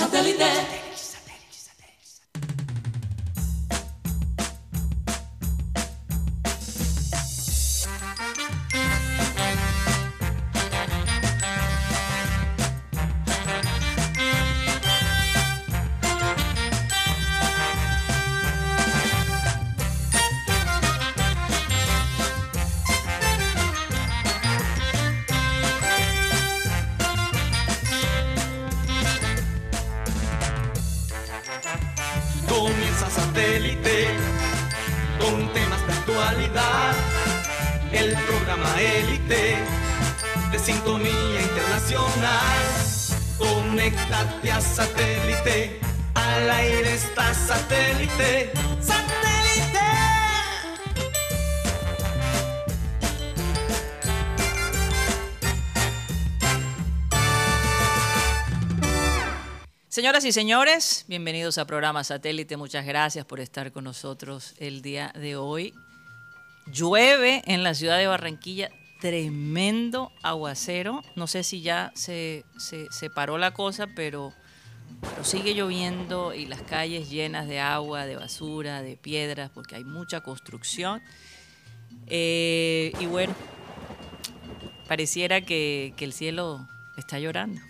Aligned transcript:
Satellite. 0.00 0.89
Satélite. 44.42 45.78
Al 46.14 46.50
aire 46.50 46.94
está 46.94 47.34
satélite. 47.34 48.52
¡Satélite! 48.80 49.78
Señoras 59.88 60.24
y 60.24 60.32
señores, 60.32 61.04
bienvenidos 61.06 61.58
a 61.58 61.66
programa 61.66 62.02
Satélite. 62.02 62.56
Muchas 62.56 62.86
gracias 62.86 63.26
por 63.26 63.40
estar 63.40 63.72
con 63.72 63.84
nosotros 63.84 64.54
el 64.58 64.80
día 64.80 65.12
de 65.14 65.36
hoy. 65.36 65.74
Llueve 66.66 67.42
en 67.44 67.62
la 67.62 67.74
ciudad 67.74 67.98
de 67.98 68.06
Barranquilla, 68.06 68.70
tremendo 69.00 70.12
aguacero. 70.22 71.02
No 71.14 71.26
sé 71.26 71.44
si 71.44 71.60
ya 71.60 71.92
se, 71.94 72.44
se, 72.58 72.90
se 72.90 73.10
paró 73.10 73.36
la 73.38 73.52
cosa, 73.52 73.86
pero, 73.94 74.32
pero 75.00 75.24
sigue 75.24 75.54
lloviendo 75.54 76.34
y 76.34 76.46
las 76.46 76.62
calles 76.62 77.10
llenas 77.10 77.46
de 77.48 77.60
agua, 77.60 78.06
de 78.06 78.16
basura, 78.16 78.82
de 78.82 78.96
piedras, 78.96 79.50
porque 79.52 79.76
hay 79.76 79.84
mucha 79.84 80.20
construcción. 80.20 81.02
Eh, 82.06 82.92
y 83.00 83.06
bueno, 83.06 83.34
pareciera 84.88 85.40
que, 85.40 85.94
que 85.96 86.04
el 86.04 86.12
cielo 86.12 86.68
está 86.96 87.18
llorando 87.18 87.60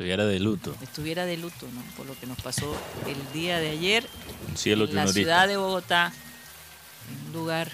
Estuviera 0.00 0.24
de 0.24 0.40
luto. 0.40 0.74
estuviera 0.80 1.26
de 1.26 1.36
luto, 1.36 1.66
¿no? 1.74 1.82
Por 1.94 2.06
lo 2.06 2.18
que 2.18 2.26
nos 2.26 2.40
pasó 2.40 2.74
el 3.06 3.32
día 3.34 3.58
de 3.58 3.68
ayer 3.68 4.08
Un 4.48 4.56
cielo 4.56 4.86
en 4.86 4.94
la 4.94 5.06
ciudad 5.06 5.46
de 5.46 5.58
Bogotá, 5.58 6.10
en 7.10 7.26
un 7.26 7.32
lugar 7.34 7.70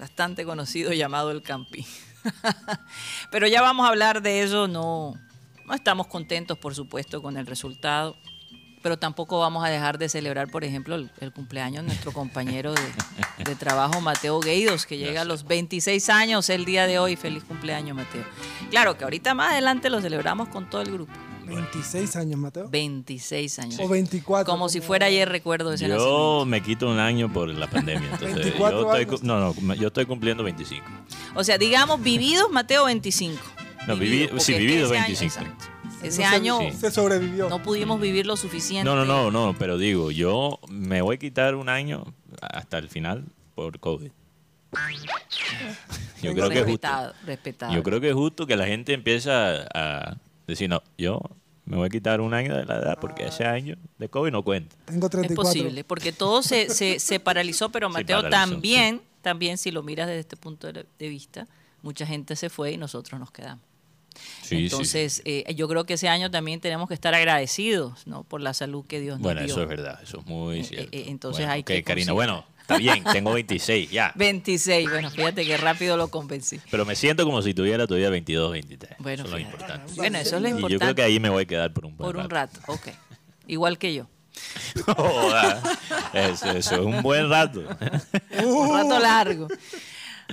bastante 0.00 0.44
conocido 0.44 0.92
llamado 0.92 1.30
El 1.30 1.42
Campín. 1.42 1.86
Pero 3.30 3.46
ya 3.46 3.62
vamos 3.62 3.86
a 3.86 3.90
hablar 3.90 4.20
de 4.20 4.42
eso, 4.42 4.66
no, 4.66 5.14
no 5.70 5.76
estamos 5.76 6.08
contentos, 6.08 6.58
por 6.58 6.74
supuesto, 6.74 7.22
con 7.22 7.36
el 7.36 7.46
resultado, 7.46 8.16
pero 8.82 8.98
tampoco 8.98 9.38
vamos 9.38 9.64
a 9.64 9.68
dejar 9.68 9.98
de 9.98 10.08
celebrar, 10.08 10.50
por 10.50 10.64
ejemplo, 10.64 10.94
el, 10.96 11.10
el 11.20 11.32
cumpleaños 11.32 11.82
de 11.82 11.88
nuestro 11.88 12.12
compañero 12.12 12.72
de, 12.72 13.44
de 13.44 13.54
trabajo, 13.54 14.00
Mateo 14.00 14.40
Gueidos, 14.40 14.84
que 14.86 14.98
llega 14.98 15.20
a 15.20 15.24
los 15.24 15.44
26 15.44 16.08
años 16.10 16.48
el 16.50 16.64
día 16.64 16.86
de 16.86 16.98
hoy. 16.98 17.14
Feliz 17.16 17.44
cumpleaños, 17.44 17.94
Mateo. 17.96 18.24
Claro 18.70 18.96
que 18.98 19.04
ahorita 19.04 19.34
más 19.34 19.52
adelante 19.52 19.90
lo 19.90 20.00
celebramos 20.00 20.48
con 20.48 20.68
todo 20.68 20.82
el 20.82 20.90
grupo. 20.92 21.12
26 21.46 22.16
años, 22.16 22.38
Mateo. 22.40 22.68
26 22.68 23.58
años. 23.58 23.80
O 23.80 23.88
24. 23.88 24.50
Como 24.50 24.68
si 24.68 24.80
fuera 24.80 25.06
ayer 25.06 25.28
recuerdo 25.28 25.72
ese 25.72 25.86
Yo 25.88 25.94
nacimiento. 25.94 26.46
me 26.46 26.62
quito 26.62 26.88
un 26.88 26.98
año 26.98 27.32
por 27.32 27.48
la 27.48 27.68
pandemia. 27.68 28.08
Entonces, 28.12 28.34
24 28.36 28.80
yo 28.80 28.86
estoy, 28.86 29.04
años. 29.04 29.20
cu- 29.20 29.26
no, 29.26 29.54
no, 29.60 29.74
yo 29.74 29.88
estoy 29.88 30.06
cumpliendo 30.06 30.42
25. 30.42 30.84
O 31.34 31.44
sea, 31.44 31.58
digamos, 31.58 32.00
vividos, 32.02 32.50
Mateo, 32.50 32.84
25. 32.86 33.40
No, 33.86 33.96
vivi- 33.96 34.28
porque 34.28 34.44
sí, 34.44 34.52
es 34.54 34.58
vivido 34.58 34.86
ese 34.86 34.96
año- 34.98 35.06
25. 35.06 35.40
exacto. 35.44 35.64
No 36.00 36.06
Ese 36.06 36.16
se- 36.16 36.24
año 36.24 36.58
Sí. 36.60 36.72
Se 36.78 36.90
sobrevivió. 36.90 37.48
no 37.48 37.62
pudimos 37.62 38.00
vivir 38.00 38.26
lo 38.26 38.36
suficiente. 38.36 38.84
No, 38.84 38.94
no, 38.96 39.04
no, 39.04 39.30
no, 39.30 39.54
pero 39.58 39.76
digo, 39.78 40.10
yo 40.10 40.58
me 40.68 41.02
voy 41.02 41.16
a 41.16 41.18
quitar 41.18 41.54
un 41.54 41.68
año 41.68 42.04
hasta 42.40 42.78
el 42.78 42.88
final 42.88 43.24
por 43.54 43.78
COVID. 43.80 44.10
Yo 46.22 46.34
creo 46.34 46.48
que 46.50 46.58
es 46.60 46.64
justo. 46.66 46.86
respetado, 46.88 47.14
respetado. 47.26 47.72
Yo 47.74 47.82
creo 47.82 48.00
que 48.00 48.08
es 48.10 48.14
justo 48.14 48.46
que 48.46 48.56
la 48.56 48.66
gente 48.66 48.92
empiece 48.92 49.30
a, 49.32 50.16
decir, 50.46 50.68
no, 50.68 50.82
yo 50.98 51.20
me 51.64 51.76
voy 51.76 51.86
a 51.86 51.88
quitar 51.88 52.20
un 52.20 52.34
año 52.34 52.54
de 52.56 52.64
la 52.66 52.76
edad 52.76 52.98
porque 53.00 53.26
ese 53.26 53.44
año 53.44 53.76
de 53.98 54.08
COVID 54.08 54.30
no 54.32 54.42
cuenta. 54.42 54.76
Tengo 54.84 55.06
es 55.06 55.10
34. 55.12 55.42
posible, 55.42 55.84
porque 55.84 56.12
todo 56.12 56.42
se, 56.42 56.68
se, 56.68 56.98
se 57.00 57.20
paralizó, 57.20 57.70
pero 57.70 57.88
Mateo 57.90 58.18
paralizó, 58.22 58.30
también, 58.52 59.00
también 59.22 59.56
si 59.58 59.70
lo 59.70 59.82
miras 59.82 60.08
desde 60.08 60.20
este 60.20 60.36
punto 60.36 60.70
de 60.72 60.84
vista, 61.08 61.46
mucha 61.82 62.04
gente 62.06 62.36
se 62.36 62.50
fue 62.50 62.72
y 62.72 62.76
nosotros 62.76 63.18
nos 63.18 63.30
quedamos. 63.30 63.64
Sí, 64.14 64.22
sí, 64.42 64.56
sí. 64.56 64.64
Entonces, 64.64 65.22
eh, 65.24 65.54
yo 65.54 65.68
creo 65.68 65.84
que 65.84 65.94
ese 65.94 66.08
año 66.08 66.30
también 66.30 66.60
tenemos 66.60 66.88
que 66.88 66.94
estar 66.94 67.14
agradecidos 67.14 68.06
¿no? 68.06 68.24
por 68.24 68.40
la 68.40 68.52
salud 68.54 68.84
que 68.86 69.00
Dios 69.00 69.18
Bueno, 69.20 69.40
nos 69.40 69.46
dio. 69.46 69.54
eso 69.54 69.62
es 69.62 69.68
verdad, 69.68 70.00
eso 70.02 70.18
es 70.20 70.26
muy 70.26 70.60
Eh, 70.60 70.64
cierto. 70.64 70.88
eh, 70.96 71.04
entonces 71.08 71.38
Bueno, 71.40 71.52
hay 71.52 71.62
que 71.62 71.82
Karina, 71.84 72.12
bueno, 72.12 72.44
está 72.60 72.76
bien, 72.76 73.04
tengo 73.12 73.32
26, 73.32 73.90
ya. 73.90 74.12
26, 74.16 74.90
bueno, 74.90 75.10
fíjate 75.10 75.44
que 75.46 75.56
rápido 75.56 75.96
lo 75.96 76.08
convencí. 76.08 76.60
Pero 76.70 76.84
me 76.84 76.96
siento 76.96 77.24
como 77.24 77.40
si 77.42 77.54
tuviera 77.54 77.86
todavía 77.86 78.10
22, 78.10 78.50
23. 78.52 78.96
Bueno, 78.98 79.14
eso 79.22 79.24
es 79.24 79.30
lo 79.30 79.38
importante. 79.38 79.92
Bueno, 79.96 80.18
eso 80.18 80.36
es 80.36 80.42
lo 80.42 80.48
Y 80.48 80.50
importante. 80.50 80.72
yo 80.74 80.78
creo 80.80 80.94
que 80.96 81.02
ahí 81.02 81.20
me 81.20 81.28
voy 81.28 81.44
a 81.44 81.46
quedar 81.46 81.72
por 81.72 81.86
un 81.86 81.96
buen 81.96 82.06
Por 82.12 82.16
un 82.16 82.28
rato. 82.30 82.60
rato, 82.60 82.72
ok. 82.72 82.88
Igual 83.46 83.78
que 83.78 83.94
yo. 83.94 84.06
Eso, 86.14 86.50
eso 86.50 86.74
es 86.76 86.80
un 86.80 87.02
buen 87.02 87.28
rato. 87.28 87.60
Un 88.44 88.72
rato 88.72 88.98
largo. 89.00 89.48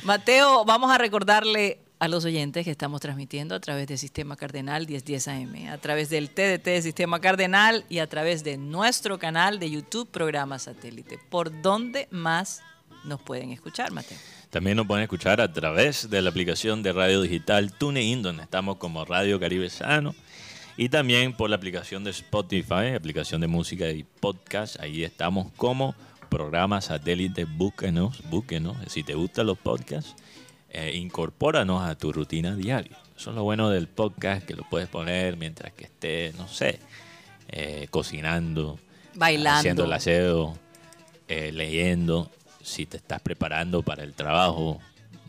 Mateo, 0.03 0.63
vamos 0.65 0.91
a 0.91 0.97
recordarle 0.97 1.79
a 1.99 2.07
los 2.07 2.25
oyentes 2.25 2.63
que 2.63 2.71
estamos 2.71 3.01
transmitiendo 3.01 3.55
a 3.55 3.59
través 3.59 3.87
de 3.87 3.97
Sistema 3.97 4.35
Cardenal 4.35 4.87
1010 4.87 5.27
AM, 5.27 5.69
a 5.71 5.77
través 5.77 6.09
del 6.09 6.29
TDT 6.29 6.65
de 6.65 6.81
Sistema 6.81 7.19
Cardenal 7.19 7.85
y 7.89 7.99
a 7.99 8.07
través 8.07 8.43
de 8.43 8.57
nuestro 8.57 9.17
canal 9.17 9.59
de 9.59 9.71
YouTube 9.71 10.07
Programa 10.09 10.59
Satélite. 10.59 11.19
¿Por 11.29 11.61
dónde 11.61 12.07
más 12.11 12.61
nos 13.03 13.21
pueden 13.21 13.51
escuchar, 13.51 13.91
Mateo? 13.91 14.17
También 14.49 14.77
nos 14.77 14.85
pueden 14.85 15.03
escuchar 15.03 15.41
a 15.41 15.51
través 15.51 16.09
de 16.09 16.21
la 16.21 16.29
aplicación 16.29 16.83
de 16.83 16.93
radio 16.93 17.21
digital 17.21 17.73
TuneIn, 17.73 18.21
donde 18.21 18.43
estamos 18.43 18.77
como 18.77 19.03
Radio 19.03 19.39
Caribe 19.39 19.69
Sano. 19.69 20.15
Y 20.77 20.89
también 20.89 21.33
por 21.33 21.49
la 21.49 21.55
aplicación 21.55 22.03
de 22.03 22.11
Spotify, 22.11 22.93
aplicación 22.95 23.41
de 23.41 23.47
música 23.47 23.89
y 23.89 24.03
podcast. 24.03 24.79
Ahí 24.79 25.03
estamos 25.03 25.51
como 25.57 25.95
programa 26.29 26.81
satélite. 26.81 27.45
Búsquenos, 27.45 28.21
búsquenos. 28.29 28.77
Si 28.87 29.03
te 29.03 29.15
gustan 29.15 29.47
los 29.47 29.57
podcasts, 29.57 30.15
eh, 30.69 30.95
incorpóranos 30.95 31.83
a 31.87 31.95
tu 31.95 32.11
rutina 32.11 32.55
diaria. 32.55 32.97
Eso 33.17 33.31
es 33.31 33.35
lo 33.35 33.43
bueno 33.43 33.69
del 33.69 33.87
podcast, 33.87 34.45
que 34.45 34.55
lo 34.55 34.63
puedes 34.69 34.87
poner 34.87 35.37
mientras 35.37 35.73
que 35.73 35.85
estés, 35.85 36.35
no 36.35 36.47
sé, 36.47 36.79
eh, 37.47 37.87
cocinando, 37.89 38.79
Bailando. 39.15 39.59
haciendo 39.59 39.85
el 39.85 39.93
aseo, 39.93 40.57
eh, 41.27 41.51
leyendo, 41.51 42.29
si 42.61 42.85
te 42.85 42.97
estás 42.97 43.21
preparando 43.21 43.81
para 43.81 44.03
el 44.03 44.13
trabajo, 44.13 44.79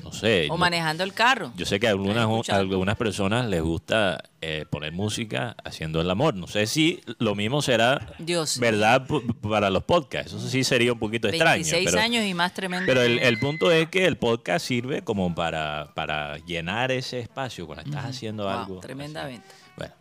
no 0.08 0.12
sé. 0.14 0.48
O 0.50 0.56
manejando 0.56 1.04
el 1.04 1.12
carro. 1.12 1.52
yo 1.56 1.64
sé 1.66 1.78
que 1.78 1.86
a 1.86 1.90
algunas, 1.90 2.26
algunas 2.50 2.96
personas 2.96 3.46
les 3.46 3.62
gusta 3.62 4.22
eh, 4.40 4.64
poner 4.70 4.92
música 4.92 5.56
haciendo 5.64 6.00
el 6.00 6.10
amor. 6.10 6.34
No 6.34 6.46
sé 6.46 6.66
si 6.66 7.00
lo 7.18 7.34
mismo 7.34 7.60
será 7.62 8.14
Dios 8.18 8.58
verdad 8.58 9.06
para 9.42 9.70
los 9.70 9.84
podcasts. 9.84 10.32
Eso 10.32 10.48
sí 10.48 10.64
sería 10.64 10.92
un 10.92 10.98
poquito 10.98 11.28
extraño. 11.28 11.62
26 11.64 11.84
pero, 11.90 12.00
años 12.00 12.24
y 12.24 12.34
más 12.34 12.54
tremendo. 12.54 12.86
pero 12.86 13.02
el, 13.02 13.18
el 13.18 13.38
punto 13.38 13.70
es 13.70 13.88
que 13.88 14.06
el 14.06 14.16
podcast 14.16 14.66
sirve 14.66 15.02
como 15.02 15.34
para, 15.34 15.92
para 15.94 16.38
llenar 16.38 16.90
ese 16.92 17.20
espacio 17.20 17.66
cuando 17.66 17.84
estás 17.84 18.04
haciendo 18.04 18.44
Wow, 18.44 18.52
algo. 18.52 18.80
tremendamente. 18.80 19.46
así. 19.48 19.72
Bueno, 19.76 19.94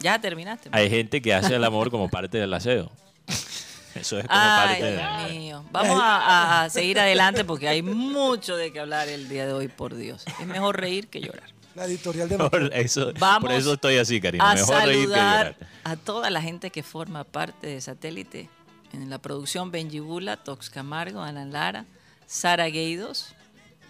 Ya 0.00 0.18
terminaste. 0.20 0.68
hay 0.72 0.88
gente 0.90 1.22
que 1.22 1.32
hace 1.34 1.54
el 1.54 1.64
amor 1.64 1.90
como 1.90 2.08
parte 2.08 2.38
del 2.38 2.52
aseo. 2.54 2.90
Eso 3.94 4.18
es 4.18 4.26
como 4.26 4.40
Ay, 4.40 4.68
parte 4.68 4.84
de... 4.84 4.96
Dios 4.96 5.30
mío. 5.30 5.64
Vamos 5.70 6.00
a, 6.02 6.68
seguir 6.70 6.98
adelante 6.98 7.44
porque 7.44 7.68
hay 7.68 7.82
mucho 7.82 8.56
de 8.56 8.72
qué 8.72 8.80
hablar 8.80 9.08
el 9.08 9.28
día 9.28 9.46
de 9.46 9.52
hoy, 9.52 9.68
por 9.68 9.94
Dios. 9.94 10.24
Es 10.40 10.46
mejor 10.46 10.80
reír 10.80 11.08
que 11.08 11.20
llorar. 11.20 11.52
La 11.74 11.86
editorial 11.86 12.28
de. 12.28 12.36
Por 12.36 12.70
eso, 12.74 13.12
Vamos 13.18 13.48
por 13.48 13.58
eso 13.58 13.72
estoy 13.74 13.96
así, 13.96 14.20
Karina. 14.20 14.50
A 14.50 14.54
Mejor 14.54 14.84
reír 14.84 15.08
que 15.08 15.14
saludar 15.14 15.46
llorar. 15.54 15.68
a 15.84 15.96
toda 15.96 16.30
la 16.30 16.42
gente 16.42 16.70
que 16.70 16.82
forma 16.82 17.24
parte 17.24 17.66
de 17.66 17.80
Satélite. 17.80 18.48
En 18.92 19.08
la 19.08 19.18
producción 19.18 19.70
Benji 19.70 20.00
Bula, 20.00 20.36
Tox 20.36 20.68
Camargo, 20.68 21.22
Ana 21.22 21.46
Lara, 21.46 21.86
Sara 22.26 22.66
Gueidos, 22.66 23.34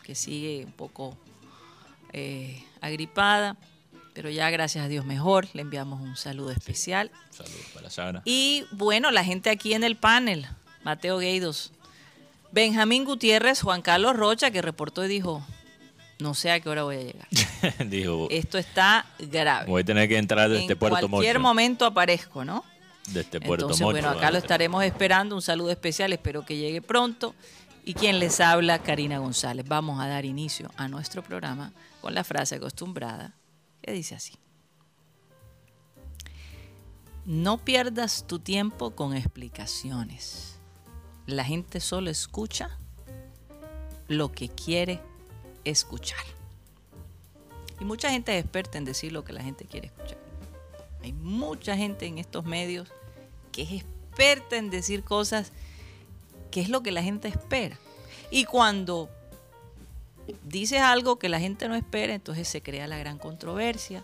que 0.04 0.14
sigue 0.14 0.64
un 0.64 0.70
poco 0.70 1.18
eh, 2.12 2.64
agripada, 2.80 3.56
pero 4.14 4.30
ya 4.30 4.50
gracias 4.50 4.84
a 4.84 4.88
Dios 4.88 5.04
mejor. 5.04 5.48
Le 5.52 5.62
enviamos 5.62 6.00
un 6.00 6.16
saludo 6.16 6.50
especial. 6.50 7.10
Saludos 7.30 7.66
para 7.74 7.90
Sara. 7.90 8.22
Y 8.24 8.64
bueno, 8.72 9.10
la 9.10 9.24
gente 9.24 9.50
aquí 9.50 9.74
en 9.74 9.84
el 9.84 9.96
panel, 9.96 10.46
Mateo 10.84 11.18
Gueidos, 11.18 11.72
Benjamín 12.50 13.04
Gutiérrez, 13.04 13.62
Juan 13.62 13.82
Carlos 13.82 14.14
Rocha, 14.16 14.50
que 14.50 14.60
reportó 14.60 15.04
y 15.04 15.08
dijo, 15.08 15.44
no 16.18 16.34
sé 16.34 16.50
a 16.50 16.60
qué 16.60 16.68
hora 16.68 16.82
voy 16.84 16.96
a 16.96 17.02
llegar. 17.02 17.28
Dijo, 17.88 18.28
Esto 18.30 18.58
está 18.58 19.06
grave. 19.18 19.66
voy 19.68 19.82
a 19.82 19.84
tener 19.84 20.08
que 20.08 20.18
entrar 20.18 20.48
desde 20.48 20.58
en 20.58 20.62
este 20.62 20.76
Puerto 20.76 21.08
cualquier 21.08 21.38
Mocho. 21.38 21.48
momento 21.48 21.86
aparezco, 21.86 22.44
¿no? 22.44 22.64
Desde 23.06 23.20
este 23.20 23.40
Puerto 23.40 23.64
Entonces, 23.64 23.82
Mocho. 23.82 23.92
bueno, 23.94 24.10
acá 24.10 24.30
lo 24.30 24.38
estaremos 24.38 24.84
esperando. 24.84 25.34
Un 25.34 25.42
saludo 25.42 25.70
especial, 25.70 26.12
espero 26.12 26.44
que 26.44 26.56
llegue 26.56 26.80
pronto. 26.82 27.34
Y 27.84 27.94
quien 27.94 28.20
les 28.20 28.38
habla, 28.38 28.78
Karina 28.78 29.18
González. 29.18 29.66
Vamos 29.66 30.00
a 30.00 30.06
dar 30.06 30.24
inicio 30.24 30.70
a 30.76 30.86
nuestro 30.86 31.22
programa 31.22 31.72
con 32.00 32.14
la 32.14 32.22
frase 32.22 32.56
acostumbrada 32.56 33.34
que 33.82 33.92
dice 33.92 34.14
así. 34.14 34.34
No 37.24 37.58
pierdas 37.58 38.26
tu 38.26 38.38
tiempo 38.38 38.92
con 38.96 39.14
explicaciones. 39.14 40.58
La 41.26 41.44
gente 41.44 41.80
solo 41.80 42.10
escucha 42.10 42.78
lo 44.08 44.32
que 44.32 44.48
quiere 44.48 45.00
escuchar. 45.64 46.24
Y 47.80 47.84
mucha 47.84 48.10
gente 48.10 48.36
es 48.36 48.44
experta 48.44 48.78
en 48.78 48.84
decir 48.84 49.12
lo 49.12 49.24
que 49.24 49.32
la 49.32 49.42
gente 49.42 49.66
quiere 49.66 49.88
escuchar. 49.88 50.18
Hay 51.02 51.12
mucha 51.12 51.76
gente 51.76 52.06
en 52.06 52.18
estos 52.18 52.44
medios 52.44 52.88
que 53.50 53.62
es 53.62 53.72
experta 53.72 54.56
en 54.56 54.70
decir 54.70 55.04
cosas 55.04 55.52
que 56.50 56.60
es 56.60 56.68
lo 56.68 56.82
que 56.82 56.92
la 56.92 57.02
gente 57.02 57.28
espera. 57.28 57.78
Y 58.30 58.44
cuando 58.44 59.10
dices 60.44 60.80
algo 60.80 61.18
que 61.18 61.28
la 61.28 61.40
gente 61.40 61.68
no 61.68 61.74
espera, 61.74 62.14
entonces 62.14 62.48
se 62.48 62.62
crea 62.62 62.86
la 62.86 62.98
gran 62.98 63.18
controversia, 63.18 64.02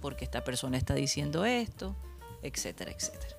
porque 0.00 0.24
esta 0.24 0.44
persona 0.44 0.76
está 0.76 0.94
diciendo 0.94 1.44
esto, 1.44 1.94
etcétera, 2.42 2.92
etcétera. 2.92 3.36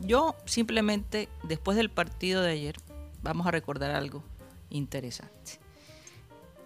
Yo 0.00 0.34
simplemente, 0.46 1.28
después 1.42 1.76
del 1.76 1.90
partido 1.90 2.42
de 2.42 2.52
ayer, 2.52 2.76
vamos 3.22 3.46
a 3.46 3.50
recordar 3.50 3.90
algo 3.90 4.22
interesante. 4.70 5.58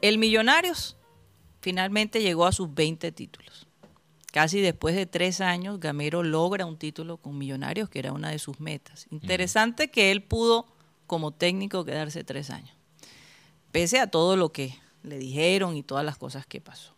El 0.00 0.18
Millonarios 0.18 0.96
finalmente 1.60 2.22
llegó 2.22 2.46
a 2.46 2.52
sus 2.52 2.72
20 2.72 3.10
títulos. 3.12 3.66
Casi 4.30 4.60
después 4.60 4.94
de 4.96 5.06
tres 5.06 5.40
años, 5.40 5.80
Gamero 5.80 6.22
logra 6.22 6.66
un 6.66 6.76
título 6.76 7.16
con 7.18 7.38
Millonarios, 7.38 7.88
que 7.88 8.00
era 8.00 8.12
una 8.12 8.30
de 8.30 8.38
sus 8.38 8.60
metas. 8.60 9.06
Interesante 9.10 9.90
que 9.90 10.10
él 10.10 10.22
pudo, 10.22 10.66
como 11.06 11.30
técnico, 11.30 11.84
quedarse 11.84 12.24
tres 12.24 12.50
años, 12.50 12.73
pese 13.74 13.98
a 13.98 14.06
todo 14.06 14.36
lo 14.36 14.52
que 14.52 14.78
le 15.02 15.18
dijeron 15.18 15.76
y 15.76 15.82
todas 15.82 16.04
las 16.04 16.16
cosas 16.16 16.46
que 16.46 16.60
pasó. 16.60 16.94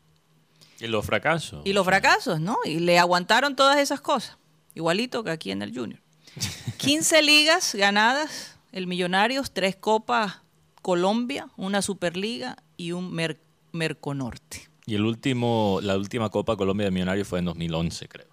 Y 0.79 0.89
los 0.89 1.07
fracasos. 1.07 1.63
Y 1.65 1.73
los 1.73 1.87
fracasos, 1.87 2.39
¿no? 2.39 2.59
Y 2.67 2.81
le 2.81 2.99
aguantaron 2.99 3.57
todas 3.57 3.79
esas 3.79 4.03
cosas, 4.03 4.37
igualito 4.75 5.25
que 5.25 5.31
aquí 5.31 5.51
en 5.53 5.63
el 5.63 5.75
Junior. 5.75 5.99
15 6.77 7.23
ligas 7.23 7.75
ganadas, 7.75 8.59
el 8.73 8.87
Millonarios, 8.87 9.53
tres 9.53 9.75
copas 9.75 10.43
Colombia, 10.83 11.49
una 11.57 11.81
Superliga 11.81 12.59
y 12.77 12.93
un 12.93 13.11
Mer- 13.11 13.41
Merconorte. 13.73 14.69
Y 14.85 14.97
el 14.97 15.05
último, 15.07 15.79
la 15.83 15.97
última 15.97 16.29
Copa 16.29 16.57
Colombia 16.59 16.85
de 16.85 16.91
Millonarios 16.91 17.27
fue 17.27 17.39
en 17.39 17.47
2011, 17.47 18.07
creo. 18.07 18.29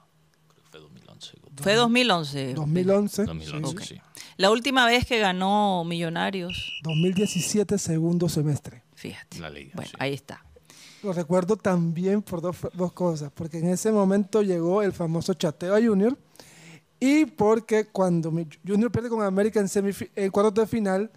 Creo 0.50 0.63
que 0.66 0.69
fue 0.69 0.80
2011. 0.81 1.38
Fue 1.58 1.76
2011. 1.76 2.54
2011. 2.54 3.26
2011, 3.26 3.86
sí. 3.86 4.02
La 4.38 4.50
última 4.52 4.86
vez 4.86 5.06
que 5.06 5.20
ganó 5.20 5.84
Millonarios, 5.86 6.80
2017, 6.84 7.78
segundo 7.78 8.28
semestre. 8.30 8.84
fíjate. 8.96 9.40
La 9.40 9.50
liga, 9.50 9.72
Bueno, 9.76 9.90
sí. 9.92 9.98
ahí 10.00 10.14
está. 10.14 10.44
Lo 11.04 11.12
recuerdo 11.14 11.58
también 11.58 12.22
por 12.22 12.42
dos, 12.42 12.56
dos 12.74 12.94
cosas. 12.94 13.30
Porque 13.36 13.60
en 13.60 13.68
ese 13.70 13.92
momento 13.92 14.42
llegó 14.42 14.82
el 14.82 14.94
famoso 14.94 15.34
chateo 15.34 15.76
a 15.76 15.82
Junior. 15.82 16.18
Y 17.00 17.26
porque 17.26 17.86
cuando 17.88 18.32
Junior 18.66 18.92
pierde 18.92 19.10
con 19.10 19.22
América 19.22 19.60
en, 19.60 19.70
en 20.16 20.32
cuartos 20.32 20.54
de 20.56 20.68
final, 20.68 21.12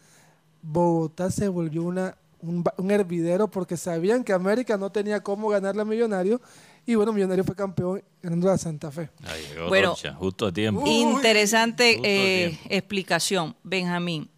Bogotá 0.60 1.30
se 1.30 1.46
volvió 1.46 1.84
una, 1.84 2.16
un, 2.40 2.64
un 2.76 2.90
hervidero 2.90 3.48
porque 3.48 3.76
sabían 3.76 4.24
que 4.24 4.32
América 4.32 4.76
no 4.76 4.90
tenía 4.90 5.22
cómo 5.22 5.48
ganarle 5.48 5.82
a 5.82 5.84
Millonario. 5.84 6.40
Y 6.86 6.94
bueno, 6.94 7.12
Millonario 7.12 7.42
fue 7.44 7.56
campeón 7.56 8.02
ganando 8.22 8.50
a 8.50 8.56
Santa 8.58 8.90
Fe. 8.92 9.10
Ahí 9.24 9.42
llegó 9.52 9.68
Bueno. 9.68 9.88
Rocha, 9.90 10.14
justo 10.14 10.46
a 10.46 10.52
tiempo. 10.52 10.84
Interesante 10.86 11.96
a 11.96 12.00
eh, 12.04 12.48
tiempo. 12.50 12.66
explicación, 12.70 13.56
Benjamín. 13.64 14.30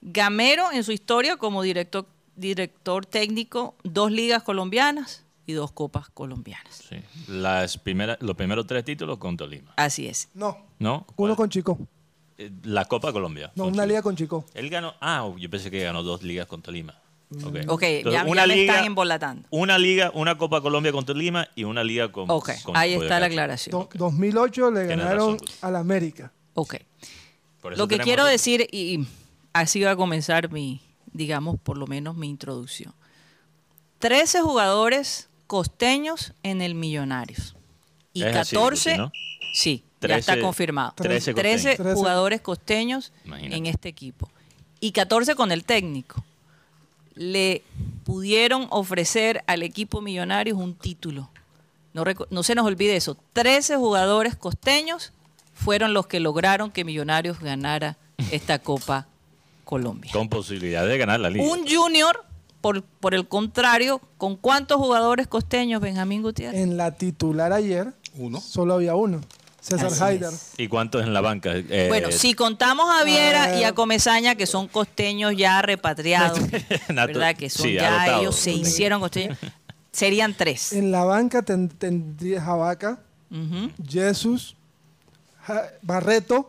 Gamero 0.00 0.72
en 0.72 0.82
su 0.84 0.92
historia 0.92 1.36
como 1.36 1.62
director, 1.62 2.06
director 2.34 3.04
técnico, 3.06 3.74
dos 3.84 4.10
ligas 4.10 4.42
colombianas 4.42 5.24
y 5.46 5.52
dos 5.52 5.70
copas 5.72 6.08
colombianas. 6.08 6.82
Sí. 6.88 6.96
Las 7.28 7.76
primeras, 7.78 8.16
los 8.20 8.34
primeros 8.36 8.66
tres 8.66 8.84
títulos 8.84 9.18
con 9.18 9.36
Tolima. 9.36 9.74
Así 9.76 10.06
es. 10.08 10.28
No, 10.34 10.58
¿No? 10.78 10.94
uno 10.94 11.14
¿Cuál? 11.14 11.36
con 11.36 11.50
Chico. 11.50 11.78
Eh, 12.38 12.50
La 12.64 12.86
Copa 12.86 13.12
Colombia. 13.12 13.52
No, 13.54 13.66
una 13.66 13.84
liga 13.84 14.00
con 14.02 14.16
Chico. 14.16 14.44
Él 14.54 14.70
ganó. 14.70 14.94
Ah, 15.00 15.30
yo 15.38 15.50
pensé 15.50 15.70
que 15.70 15.84
ganó 15.84 16.02
dos 16.02 16.22
ligas 16.22 16.46
con 16.46 16.62
Tolima. 16.62 16.98
Ok, 17.44 17.56
Ok, 17.68 17.82
Entonces, 17.82 18.12
ya, 18.12 18.26
ya 18.26 18.46
me 18.46 18.60
están 18.62 18.84
embolatando. 18.84 19.48
Una 19.50 19.78
liga, 19.78 20.10
una 20.14 20.36
Copa 20.38 20.60
Colombia 20.60 20.92
con 20.92 21.04
Tolima 21.04 21.48
y 21.54 21.64
una 21.64 21.82
liga 21.84 22.10
con. 22.12 22.30
Ok, 22.30 22.50
con 22.64 22.76
ahí 22.76 22.94
está 22.94 23.18
la 23.20 23.26
aclaración. 23.26 23.72
Do- 23.72 23.88
2008 23.94 24.70
le 24.70 24.86
Tienes 24.86 24.98
ganaron 25.04 25.38
razón. 25.38 25.48
al 25.62 25.76
América. 25.76 26.32
Ok. 26.54 26.76
Por 27.60 27.72
eso 27.74 27.82
Lo 27.82 27.88
que 27.88 27.98
quiero 27.98 28.24
decir, 28.24 28.66
y 28.72 29.06
así 29.52 29.80
va 29.82 29.92
a 29.92 29.96
comenzar 29.96 30.50
mi, 30.50 30.80
digamos, 31.12 31.58
por 31.60 31.78
lo 31.78 31.86
menos 31.86 32.16
mi 32.16 32.28
introducción. 32.28 32.92
13 34.00 34.40
jugadores 34.42 35.28
costeños 35.46 36.32
en 36.42 36.60
el 36.62 36.74
Millonarios. 36.74 37.54
Y 38.12 38.22
Es 38.24 38.34
así, 38.36 38.56
14, 38.56 38.90
Lucy, 38.90 38.98
¿no? 38.98 39.12
sí, 39.54 39.84
ya 40.00 40.08
13 40.08 40.18
está 40.18 40.40
confirmado. 40.40 40.92
13 40.96 41.34
13 41.34 41.68
costeños. 41.76 41.94
jugadores 41.94 42.40
costeños 42.40 43.12
Imagínate. 43.24 43.56
en 43.56 43.66
este 43.66 43.88
equipo. 43.88 44.28
Y 44.80 44.90
14 44.92 45.34
con 45.36 45.52
el 45.52 45.64
técnico. 45.64 46.24
Le 47.14 47.62
pudieron 48.04 48.66
ofrecer 48.70 49.42
al 49.46 49.62
equipo 49.62 50.00
Millonarios 50.00 50.58
un 50.58 50.74
título. 50.74 51.30
No, 51.92 52.42
se 52.42 52.54
nos 52.54 52.66
olvide 52.66 52.96
eso. 52.96 53.16
13 53.34 53.76
jugadores 53.76 54.34
costeños 54.34 55.12
fueron 55.54 55.92
los 55.92 56.06
que 56.06 56.20
lograron 56.20 56.70
que 56.70 56.84
Millonarios 56.84 57.40
ganara 57.40 57.96
esta 58.30 58.58
Copa 58.58 59.06
Colombia. 59.64 60.10
Con 60.12 60.28
posibilidad 60.28 60.86
de 60.86 60.96
ganar 60.96 61.20
la 61.20 61.28
liga. 61.30 61.44
Un 61.44 61.66
junior, 61.68 62.24
por, 62.60 62.82
por 62.82 63.14
el 63.14 63.28
contrario, 63.28 64.00
¿con 64.16 64.36
cuántos 64.36 64.78
jugadores 64.78 65.26
costeños, 65.26 65.82
Benjamín 65.82 66.22
Gutiérrez? 66.22 66.60
En 66.60 66.76
la 66.78 66.92
titular 66.92 67.52
ayer 67.52 67.92
Uno. 68.16 68.40
solo 68.40 68.74
había 68.74 68.94
uno, 68.94 69.20
César 69.62 69.92
Haider. 70.02 70.30
¿Y 70.58 70.66
cuántos 70.68 71.02
en 71.04 71.14
la 71.14 71.20
banca? 71.20 71.52
Eh, 71.54 71.86
Bueno, 71.88 72.10
si 72.10 72.34
contamos 72.34 72.86
a 72.90 73.04
Viera 73.04 73.58
y 73.58 73.64
a 73.64 73.68
Ah. 73.68 73.72
Comezaña, 73.72 74.34
que 74.34 74.46
son 74.46 74.66
costeños 74.68 75.34
ya 75.36 75.62
repatriados, 75.62 76.38
¿verdad? 76.88 77.36
Que 77.36 77.48
son 77.48 77.66
sí, 77.66 77.74
ya 77.74 78.18
ellos 78.18 78.34
se 78.36 78.50
hicieron 78.52 79.00
costeños, 79.00 79.38
serían 79.92 80.34
tres. 80.34 80.72
En 80.72 80.90
la 80.90 81.04
banca 81.04 81.42
ten- 81.42 81.68
tendría 81.68 82.42
Jabaca, 82.42 82.98
Ujú. 83.30 83.70
Jesús, 83.88 84.56
Ja- 85.46 85.70
Barreto 85.82 86.48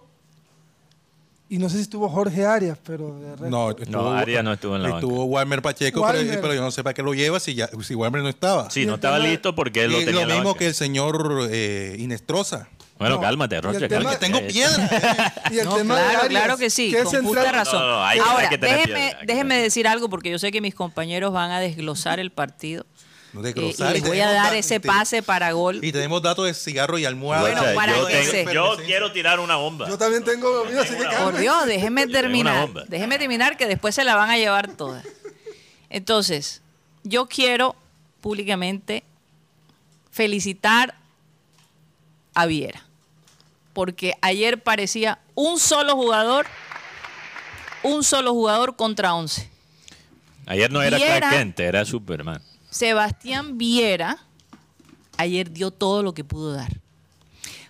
y 1.49 1.59
no 1.59 1.69
sé 1.69 1.75
si 1.75 1.81
estuvo 1.83 2.09
Jorge 2.09 2.45
Arias, 2.47 2.79
pero 2.83 3.19
de 3.19 3.35
resto- 3.35 3.49
No, 3.49 3.75
No, 3.89 4.11
Arias 4.13 4.43
no 4.43 4.53
estuvo 4.53 4.75
en 4.75 4.81
la 4.83 4.89
banca. 4.89 5.05
Estuvo 5.05 5.25
Walmer 5.25 5.61
Pacheco, 5.61 6.01
Walmer. 6.01 6.25
Pero, 6.27 6.41
pero 6.41 6.53
yo 6.55 6.61
no 6.61 6.71
sé 6.71 6.83
para 6.83 6.95
qué 6.95 7.03
lo 7.03 7.13
lleva 7.13 7.39
si, 7.39 7.53
ya, 7.53 7.69
si 7.83 7.93
Walmer 7.93 8.23
no 8.23 8.29
estaba. 8.29 8.71
Sí, 8.71 8.87
no 8.87 8.95
estaba 8.95 9.19
listo 9.19 9.53
porque 9.53 9.83
él 9.83 9.91
Y 9.91 9.93
lo 9.93 9.99
es 9.99 10.05
tenía 10.05 10.21
lo 10.21 10.23
en 10.23 10.29
la 10.29 10.33
mismo 10.35 10.49
banca. 10.49 10.59
que 10.59 10.67
el 10.67 10.73
señor 10.73 11.47
eh, 11.51 11.95
Inestrosa. 11.99 12.69
Bueno, 13.03 13.15
No, 13.15 13.21
cálmate, 13.21 13.61
Rocha. 13.61 13.79
tema- 13.79 13.87
Que 13.87 13.95
cálmate. 13.95 14.17
tengo 14.17 14.37
Eh, 14.39 14.47
piedra. 14.51 15.33
Y 15.51 15.59
el 15.59 15.65
No, 15.65 15.75
tema 15.75 15.95
de 15.97 16.03
claro, 16.03 16.19
Arias, 16.23 16.41
claro 16.43 16.57
que 16.57 16.69
sí, 16.69 16.91
con 16.93 17.01
central- 17.11 17.23
justa 17.23 17.51
razón. 17.51 17.81
No, 17.81 17.87
no, 17.87 18.05
hay- 18.05 18.19
Ahora, 18.19 18.43
hay 18.43 18.49
que 18.49 18.57
tener 18.57 18.75
déjeme, 18.77 18.95
piedra, 18.99 19.19
déjeme 19.25 19.61
decir 19.61 19.87
algo 19.87 20.09
porque 20.09 20.29
yo 20.31 20.39
sé 20.39 20.51
que 20.51 20.61
mis 20.61 20.73
compañeros 20.75 21.31
van 21.33 21.51
a 21.51 21.59
desglosar 21.59 22.19
el 22.19 22.31
partido. 22.31 22.85
No 23.33 23.39
eh, 23.39 23.43
desglosar, 23.45 23.95
y 23.95 23.97
y 23.97 24.01
les 24.01 24.09
voy 24.09 24.19
a 24.19 24.31
dar 24.31 24.51
da- 24.51 24.57
ese 24.57 24.79
pase 24.79 25.23
para 25.23 25.51
gol. 25.53 25.83
Y 25.83 25.91
tenemos 25.91 26.21
datos 26.21 26.45
de 26.45 26.53
cigarro 26.53 26.99
y 26.99 27.05
almohada. 27.05 27.41
Bueno, 27.41 27.63
para 27.75 27.97
yo, 27.97 28.05
que 28.05 28.45
tengo- 28.45 28.77
yo 28.77 28.83
quiero 28.85 29.11
tirar 29.11 29.39
una 29.39 29.55
bomba. 29.55 29.87
Yo 29.89 29.97
también 29.97 30.23
tengo 30.23 30.65
mío, 30.65 30.81
así 30.81 30.93
que 30.95 31.03
Por. 31.03 31.37
Dios, 31.37 31.65
déjeme 31.65 32.05
terminar. 32.07 32.69
Déjeme 32.87 33.17
terminar 33.17 33.57
que 33.57 33.65
después 33.65 33.95
se 33.95 34.03
la 34.03 34.15
van 34.15 34.29
a 34.29 34.37
llevar 34.37 34.67
todas. 34.73 35.03
Entonces, 35.89 36.61
yo 37.03 37.25
quiero 37.27 37.75
públicamente 38.21 39.03
felicitar 40.11 40.93
a 42.35 42.45
Viera. 42.45 42.83
Porque 43.73 44.13
ayer 44.21 44.61
parecía 44.61 45.19
un 45.35 45.59
solo 45.59 45.95
jugador, 45.95 46.45
un 47.83 48.03
solo 48.03 48.33
jugador 48.33 48.75
contra 48.75 49.13
11. 49.15 49.49
Ayer 50.45 50.71
no 50.71 50.81
era 50.81 50.97
Viera- 50.97 51.17
Clark 51.19 51.33
Kent, 51.35 51.59
era 51.59 51.85
Superman. 51.85 52.41
Sebastián 52.69 53.57
Viera 53.57 54.17
ayer 55.17 55.51
dio 55.51 55.71
todo 55.71 56.03
lo 56.03 56.13
que 56.13 56.23
pudo 56.23 56.53
dar. 56.53 56.79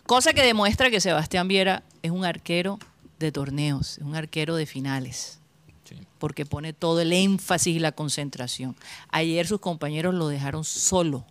Cosa 0.05 0.33
que 0.33 0.41
demuestra 0.43 0.89
que 0.89 0.99
Sebastián 1.01 1.47
Viera 1.47 1.83
es 2.01 2.11
un 2.11 2.25
arquero 2.25 2.79
de 3.19 3.31
torneos, 3.31 3.97
es 3.97 4.03
un 4.03 4.15
arquero 4.15 4.55
de 4.55 4.65
finales, 4.65 5.39
Sí. 5.85 5.95
porque 6.19 6.45
pone 6.45 6.73
todo 6.73 6.99
el 7.01 7.13
énfasis 7.13 7.75
y 7.75 7.79
la 7.79 7.91
concentración. 7.93 8.75
Ayer 9.09 9.47
sus 9.47 9.59
compañeros 9.59 10.13
lo 10.13 10.27
dejaron 10.27 10.63
solo. 10.65 11.25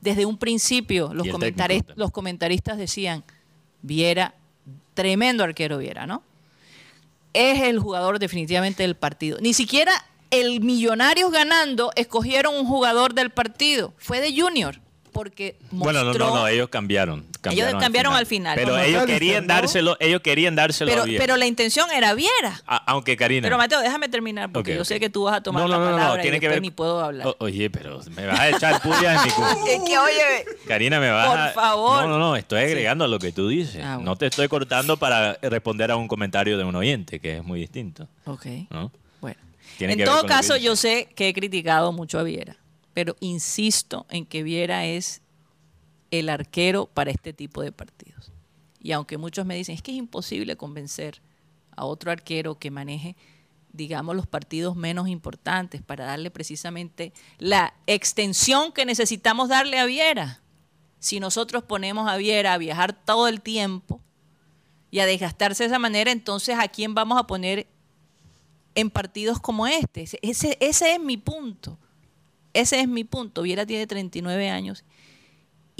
Desde 0.00 0.24
un 0.26 0.38
principio 0.38 1.12
los 1.14 2.10
comentaristas 2.12 2.78
decían, 2.78 3.24
Viera, 3.82 4.34
tremendo 4.94 5.44
arquero 5.44 5.78
Viera, 5.78 6.06
¿no? 6.06 6.22
Es 7.32 7.62
el 7.62 7.78
jugador 7.78 8.18
definitivamente 8.18 8.82
del 8.82 8.96
partido. 8.96 9.38
Ni 9.40 9.54
siquiera 9.54 9.92
el 10.30 10.60
Millonarios 10.60 11.30
ganando, 11.30 11.92
escogieron 11.96 12.54
un 12.54 12.66
jugador 12.66 13.14
del 13.14 13.30
partido. 13.30 13.92
Fue 13.98 14.20
de 14.20 14.38
Junior. 14.38 14.80
Porque 15.12 15.56
Bueno, 15.70 16.00
no, 16.00 16.06
mostró- 16.06 16.26
no, 16.28 16.34
no, 16.36 16.48
ellos 16.48 16.68
cambiaron. 16.68 17.26
cambiaron 17.40 17.80
cambiaron 17.80 18.14
al 18.14 18.26
final. 18.26 18.54
Pero 18.56 18.70
Como 18.72 18.78
ellos 18.82 18.92
McAllister, 19.02 19.18
querían 19.18 19.46
¿no? 19.46 19.54
dárselo, 19.54 19.96
ellos 20.00 20.20
querían 20.20 20.54
dárselo 20.56 20.90
pero, 20.90 21.02
a 21.02 21.04
Viera. 21.06 21.22
pero 21.24 21.36
la 21.36 21.46
intención 21.46 21.90
era 21.90 22.14
Viera. 22.14 22.60
A- 22.66 22.76
aunque 22.92 23.16
Karina. 23.16 23.44
Pero 23.46 23.58
Mateo, 23.58 23.80
déjame 23.80 24.08
terminar 24.08 24.50
porque 24.52 24.72
Ok, 24.72 24.78
yo 24.78 24.84
sé 24.84 25.00
que 25.00 25.10
tú 25.10 25.24
vas 25.24 25.36
a 25.36 25.42
tomar 25.42 25.62
no, 25.62 25.68
no, 25.68 25.72
la 25.78 25.78
no, 25.84 25.90
no, 25.90 25.96
palabra 25.98 26.22
tiene 26.22 26.36
y 26.36 26.40
que 26.40 26.48
ver. 26.48 26.60
ni 26.62 26.70
puedo 26.70 27.00
hablar. 27.00 27.26
O- 27.26 27.36
oye, 27.40 27.70
pero 27.70 28.00
me 28.14 28.26
vas 28.26 28.38
a 28.40 28.48
echar 28.50 28.80
pullas 28.82 29.16
en 29.16 29.22
mi 29.24 29.30
cu- 29.30 29.42
Es 29.68 29.80
que, 29.88 29.98
oye, 29.98 30.44
Karina, 30.68 31.00
me 31.00 31.10
vas 31.10 31.28
Por 31.28 31.38
a... 31.38 31.48
favor. 31.50 32.02
No, 32.02 32.08
no, 32.08 32.18
no, 32.18 32.36
estoy 32.36 32.60
agregando 32.62 33.04
a 33.04 33.08
lo 33.08 33.18
que 33.18 33.32
tú 33.32 33.48
dices. 33.48 33.82
Ah, 33.84 33.96
bueno. 33.96 34.10
No 34.10 34.16
te 34.16 34.26
estoy 34.26 34.48
cortando 34.48 34.96
para 34.96 35.34
responder 35.42 35.90
a 35.90 35.96
un 35.96 36.08
comentario 36.08 36.56
de 36.58 36.64
un 36.64 36.76
oyente, 36.76 37.18
que 37.20 37.38
es 37.38 37.44
muy 37.44 37.60
distinto. 37.60 38.06
ok. 38.26 38.46
¿no? 38.70 38.92
Bueno, 39.20 39.38
Tiene 39.78 39.94
en 39.94 39.98
que 39.98 40.04
ver 40.04 40.12
todo 40.14 40.26
caso, 40.26 40.56
yo 40.56 40.76
sé 40.76 41.08
que 41.16 41.28
he 41.28 41.34
criticado 41.34 41.92
mucho 41.92 42.18
a 42.18 42.22
Viera, 42.22 42.56
pero 42.94 43.16
insisto 43.20 44.06
en 44.10 44.26
que 44.26 44.42
Viera 44.42 44.84
es 44.86 45.22
el 46.10 46.28
arquero 46.28 46.86
para 46.86 47.10
este 47.10 47.32
tipo 47.32 47.62
de 47.62 47.72
partidos. 47.72 48.32
Y 48.82 48.92
aunque 48.92 49.18
muchos 49.18 49.46
me 49.46 49.54
dicen, 49.54 49.74
es 49.74 49.82
que 49.82 49.92
es 49.92 49.98
imposible 49.98 50.56
convencer 50.56 51.20
a 51.76 51.84
otro 51.84 52.10
arquero 52.10 52.58
que 52.58 52.70
maneje, 52.70 53.14
digamos, 53.72 54.16
los 54.16 54.26
partidos 54.26 54.74
menos 54.74 55.08
importantes 55.08 55.82
para 55.82 56.04
darle 56.06 56.30
precisamente 56.30 57.12
la 57.38 57.74
extensión 57.86 58.72
que 58.72 58.84
necesitamos 58.86 59.48
darle 59.48 59.78
a 59.78 59.84
Viera. 59.86 60.40
Si 60.98 61.20
nosotros 61.20 61.62
ponemos 61.62 62.08
a 62.08 62.16
Viera 62.16 62.54
a 62.54 62.58
viajar 62.58 62.92
todo 62.92 63.28
el 63.28 63.40
tiempo 63.40 64.00
y 64.90 64.98
a 64.98 65.06
desgastarse 65.06 65.62
de 65.62 65.68
esa 65.68 65.78
manera, 65.78 66.10
entonces 66.10 66.56
¿a 66.58 66.66
quién 66.68 66.94
vamos 66.94 67.18
a 67.18 67.26
poner 67.26 67.68
en 68.74 68.90
partidos 68.90 69.38
como 69.40 69.66
este. 69.66 70.02
Ese- 70.02 70.56
Ese, 70.60 70.92
es 70.94 71.00
mi 71.00 71.16
punto. 71.16 71.78
Ese 72.52 72.80
es 72.80 72.88
mi 72.88 73.04
punto. 73.04 73.42
Viera 73.42 73.66
tiene 73.66 73.86
39 73.86 74.50
años 74.50 74.84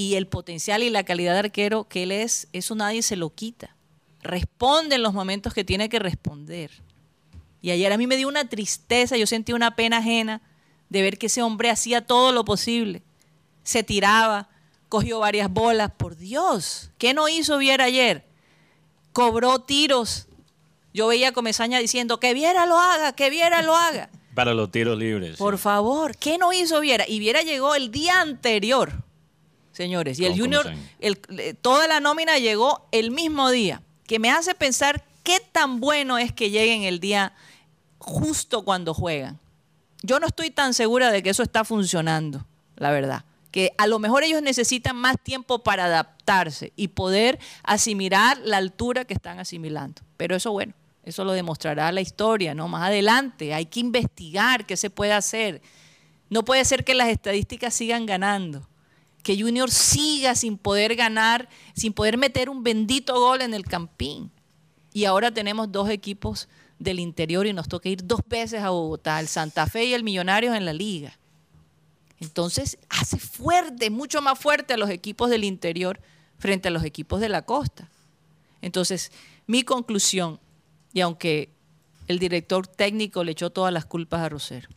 y 0.01 0.15
el 0.15 0.27
potencial 0.27 0.83
y 0.83 0.89
la 0.89 1.05
calidad 1.05 1.35
de 1.35 1.41
arquero 1.41 1.87
que 1.87 2.05
él 2.05 2.13
es, 2.13 2.49
eso 2.55 2.75
nadie 2.75 3.03
se 3.03 3.17
lo 3.17 3.35
quita. 3.35 3.77
Responde 4.23 4.95
en 4.95 5.03
los 5.03 5.13
momentos 5.13 5.53
que 5.53 5.63
tiene 5.63 5.91
que 5.91 5.99
responder. 5.99 6.71
Y 7.61 7.71
ayer 7.71 7.93
a 7.93 7.99
mí 7.99 8.07
me 8.07 8.17
dio 8.17 8.27
una 8.27 8.49
tristeza, 8.49 9.19
yo 9.19 9.27
sentí 9.27 9.53
una 9.53 9.77
pena 9.77 9.99
ajena 9.99 10.41
de 10.89 11.03
ver 11.03 11.19
que 11.19 11.27
ese 11.27 11.43
hombre 11.43 11.69
hacía 11.69 12.07
todo 12.07 12.33
lo 12.33 12.47
posible. 12.47 13.03
Se 13.63 13.83
tiraba, 13.83 14.49
cogió 14.89 15.19
varias 15.19 15.51
bolas. 15.51 15.91
Por 15.91 16.17
Dios, 16.17 16.91
¿qué 16.97 17.13
no 17.13 17.29
hizo 17.29 17.59
Viera 17.59 17.85
ayer? 17.85 18.25
Cobró 19.13 19.59
tiros. 19.59 20.29
Yo 20.95 21.09
veía 21.09 21.29
a 21.29 21.33
Comesaña 21.33 21.79
diciendo 21.79 22.21
que 22.21 22.33
Viera 22.33 22.65
lo 22.65 22.79
haga, 22.79 23.13
que 23.13 23.29
Viera 23.29 23.61
lo 23.61 23.77
haga. 23.77 24.09
Para 24.35 24.55
los 24.55 24.71
tiros 24.71 24.97
libres. 24.99 25.37
Por 25.37 25.57
sí. 25.57 25.63
favor, 25.63 26.17
¿qué 26.17 26.39
no 26.39 26.53
hizo 26.53 26.81
Viera? 26.81 27.05
Y 27.09 27.19
Viera 27.19 27.43
llegó 27.43 27.75
el 27.75 27.91
día 27.91 28.21
anterior, 28.21 28.93
señores. 29.73 30.19
Y 30.19 30.25
el 30.27 30.39
Junior, 30.39 30.73
el- 31.01 31.21
eh, 31.39 31.55
toda 31.61 31.89
la 31.89 32.01
nómina 32.01 32.39
llegó 32.39 32.87
el 32.93 33.11
mismo 33.11 33.51
día, 33.51 33.83
que 34.07 34.19
me 34.19 34.31
hace 34.31 34.55
pensar 34.55 35.05
qué 35.25 35.39
tan 35.53 35.81
bueno 35.81 36.17
es 36.19 36.33
que 36.33 36.51
lleguen 36.51 36.83
el 36.85 37.01
día 37.01 37.33
justo 37.99 38.63
cuando 38.65 38.95
juegan. 38.95 39.39
Yo 40.03 40.19
no 40.21 40.27
estoy 40.27 40.51
tan 40.51 40.73
segura 40.75 41.11
de 41.11 41.23
que 41.23 41.31
eso 41.31 41.43
está 41.43 41.65
funcionando, 41.65 42.47
la 42.77 42.91
verdad. 42.91 43.25
Que 43.51 43.73
a 43.79 43.87
lo 43.87 43.99
mejor 43.99 44.23
ellos 44.23 44.41
necesitan 44.43 44.97
más 44.97 45.17
tiempo 45.23 45.59
para 45.59 45.87
adaptarse 45.87 46.73
y 46.77 46.89
poder 46.89 47.39
asimilar 47.65 48.39
la 48.45 48.57
altura 48.59 49.05
que 49.05 49.13
están 49.13 49.41
asimilando. 49.41 50.01
Pero 50.17 50.37
eso, 50.37 50.53
bueno, 50.53 50.73
eso 51.03 51.25
lo 51.25 51.33
demostrará 51.33 51.91
la 51.93 52.01
historia, 52.01 52.55
¿no? 52.55 52.69
Más 52.69 52.89
adelante 52.89 53.55
hay 53.55 53.67
que 53.67 53.81
investigar 53.81 54.67
qué 54.67 54.77
se 54.77 54.91
puede 54.91 55.13
hacer. 55.13 55.63
No 56.29 56.45
puede 56.45 56.65
ser 56.65 56.85
que 56.85 56.95
las 56.95 57.09
estadísticas 57.09 57.75
sigan 57.75 58.07
ganando. 58.07 58.69
Que 59.23 59.41
Junior 59.41 59.71
siga 59.71 60.35
sin 60.35 60.57
poder 60.57 60.95
ganar, 60.97 61.49
sin 61.75 61.93
poder 61.93 62.17
meter 62.17 62.49
un 62.49 62.63
bendito 62.63 63.19
gol 63.19 63.43
en 63.43 63.55
el 63.55 63.65
campín. 63.65 64.31
Y 64.93 65.05
ahora 65.05 65.31
tenemos 65.31 65.71
dos 65.73 65.89
equipos 65.91 66.49
del 66.79 66.99
interior 66.99 67.47
y 67.47 67.53
nos 67.53 67.69
toca 67.69 67.89
ir 67.89 68.07
dos 68.07 68.21
veces 68.27 68.63
a 68.63 68.71
Bogotá, 68.71 69.21
el 69.21 69.29
Santa 69.29 69.67
Fe 69.67 69.85
y 69.85 69.95
el 69.95 70.03
Millonarios 70.03 70.57
en 70.57 70.65
la 70.65 70.73
liga. 70.73 71.19
Entonces 72.19 72.79
hace 72.89 73.19
fuerte, 73.19 73.91
mucho 73.91 74.21
más 74.23 74.39
fuerte 74.39 74.75
a 74.75 74.77
los 74.77 74.91
equipos 74.91 75.31
del 75.31 75.45
interior 75.45 76.01
frente 76.39 76.69
a 76.69 76.71
los 76.71 76.85
equipos 76.85 77.21
de 77.21 77.29
la 77.29 77.43
costa. 77.43 77.91
Entonces, 78.63 79.11
mi 79.47 79.63
conclusión, 79.63 80.39
y 80.93 81.01
aunque 81.01 81.51
el 82.09 82.19
director 82.19 82.67
técnico 82.67 83.25
le 83.25 83.33
echó 83.33 83.51
todas 83.51 83.73
las 83.73 83.85
culpas 83.85 84.21
a 84.21 84.29
Rosero, 84.29 84.69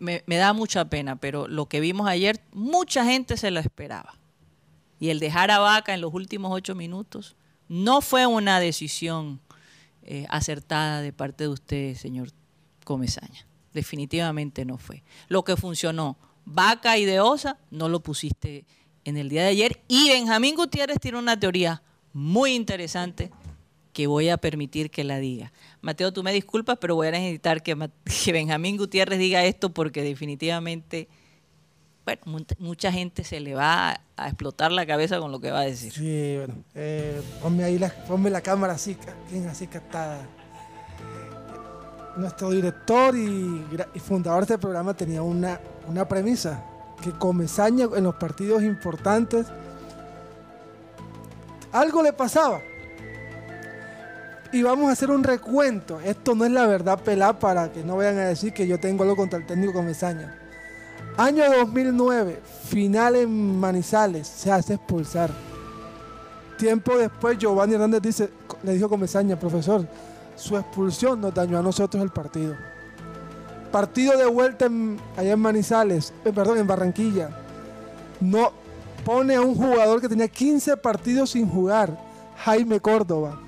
me, 0.00 0.22
da 0.26 0.52
mucha 0.52 0.86
pena, 0.86 1.16
pero 1.16 1.46
lo 1.48 1.66
que 1.66 1.80
vimos 1.80 2.08
ayer, 2.08 2.40
mucha 2.52 3.04
gente 3.04 3.36
se 3.36 3.50
lo 3.50 3.60
esperaba. 3.60 4.14
Y 4.98 5.10
el 5.10 5.18
dejar 5.18 5.50
a 5.50 5.58
Vaca 5.58 5.94
en 5.94 6.00
los 6.00 6.14
últimos 6.14 6.52
ocho 6.52 6.74
minutos 6.74 7.36
no 7.68 8.00
fue 8.00 8.26
una 8.26 8.60
decisión 8.60 9.40
eh, 10.02 10.26
acertada 10.30 11.02
de 11.02 11.12
parte 11.12 11.44
de 11.44 11.48
usted, 11.48 11.94
señor 11.96 12.30
Comesaña. 12.84 13.46
Definitivamente 13.72 14.64
no 14.64 14.78
fue. 14.78 15.02
Lo 15.28 15.44
que 15.44 15.56
funcionó, 15.56 16.16
Vaca 16.44 16.96
y 16.96 17.04
De 17.04 17.20
Osa, 17.20 17.58
no 17.70 17.88
lo 17.88 18.00
pusiste 18.00 18.64
en 19.04 19.16
el 19.16 19.28
día 19.28 19.42
de 19.42 19.48
ayer. 19.48 19.82
Y 19.88 20.10
Benjamín 20.10 20.54
Gutiérrez 20.54 20.98
tiene 21.00 21.18
una 21.18 21.38
teoría 21.38 21.82
muy 22.12 22.54
interesante 22.54 23.30
que 23.94 24.06
voy 24.06 24.28
a 24.28 24.36
permitir 24.36 24.90
que 24.90 25.04
la 25.04 25.18
diga. 25.18 25.52
Mateo, 25.80 26.12
tú 26.12 26.22
me 26.22 26.32
disculpas, 26.32 26.76
pero 26.78 26.96
voy 26.96 27.06
a 27.06 27.12
necesitar 27.12 27.62
que, 27.62 27.74
que 28.24 28.32
Benjamín 28.32 28.76
Gutiérrez 28.76 29.18
diga 29.18 29.42
esto 29.44 29.70
porque 29.70 30.02
definitivamente, 30.02 31.08
mucha 32.58 32.92
gente 32.92 33.24
se 33.24 33.40
le 33.40 33.54
va 33.54 34.00
a, 34.16 34.28
explotar 34.28 34.72
la 34.72 34.84
cabeza 34.84 35.18
con 35.18 35.32
lo 35.32 35.40
que 35.40 35.50
va 35.50 35.60
a 35.60 35.64
decir. 35.64 35.92
Sí, 35.92 36.36
bueno. 36.36 36.62
eh, 36.74 37.22
ponme 37.40 37.64
ahí 37.64 37.78
la, 37.78 37.88
ponme 37.88 38.28
la 38.28 38.42
cámara 38.42 38.74
así, 38.74 38.98
así 39.48 39.66
captada. 39.66 40.28
Nuestro 42.16 42.50
director 42.50 43.16
y 43.16 43.98
fundador 43.98 44.46
de 44.46 44.54
este 44.54 44.58
programa 44.58 44.94
tenía 44.94 45.22
una, 45.22 45.58
una 45.88 46.06
premisa, 46.06 46.62
que 47.02 47.10
Comesaña 47.12 47.88
en 47.96 48.04
los 48.04 48.14
partidos 48.16 48.62
importantes 48.62 49.46
algo 51.72 52.02
le 52.02 52.12
pasaba. 52.12 52.60
Y 54.54 54.62
vamos 54.62 54.88
a 54.88 54.92
hacer 54.92 55.10
un 55.10 55.24
recuento. 55.24 55.98
Esto 55.98 56.36
no 56.36 56.44
es 56.44 56.52
la 56.52 56.64
verdad 56.68 57.00
pelada 57.00 57.36
para 57.36 57.72
que 57.72 57.82
no 57.82 57.96
vayan 57.96 58.18
a 58.18 58.26
decir 58.26 58.52
que 58.52 58.68
yo 58.68 58.78
tengo 58.78 59.02
algo 59.02 59.16
contra 59.16 59.36
el 59.36 59.44
técnico 59.44 59.72
Comesaña. 59.72 60.32
Año 61.16 61.42
2009, 61.58 62.40
final 62.68 63.16
en 63.16 63.58
Manizales, 63.58 64.28
se 64.28 64.52
hace 64.52 64.74
expulsar. 64.74 65.30
Tiempo 66.56 66.96
después, 66.96 67.36
Giovanni 67.36 67.74
Hernández 67.74 68.00
dice, 68.00 68.30
le 68.62 68.74
dijo 68.74 68.88
Comesaña, 68.88 69.36
profesor, 69.36 69.88
su 70.36 70.56
expulsión 70.56 71.20
nos 71.20 71.34
dañó 71.34 71.58
a 71.58 71.62
nosotros 71.62 72.00
el 72.00 72.10
partido. 72.10 72.54
Partido 73.72 74.16
de 74.16 74.26
vuelta 74.26 74.68
allá 75.16 75.32
en 75.32 75.40
Manizales, 75.40 76.12
eh, 76.24 76.32
perdón, 76.32 76.58
en 76.58 76.66
Barranquilla. 76.68 77.30
No 78.20 78.52
pone 79.04 79.34
a 79.34 79.40
un 79.40 79.56
jugador 79.56 80.00
que 80.00 80.08
tenía 80.08 80.28
15 80.28 80.76
partidos 80.76 81.30
sin 81.30 81.48
jugar, 81.48 81.98
Jaime 82.36 82.78
Córdoba. 82.78 83.40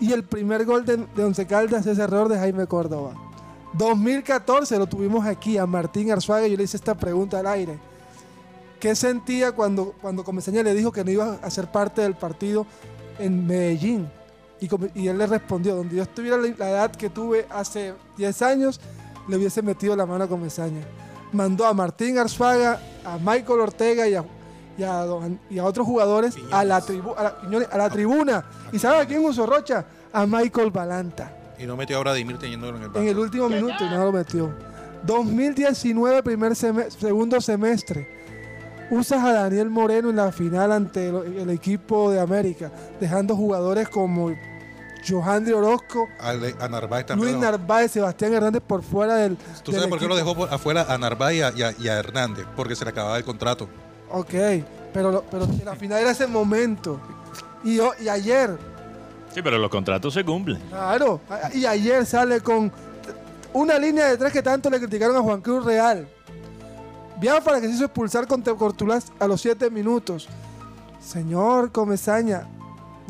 Y 0.00 0.12
el 0.12 0.22
primer 0.24 0.64
gol 0.64 0.84
de, 0.84 0.96
de 0.96 1.24
Once 1.24 1.46
Caldas 1.46 1.86
es 1.86 1.98
error 1.98 2.28
de 2.28 2.38
Jaime 2.38 2.66
Córdoba. 2.66 3.14
2014 3.74 4.78
lo 4.78 4.86
tuvimos 4.86 5.26
aquí 5.26 5.58
a 5.58 5.66
Martín 5.66 6.10
Arzuaga 6.10 6.46
y 6.46 6.52
yo 6.52 6.56
le 6.56 6.64
hice 6.64 6.76
esta 6.76 6.96
pregunta 6.96 7.40
al 7.40 7.46
aire. 7.46 7.78
¿Qué 8.80 8.94
sentía 8.94 9.52
cuando, 9.52 9.94
cuando 10.00 10.24
Comesaña 10.24 10.62
le 10.62 10.74
dijo 10.74 10.92
que 10.92 11.04
no 11.04 11.10
iba 11.10 11.38
a 11.42 11.50
ser 11.50 11.70
parte 11.70 12.02
del 12.02 12.14
partido 12.14 12.66
en 13.18 13.46
Medellín? 13.46 14.08
Y, 14.60 15.06
él 15.06 15.18
le 15.18 15.26
respondió, 15.26 15.76
donde 15.76 15.96
yo 15.96 16.02
estuviera 16.02 16.36
la, 16.36 16.48
la 16.58 16.70
edad 16.70 16.90
que 16.90 17.10
tuve 17.10 17.46
hace 17.50 17.94
10 18.16 18.42
años, 18.42 18.80
le 19.28 19.36
hubiese 19.36 19.62
metido 19.62 19.94
la 19.94 20.06
mano 20.06 20.24
a 20.24 20.28
Comesaña. 20.28 20.82
Mandó 21.32 21.66
a 21.66 21.74
Martín 21.74 22.18
Arzuaga, 22.18 22.80
a 23.04 23.18
Michael 23.18 23.60
Ortega 23.60 24.08
y 24.08 24.14
a, 24.14 24.24
y 24.78 24.84
a, 24.84 24.94
don- 25.04 25.38
y 25.50 25.58
a 25.58 25.64
otros 25.64 25.86
jugadores 25.86 26.36
a 26.52 26.64
la, 26.64 26.80
tribu- 26.80 27.14
a, 27.16 27.22
la, 27.24 27.40
Quiñones, 27.40 27.68
a 27.70 27.76
la 27.76 27.90
tribuna. 27.90 28.44
¿Y 28.72 28.78
sabe 28.78 29.02
a 29.02 29.06
quién 29.06 29.24
usó 29.24 29.44
Rocha? 29.44 29.84
A 30.12 30.24
Michael 30.24 30.70
Balanta 30.70 31.30
Y 31.58 31.66
no 31.66 31.76
metió 31.76 31.98
a 31.98 32.00
Vladimir 32.00 32.38
teniéndolo 32.38 32.76
en 32.78 32.82
el 32.84 32.88
banco. 32.88 33.00
en 33.00 33.08
el 33.08 33.18
último 33.18 33.48
minuto 33.48 33.84
y 33.84 33.88
no 33.90 34.04
lo 34.04 34.12
metió. 34.12 34.54
2019, 35.04 36.22
primer 36.22 36.52
seme- 36.52 36.88
segundo 36.90 37.40
semestre. 37.40 38.16
Usas 38.90 39.22
a 39.22 39.32
Daniel 39.32 39.68
Moreno 39.68 40.08
en 40.10 40.16
la 40.16 40.32
final 40.32 40.72
ante 40.72 41.08
el, 41.08 41.40
el 41.40 41.50
equipo 41.50 42.10
de 42.10 42.20
América, 42.20 42.70
dejando 42.98 43.36
jugadores 43.36 43.88
como 43.90 44.32
Johandri 45.06 45.52
Orozco, 45.52 46.08
A, 46.18 46.32
Le- 46.32 46.54
a 46.58 46.68
Narváez 46.68 47.06
también. 47.06 47.32
Luis 47.32 47.40
Narváez, 47.42 47.90
Sebastián 47.92 48.32
Hernández 48.32 48.62
por 48.66 48.82
fuera 48.82 49.16
del. 49.16 49.36
¿Tú 49.62 49.72
del 49.72 49.80
sabes 49.80 49.88
por 49.90 49.98
qué 49.98 50.06
lo 50.08 50.18
equipo. 50.18 50.34
dejó 50.46 50.54
afuera 50.54 50.86
a 50.88 50.96
Narváez 50.96 51.36
y 51.36 51.42
a, 51.42 51.52
y 51.54 51.62
a- 51.62 51.74
y 51.78 51.88
a 51.88 51.98
Hernández? 51.98 52.46
Porque 52.56 52.74
se 52.74 52.84
le 52.84 52.90
acababa 52.90 53.18
el 53.18 53.24
contrato. 53.24 53.68
Ok, 54.10 54.34
pero, 54.92 55.10
lo- 55.10 55.22
pero 55.24 55.44
en 55.44 55.64
la 55.64 55.76
final 55.76 56.00
era 56.00 56.10
ese 56.10 56.26
momento. 56.26 57.00
Y, 57.64 57.78
y 58.02 58.08
ayer, 58.08 58.56
Sí, 59.34 59.42
pero 59.42 59.58
los 59.58 59.70
contratos 59.70 60.14
se 60.14 60.24
cumplen. 60.24 60.58
Claro, 60.70 61.20
y 61.54 61.66
ayer 61.66 62.04
sale 62.06 62.40
con 62.40 62.72
una 63.52 63.78
línea 63.78 64.06
de 64.06 64.16
tres 64.16 64.32
que 64.32 64.42
tanto 64.42 64.70
le 64.70 64.78
criticaron 64.78 65.16
a 65.16 65.20
Juan 65.20 65.40
Cruz 65.40 65.64
Real. 65.64 66.08
Biafra 67.20 67.60
que 67.60 67.66
se 67.68 67.74
hizo 67.74 67.84
expulsar 67.84 68.26
contra 68.26 68.54
Cortuluás 68.54 69.12
a 69.18 69.26
los 69.26 69.40
7 69.40 69.70
minutos. 69.70 70.28
Señor 71.00 71.72
Comesaña, 71.72 72.46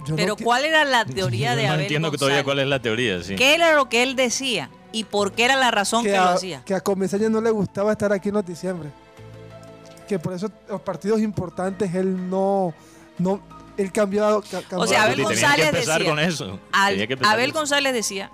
yo 0.07 0.17
Pero 0.17 0.37
¿cuál 0.37 0.65
era 0.65 0.85
la 0.85 1.05
teoría 1.05 1.55
de 1.57 1.65
no 1.67 1.69
Abel 1.73 1.83
entiendo 1.83 2.09
que 2.11 2.17
González? 2.17 2.21
todavía 2.21 2.45
cuál 2.45 2.59
es 2.61 2.67
la 2.67 2.81
teoría, 2.83 3.23
sí. 3.23 3.37
¿Qué 3.37 3.55
era 3.55 3.73
lo 3.75 3.89
que 3.89 4.03
él 4.03 4.17
decía? 4.17 4.71
¿Y 4.93 5.05
por 5.05 5.33
qué 5.33 5.45
era 5.45 5.57
la 5.57 5.71
razón 5.71 6.03
que, 6.05 6.11
que, 6.13 6.17
lo 6.17 6.23
hacía? 6.25 6.63
que 6.65 6.75
a 6.75 6.81
Comesaña 6.81 7.29
no 7.29 7.41
le 7.41 7.51
gustaba 7.51 7.93
estar 7.93 8.13
aquí 8.13 8.31
en 8.31 8.37
los 8.37 8.47
diciembre. 8.47 8.91
Que 10.09 10.19
por 10.19 10.33
eso 10.33 10.51
los 10.69 10.81
partidos 10.81 11.21
importantes 11.21 11.95
él 11.95 12.29
no, 12.31 12.75
no 13.19 13.41
él 13.77 13.93
cambiaba. 13.93 14.41
ca- 14.43 14.59
O 14.59 14.63
cambiaba- 14.63 14.87
sea, 14.89 15.03
Abel 15.05 15.23
González 15.23 15.73
decía- 15.73 16.05
con 16.05 16.19
eso. 16.19 16.59
Al- 16.73 17.07
que 17.07 17.19
Abel 17.25 17.51
eso. 17.51 17.59
González 17.59 17.93
decía 17.93 18.31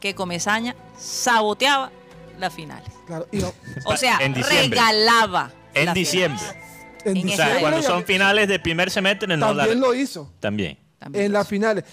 que 0.00 0.14
Comesaña 0.14 0.74
saboteaba 0.98 1.90
las 2.38 2.52
finales. 2.54 2.88
Claro, 3.06 3.26
y 3.30 3.38
no, 3.38 3.52
O 3.84 3.96
sea, 3.96 4.18
En 4.20 4.32
diciembre. 4.34 4.80
regalaba. 4.80 5.50
En 5.74 5.86
las 5.86 5.94
diciembre. 5.94 6.42
en 7.04 7.16
En 7.16 7.28
O 7.28 7.30
sea, 7.34 7.46
Diciembre 7.46 7.60
cuando 7.60 7.82
son 7.82 8.04
finales 8.04 8.46
de 8.48 8.58
primer 8.60 8.90
semestre, 8.90 9.26
no 9.36 9.52
la... 9.54 9.62
también 9.64 9.80
lo 9.80 9.92
hizo 9.94 10.30
También. 10.40 10.78
También 10.98 11.24
en 11.26 11.32
las 11.32 11.48
finales. 11.48 11.84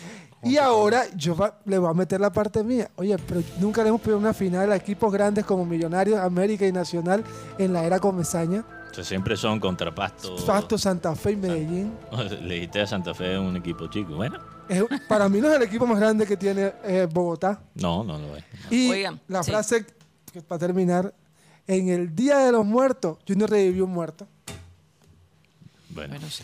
Y 0.44 0.56
ahora 0.58 1.04
yo 1.16 1.36
va- 1.36 1.60
le 1.66 1.78
voy 1.80 1.89
a 1.89 1.94
meter 1.94 2.22
la 2.22 2.32
parte 2.32 2.63
mía. 2.63 2.89
Oye, 2.96 3.18
pero 3.28 3.42
nunca 3.60 3.82
le 3.84 3.89
hemos 3.89 4.00
pedido 4.00 4.18
una 4.20 4.34
final 4.34 4.72
a 4.72 4.75
equipos 4.75 5.12
grandes 5.12 5.44
como 5.46 5.66
Millonarios, 5.66 6.18
América 6.20 6.66
y 6.66 6.72
Nacional 6.72 7.24
en 7.58 7.74
la 7.74 7.84
era 7.84 8.00
Comesaña. 8.00 8.63
Siempre 9.01 9.38
son 9.38 9.60
contra 9.60 9.93
Pasto. 9.93 10.36
Pasto, 10.46 10.77
Santa 10.77 11.15
Fe 11.15 11.31
y 11.31 11.36
Medellín. 11.38 11.93
Le 12.41 12.55
dijiste 12.55 12.81
a 12.81 12.88
Santa 12.88 13.13
Fe 13.13 13.38
un 13.38 13.55
equipo 13.55 13.88
chico. 13.88 14.15
Bueno, 14.15 14.39
Es- 14.67 14.84
para 15.08 15.29
mí 15.29 15.39
no 15.39 15.50
es 15.50 15.55
el 15.55 15.63
equipo 15.63 15.86
más 15.88 16.00
grande 16.00 16.25
que 16.27 16.36
tiene 16.38 16.74
eh, 16.84 17.08
Bogotá. 17.10 17.62
no, 17.75 18.03
no 18.03 18.17
lo 18.19 18.36
es. 18.36 18.43
Y 18.69 18.89
Oigan, 18.89 19.19
la 19.27 19.41
sí. 19.43 19.51
frase, 19.51 19.86
que 20.34 20.41
para 20.41 20.60
terminar, 20.60 21.13
en 21.67 21.89
el 21.89 22.15
Día 22.15 22.39
de 22.39 22.51
los 22.51 22.65
Muertos, 22.65 23.17
Junior 23.27 23.50
revivió 23.50 23.86
un 23.86 23.91
muerto. 23.91 24.27
Bueno, 25.89 26.13
Bueno, 26.15 26.29
sí. 26.29 26.43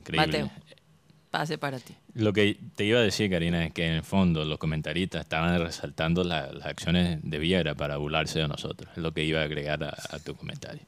increíble. 0.00 0.26
Mateo, 0.44 0.50
pase 1.30 1.58
para 1.58 1.78
ti. 1.78 1.94
Lo 2.14 2.32
que 2.32 2.58
te 2.76 2.84
iba 2.84 2.98
a 3.00 3.02
decir, 3.02 3.30
Karina, 3.30 3.64
es 3.64 3.72
que 3.72 3.86
en 3.86 3.94
el 3.94 4.02
fondo 4.04 4.44
los 4.44 4.58
comentaristas 4.58 5.22
estaban 5.22 5.58
resaltando 5.60 6.22
la- 6.24 6.52
las 6.52 6.66
acciones 6.66 7.18
de 7.22 7.38
Viera 7.38 7.74
para 7.74 7.96
burlarse 7.96 8.40
de 8.40 8.48
nosotros. 8.48 8.90
Es 8.96 9.02
lo 9.02 9.12
que 9.12 9.24
iba 9.24 9.40
a 9.40 9.44
agregar 9.44 9.82
a, 9.84 9.94
a 10.10 10.18
tu 10.18 10.34
comentario. 10.36 10.82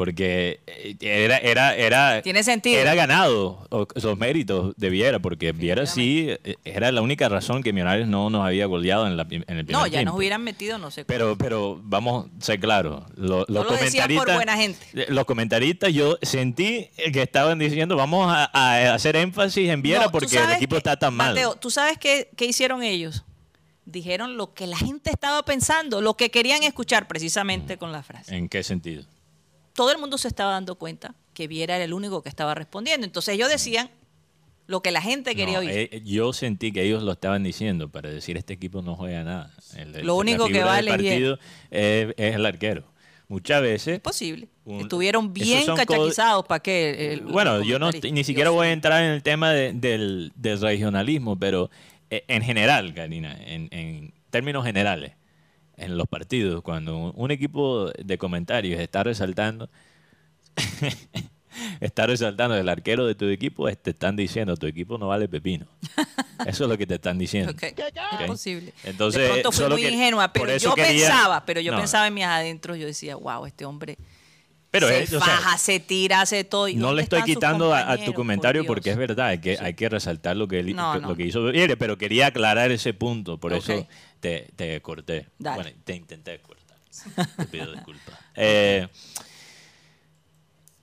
Porque 0.00 0.60
eh, 0.66 0.96
era, 0.98 1.36
era, 1.36 1.76
era, 1.76 2.22
Tiene 2.22 2.42
sentido. 2.42 2.80
era 2.80 2.94
ganado 2.94 3.68
esos 3.94 4.16
méritos 4.16 4.72
de 4.78 4.88
Viera, 4.88 5.18
porque 5.18 5.52
Viera 5.52 5.84
sí 5.84 6.26
eh, 6.42 6.56
era 6.64 6.90
la 6.90 7.02
única 7.02 7.28
razón 7.28 7.62
que 7.62 7.74
Millonarios 7.74 8.08
no 8.08 8.30
nos 8.30 8.46
había 8.46 8.64
goleado 8.64 9.06
en, 9.06 9.18
la, 9.18 9.24
en 9.28 9.42
el 9.58 9.66
primer 9.66 9.72
No, 9.72 9.86
ya 9.86 9.90
tiempo. 9.98 10.04
nos 10.12 10.16
hubieran 10.18 10.42
metido 10.42 10.78
no 10.78 10.90
sé 10.90 11.04
Pero, 11.04 11.36
pero 11.36 11.78
vamos 11.82 12.28
a 12.34 12.42
ser 12.42 12.58
claros. 12.60 13.02
Lo- 13.14 13.40
los 13.40 13.48
lo 13.66 13.72
decían 13.76 14.08
por 14.08 14.26
comentaristas- 14.26 14.34
buena 14.36 14.56
gente. 14.56 14.78
eh, 14.94 15.06
Los 15.10 15.26
comentaristas, 15.26 15.92
yo 15.92 16.16
sentí 16.22 16.88
que 17.12 17.20
estaban 17.20 17.58
diciendo, 17.58 17.94
vamos 17.96 18.32
a, 18.34 18.50
a 18.54 18.94
hacer 18.94 19.16
énfasis 19.16 19.68
en 19.68 19.82
Viera 19.82 20.04
No, 20.04 20.12
porque 20.12 20.34
el 20.38 20.50
equipo 20.52 20.76
que- 20.76 20.78
está 20.78 20.96
tan 20.98 21.12
mal. 21.12 21.34
Mateo, 21.34 21.56
¿tú 21.56 21.70
sabes 21.70 21.98
qué, 21.98 22.30
qué 22.38 22.46
hicieron 22.46 22.82
ellos? 22.82 23.22
Dijeron 23.84 24.38
lo 24.38 24.54
que 24.54 24.66
la 24.66 24.78
gente 24.78 25.10
estaba 25.10 25.42
pensando, 25.44 26.00
lo 26.00 26.14
que 26.16 26.30
querían 26.30 26.62
escuchar 26.62 27.06
precisamente 27.06 27.76
con 27.76 27.92
la 27.92 28.02
frase. 28.02 28.34
¿En 28.34 28.48
qué 28.48 28.62
sentido? 28.62 29.04
Todo 29.80 29.92
el 29.92 29.96
mundo 29.98 30.18
se 30.18 30.28
estaba 30.28 30.52
dando 30.52 30.74
cuenta 30.74 31.14
que 31.32 31.48
Viera 31.48 31.74
era 31.76 31.86
el 31.86 31.94
único 31.94 32.22
que 32.22 32.28
estaba 32.28 32.54
respondiendo. 32.54 33.06
Entonces 33.06 33.34
ellos 33.34 33.48
decían 33.48 33.88
lo 34.66 34.82
que 34.82 34.90
la 34.90 35.00
gente 35.00 35.34
quería 35.34 35.54
No, 35.54 35.60
oír. 35.60 35.70
eh, 35.70 36.02
yo 36.04 36.34
sentí 36.34 36.70
que 36.70 36.82
ellos 36.82 37.02
lo 37.02 37.12
estaban 37.12 37.42
diciendo 37.42 37.88
para 37.88 38.10
decir 38.10 38.36
este 38.36 38.52
equipo 38.52 38.82
no 38.82 38.94
juega 38.94 39.24
nada. 39.24 39.50
El- 39.74 39.94
el- 39.96 40.06
Lo 40.06 40.16
único 40.16 40.48
que 40.48 40.62
vale 40.62 40.90
partido 40.90 41.38
es, 41.70 42.12
es 42.18 42.34
el 42.34 42.44
arquero. 42.44 42.84
Muchas 43.28 43.62
veces. 43.62 43.94
es 43.94 44.00
posible. 44.00 44.48
un- 44.66 44.82
Estuvieron 44.82 45.32
bien 45.32 45.64
cachaquizados 45.74 46.44
para 46.44 46.60
que... 46.62 47.14
el- 47.14 47.20
Bueno, 47.22 47.62
yo 47.62 47.78
no 47.78 47.90
ni 47.90 48.22
siquiera 48.22 48.50
voy 48.50 48.66
a 48.66 48.72
entrar 48.72 49.02
en 49.02 49.12
el 49.12 49.22
tema 49.22 49.50
de- 49.50 49.72
del, 49.72 50.30
del 50.36 50.60
regionalismo, 50.60 51.38
pero 51.38 51.70
eh, 52.10 52.22
en 52.28 52.42
general, 52.42 52.92
Karina, 52.92 53.34
en, 53.46 53.68
en 53.70 54.12
términos 54.28 54.62
generales, 54.62 55.12
en 55.80 55.96
los 55.96 56.06
partidos, 56.06 56.62
cuando 56.62 57.12
un, 57.12 57.30
equipo 57.30 57.90
de 57.98 58.18
comentarios 58.18 58.80
está 58.80 59.02
resaltando, 59.02 59.68
está 61.80 62.06
resaltando 62.06 62.56
el 62.56 62.68
arquero 62.68 63.06
de 63.06 63.14
tu 63.14 63.26
equipo, 63.26 63.68
es- 63.68 63.78
te 63.82 63.90
están 63.90 64.16
diciendo 64.16 64.56
tu 64.56 64.66
equipo 64.66 64.98
no 64.98 65.08
vale 65.08 65.28
pepino. 65.28 65.66
Eso 66.46 66.64
es 66.64 66.70
lo 66.70 66.78
que 66.78 66.86
te 66.86 66.94
están 66.94 67.18
diciendo. 67.18 67.52
Ok, 67.54 67.62
Es 67.62 67.72
Ok. 68.20 68.26
posible. 68.26 68.72
Entonces, 68.84 69.22
de 69.22 69.28
pronto 69.28 69.52
fui 69.52 69.58
solo 69.64 69.74
muy 69.76 69.82
que- 69.82 69.90
ingenua, 69.90 70.32
por 70.32 70.46
pero 70.46 70.58
yo 70.58 70.74
quería- 70.74 71.08
pensaba, 71.08 71.44
pero 71.44 71.60
yo 71.60 71.72
No. 71.72 71.78
pensaba 71.78 72.06
en 72.06 72.14
mis 72.14 72.24
adentros, 72.24 72.78
yo 72.78 72.86
decía, 72.86 73.16
wow, 73.16 73.46
este 73.46 73.64
hombre 73.64 73.96
Pero 74.70 74.86
se 74.88 75.02
es- 75.02 75.12
o 75.12 75.18
sea, 75.18 75.36
faja, 75.36 75.58
se 75.58 75.80
tira, 75.80 76.20
hace 76.20 76.44
todo. 76.44 76.68
¿y 76.68 76.76
no 76.76 76.92
le 76.92 77.02
estoy 77.02 77.22
quitando 77.24 77.74
a, 77.74 77.90
a 77.90 77.96
tu 77.98 78.12
comentario 78.14 78.62
Por 78.62 78.76
porque 78.76 78.90
es 78.90 78.96
verdad, 78.96 79.26
hay 79.28 79.38
que, 79.38 79.58
hay 79.58 79.74
que 79.74 79.88
resaltar 79.88 80.36
lo 80.36 80.46
que, 80.46 80.60
él, 80.60 80.76
No, 80.76 80.92
que- 80.94 81.00
no. 81.00 81.08
lo 81.08 81.16
que 81.16 81.24
hizo 81.26 81.40
pero 81.78 81.98
quería 81.98 82.28
aclarar 82.28 82.70
ese 82.70 82.94
punto, 82.94 83.38
por 83.38 83.52
Ok. 83.52 83.58
eso 83.68 83.86
te, 84.20 84.50
te 84.56 84.80
corté. 84.82 85.28
Dale. 85.38 85.62
Bueno, 85.62 85.78
te 85.84 85.94
intenté 85.94 86.38
cortar. 86.40 86.76
Te 87.36 87.46
pido 87.46 87.72
disculpas. 87.72 88.18
Eh, 88.34 88.88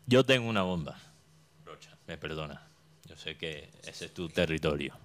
yo 0.06 0.24
tengo 0.26 0.48
una 0.50 0.62
bomba, 0.64 0.98
Rocha, 1.66 1.92
me 2.08 2.18
perdona. 2.18 2.62
Yo 3.06 3.16
sé 3.18 3.38
que 3.38 3.70
ese 3.84 4.06
es 4.06 4.14
tu 4.14 4.30
territorio. 4.30 4.98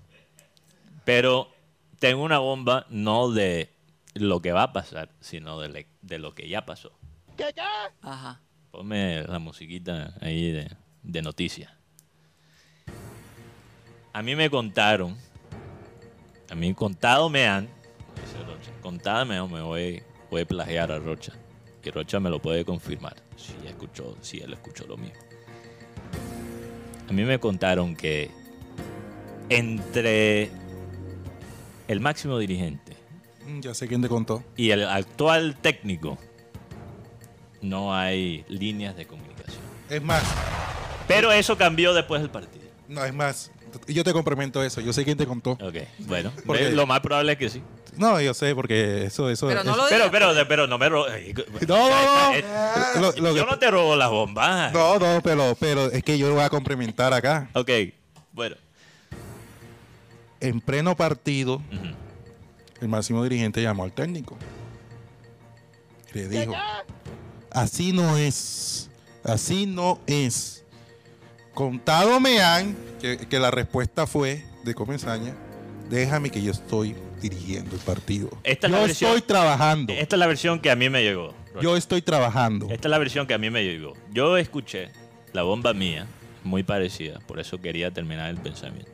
Pero 1.05 1.53
tengo 1.99 2.23
una 2.23 2.39
bomba 2.39 2.87
no 2.89 3.31
de 3.31 3.73
lo 4.15 4.41
que 4.41 4.53
va 4.53 4.65
a 4.65 4.73
pasar, 4.73 5.11
sino 5.21 5.59
de, 5.61 5.69
le- 5.69 5.87
de 6.03 6.19
lo 6.19 6.35
que 6.35 6.49
ya 6.49 6.65
pasó. 6.65 6.93
Ajá. 8.03 8.41
Ponme 8.71 9.23
la 9.25 9.39
musiquita 9.41 10.15
ahí 10.21 10.51
de, 10.53 10.71
de 11.03 11.23
noticias. 11.23 11.73
A 14.13 14.23
mí 14.23 14.37
me 14.37 14.51
contaron, 14.51 15.17
a 16.51 16.55
mí 16.55 16.75
contado 16.75 17.29
me 17.31 17.49
han, 17.49 17.69
dice 18.21 18.39
Rocha, 18.45 18.71
contado 18.83 19.25
me 19.27 19.37
han, 19.37 19.51
me 19.53 19.61
voy, 19.63 20.03
voy 20.31 20.43
a 20.43 20.47
plagiar 20.47 20.91
a 20.93 20.99
Rocha. 20.99 21.33
Y 21.85 21.91
Rocha 21.91 22.21
me 22.21 22.31
lo 22.31 22.41
puede 22.41 22.65
confirmar, 22.65 23.17
si 23.37 23.55
escuchó, 23.67 24.17
si 24.21 24.39
él 24.41 24.53
escuchó 24.53 24.87
lo 24.87 24.97
mismo. 24.97 25.19
A 27.09 27.13
mí 27.13 27.25
me 27.25 27.39
contaron 27.41 27.97
que 27.97 28.31
entre 29.49 30.51
el 31.89 32.01
máximo 32.01 32.39
dirigente 32.39 32.93
Mm, 33.45 33.59
Ya 33.61 33.75
sé 33.75 33.89
quién 33.89 34.01
te 34.01 34.09
contó. 34.09 34.45
y 34.57 34.71
el 34.71 34.85
actual 34.89 35.57
técnico 35.61 36.17
no 37.61 37.93
hay 37.95 38.45
líneas 38.49 38.97
de 38.97 39.05
comunicación. 39.07 39.61
Es 39.91 40.01
más, 40.03 40.23
Pero 41.09 41.33
eso 41.33 41.59
cambió 41.59 41.93
después 41.93 42.21
del 42.23 42.31
partido. 42.31 42.65
no, 42.89 43.05
es 43.05 43.13
más. 43.13 43.51
Yo 43.89 44.05
te 44.05 44.13
complemento 44.13 44.63
eso. 44.63 44.81
Yo 44.81 44.93
sé 44.93 45.03
quién 45.05 45.17
te 45.19 45.27
contó. 45.27 45.53
Ok, 45.53 45.75
bueno, 46.07 46.31
Porque- 46.47 46.71
lo 46.71 46.87
más 46.87 47.01
probable 47.01 47.33
es 47.33 47.39
que 47.39 47.49
sí. 47.51 47.63
No, 47.97 48.21
yo 48.21 48.33
sé, 48.35 48.55
porque 48.55 49.05
eso, 49.05 49.29
eso. 49.29 49.49
Pero 49.49 49.63
no 49.65 49.73
es- 49.73 49.77
lo 49.77 49.83
Pero, 49.89 50.05
digas. 50.07 50.11
pero, 50.35 50.49
pero 50.49 50.67
no 50.67 50.79
me 50.79 50.89
ro- 50.89 51.13
eh, 51.13 51.35
No, 51.69 51.77
no, 51.91 52.31
no. 52.31 52.35
eh, 52.35 52.45
lo 53.21 53.35
Yo 53.37 53.45
no 53.47 53.59
te 53.59 53.71
robo 53.71 53.95
las 53.97 54.09
bombas. 54.09 54.73
No, 54.73 54.99
no, 54.99 55.21
pero, 55.23 55.55
pero 55.61 55.91
es 55.91 56.03
que 56.03 56.17
yo 56.17 56.29
lo 56.29 56.35
voy 56.37 56.45
a 56.45 56.49
complementar 56.51 57.13
acá. 57.13 57.49
Ok, 57.55 57.71
bueno. 58.33 58.57
En 60.41 60.61
pleno 60.61 60.97
partido, 60.97 61.63
el 62.81 62.89
máximo 62.89 63.23
dirigente 63.23 63.63
llamó 63.63 63.85
al 63.85 63.93
técnico. 63.93 64.37
Le 66.15 66.29
dijo, 66.29 66.55
así 67.51 67.93
no 67.93 68.17
es, 68.17 68.91
así 69.25 69.67
no 69.67 70.01
es. 70.07 70.65
Contado 71.55 72.19
me 72.21 72.41
han 72.43 72.75
que, 73.01 73.19
que 73.19 73.39
la 73.39 73.51
respuesta 73.51 74.07
fue 74.07 74.45
de 74.65 74.75
Comesaña, 74.75 75.35
déjame 75.91 76.31
que 76.31 76.43
yo 76.43 76.51
estoy 76.53 76.97
dirigiendo 77.23 77.75
el 77.75 77.81
partido. 77.81 78.29
Esta 78.45 78.67
es 78.67 78.71
yo 78.73 78.79
la 78.79 78.87
versión- 78.87 79.11
estoy 79.13 79.23
trabajando. 79.27 79.93
Esta 79.95 80.17
es 80.17 80.21
la 80.21 80.27
versión 80.27 80.61
que 80.61 80.71
a 80.71 80.77
mí 80.77 80.91
me 80.91 81.03
llegó. 81.03 81.35
Yo 81.61 81.77
estoy 81.77 82.03
trabajando. 82.03 82.67
Esta 82.71 82.89
es 82.89 82.91
la 82.91 82.99
versión 82.99 83.27
que 83.27 83.35
a 83.35 83.39
mí 83.39 83.49
me 83.51 83.63
llegó. 83.65 83.95
Yo 84.13 84.37
escuché 84.37 84.91
la 85.33 85.43
bomba 85.43 85.73
mía, 85.73 86.07
muy 86.45 86.63
parecida, 86.63 87.21
por 87.27 87.39
eso 87.41 87.61
quería 87.61 87.91
terminar 87.91 88.29
el 88.31 88.37
pensamiento. 88.39 88.91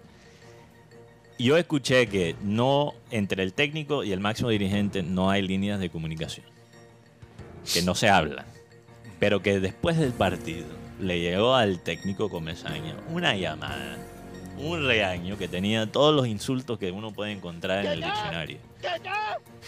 Yo 1.38 1.57
escuché 1.57 2.09
que 2.09 2.35
no 2.43 2.95
entre 3.11 3.43
el 3.45 3.53
técnico 3.53 4.03
y 4.05 4.12
el 4.12 4.21
máximo 4.21 4.51
dirigente 4.51 5.03
no 5.03 5.31
hay 5.31 5.43
líneas 5.43 5.79
de 5.79 5.88
comunicación, 5.88 6.45
que 7.73 7.83
no 7.83 7.95
se 7.95 8.09
hablan, 8.09 8.45
pero 9.21 9.41
que 9.41 9.61
después 9.61 9.97
del 9.99 10.12
partido 10.12 10.67
le 11.01 11.21
llegó 11.21 11.55
al 11.55 11.79
técnico 11.81 12.29
Comesaña 12.29 12.97
una 13.11 13.37
llamada, 13.37 13.97
un 14.61 14.85
regaño 14.87 15.38
que 15.38 15.49
tenía 15.49 15.90
todos 15.90 16.14
los 16.14 16.27
insultos 16.27 16.79
que 16.79 16.90
uno 16.90 17.12
puede 17.12 17.33
encontrar 17.33 17.85
en 17.85 17.92
el 17.92 18.01
diccionario. 18.03 18.59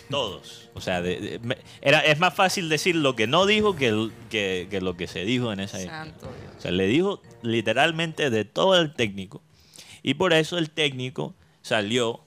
Todos. 0.09 0.69
O 0.75 0.81
sea, 0.81 1.01
de- 1.03 1.21
de- 1.21 1.39
me- 1.41 1.59
era, 1.81 2.01
es 2.01 2.19
más 2.19 2.35
fácil 2.35 2.69
decir 2.69 2.97
lo 2.97 3.15
que 3.15 3.27
no 3.27 3.47
dijo 3.47 3.77
que, 3.77 3.89
el- 3.89 4.13
que, 4.29 4.67
que 4.71 4.81
lo 4.81 4.97
que 4.97 5.07
se 5.07 5.25
dijo 5.25 5.53
en 5.53 5.61
esa 5.61 5.81
época. 5.81 6.05
Santo 6.05 6.27
Dios. 6.27 6.55
O 6.59 6.61
sea, 6.61 6.71
le 6.73 6.87
dijo 6.87 7.23
literalmente 7.43 8.31
de 8.31 8.45
todo 8.45 8.81
el 8.81 8.93
técnico. 8.95 9.43
Y 10.03 10.15
por 10.15 10.33
eso 10.33 10.59
el 10.59 10.71
técnico 10.71 11.35
salió 11.63 12.21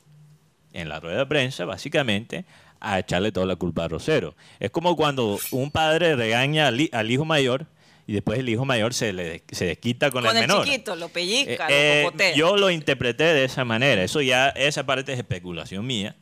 en 0.71 0.89
la 0.89 0.99
rueda 0.99 1.19
de 1.19 1.25
prensa, 1.25 1.65
básicamente, 1.65 2.45
a 2.79 2.99
echarle 2.99 3.31
toda 3.31 3.45
la 3.45 3.55
culpa 3.55 3.85
a 3.85 3.87
Rosero. 3.87 4.35
Es 4.59 4.69
como 4.71 4.95
cuando 4.95 5.39
un 5.51 5.71
padre 5.71 6.15
regaña 6.15 6.67
al, 6.67 6.89
al 6.91 7.11
hijo 7.11 7.25
mayor 7.25 7.65
y 8.05 8.13
después 8.13 8.39
el 8.39 8.49
hijo 8.49 8.65
mayor 8.65 8.93
se 8.93 9.13
le 9.13 9.43
se 9.51 9.65
desquita 9.65 10.11
con, 10.11 10.23
Con 10.23 10.31
el 10.35 10.43
el 10.43 10.47
menor. 10.49 10.65
chiquito, 10.65 10.95
lo 10.95 11.05
Eh, 11.05 11.09
pellizca, 11.09 11.67
eh, 11.69 12.01
lo 12.03 12.11
cocotea. 12.11 12.35
yo 12.35 12.57
lo 12.57 12.69
interpreté 12.69 13.23
de 13.23 13.45
esa 13.45 13.63
manera. 13.65 14.03
Eso 14.03 14.21
ya, 14.21 14.49
esa 14.49 14.85
parte 14.85 15.13
es 15.13 15.19
especulación 15.19 15.85
mía. 15.87 16.15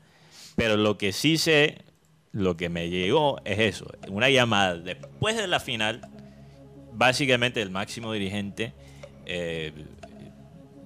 Pero 0.56 0.78
lo 0.78 0.98
que 0.98 1.12
sí 1.12 1.38
sé, 1.38 1.80
lo 2.34 2.56
que 2.58 2.70
me 2.70 2.90
llegó 2.90 3.40
es 3.46 3.60
eso. 3.60 3.88
Una 4.10 4.30
llamada 4.30 4.76
después 4.76 5.36
de 5.38 5.48
la 5.48 5.60
final, 5.60 6.02
básicamente 6.94 7.62
el 7.62 7.72
máximo 7.72 8.12
dirigente 8.14 8.74
eh, 9.26 9.72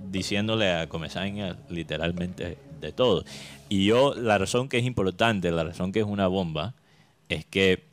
diciéndole 0.09 0.71
a 0.71 0.87
Comesaña 0.87 1.57
literalmente 1.69 2.57
de 2.79 2.91
todo. 2.91 3.25
Y 3.69 3.85
yo, 3.85 4.13
la 4.13 4.37
razón 4.37 4.69
que 4.69 4.77
es 4.77 4.85
importante, 4.85 5.51
la 5.51 5.63
razón 5.63 5.91
que 5.91 5.99
es 5.99 6.05
una 6.05 6.27
bomba, 6.27 6.75
es 7.29 7.45
que 7.45 7.83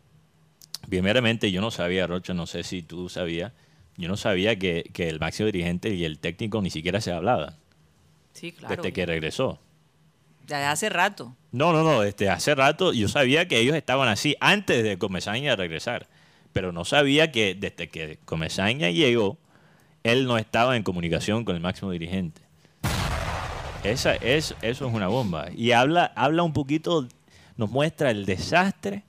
primeramente 0.89 1.51
yo 1.51 1.61
no 1.61 1.71
sabía, 1.71 2.07
Rocha, 2.07 2.35
no 2.35 2.47
sé 2.47 2.63
si 2.63 2.83
tú 2.83 3.09
sabías, 3.09 3.53
yo 3.97 4.09
no 4.09 4.17
sabía 4.17 4.59
que, 4.59 4.91
que 4.93 5.09
el 5.09 5.21
máximo 5.21 5.47
dirigente 5.47 5.95
y 5.95 6.05
el 6.05 6.19
técnico 6.19 6.61
ni 6.63 6.71
siquiera 6.71 7.01
se 7.01 7.13
hablaban 7.13 7.57
Sí, 8.33 8.53
claro. 8.53 8.77
desde 8.77 8.93
que 8.93 9.05
regresó. 9.07 9.59
Ya 10.47 10.71
hace 10.73 10.89
rato. 10.89 11.37
No, 11.53 11.73
no, 11.73 11.83
no, 11.85 12.03
este, 12.03 12.29
hace 12.29 12.55
rato 12.55 12.93
yo 12.93 13.09
sabía 13.09 13.47
que 13.47 13.59
ellos 13.59 13.77
estaban 13.77 14.09
así 14.09 14.35
antes 14.41 14.83
de 14.83 14.99
Comesaña 14.99 15.55
regresar, 15.57 16.09
pero 16.53 16.73
no 16.73 16.85
sabía 16.85 17.31
que 17.31 17.55
desde 17.55 17.89
que 17.89 18.19
Comesaña 18.25 18.91
llegó, 18.91 19.39
él 20.03 20.27
no 20.27 20.39
estaba 20.39 20.77
en 20.77 20.83
comunicación 20.83 21.45
con 21.45 21.55
el 21.55 21.63
máximo 21.63 21.91
dirigente. 21.91 22.41
Esa, 23.85 24.15
es, 24.17 24.55
eso 24.63 24.87
es 24.87 24.95
una 24.95 25.09
bomba. 25.09 25.49
Y 25.55 25.73
habla, 25.73 26.13
habla 26.17 26.43
un 26.43 26.53
poquito, 26.53 27.07
nos 27.57 27.71
muestra 27.71 28.11
el 28.11 28.27
desastre 28.27 29.05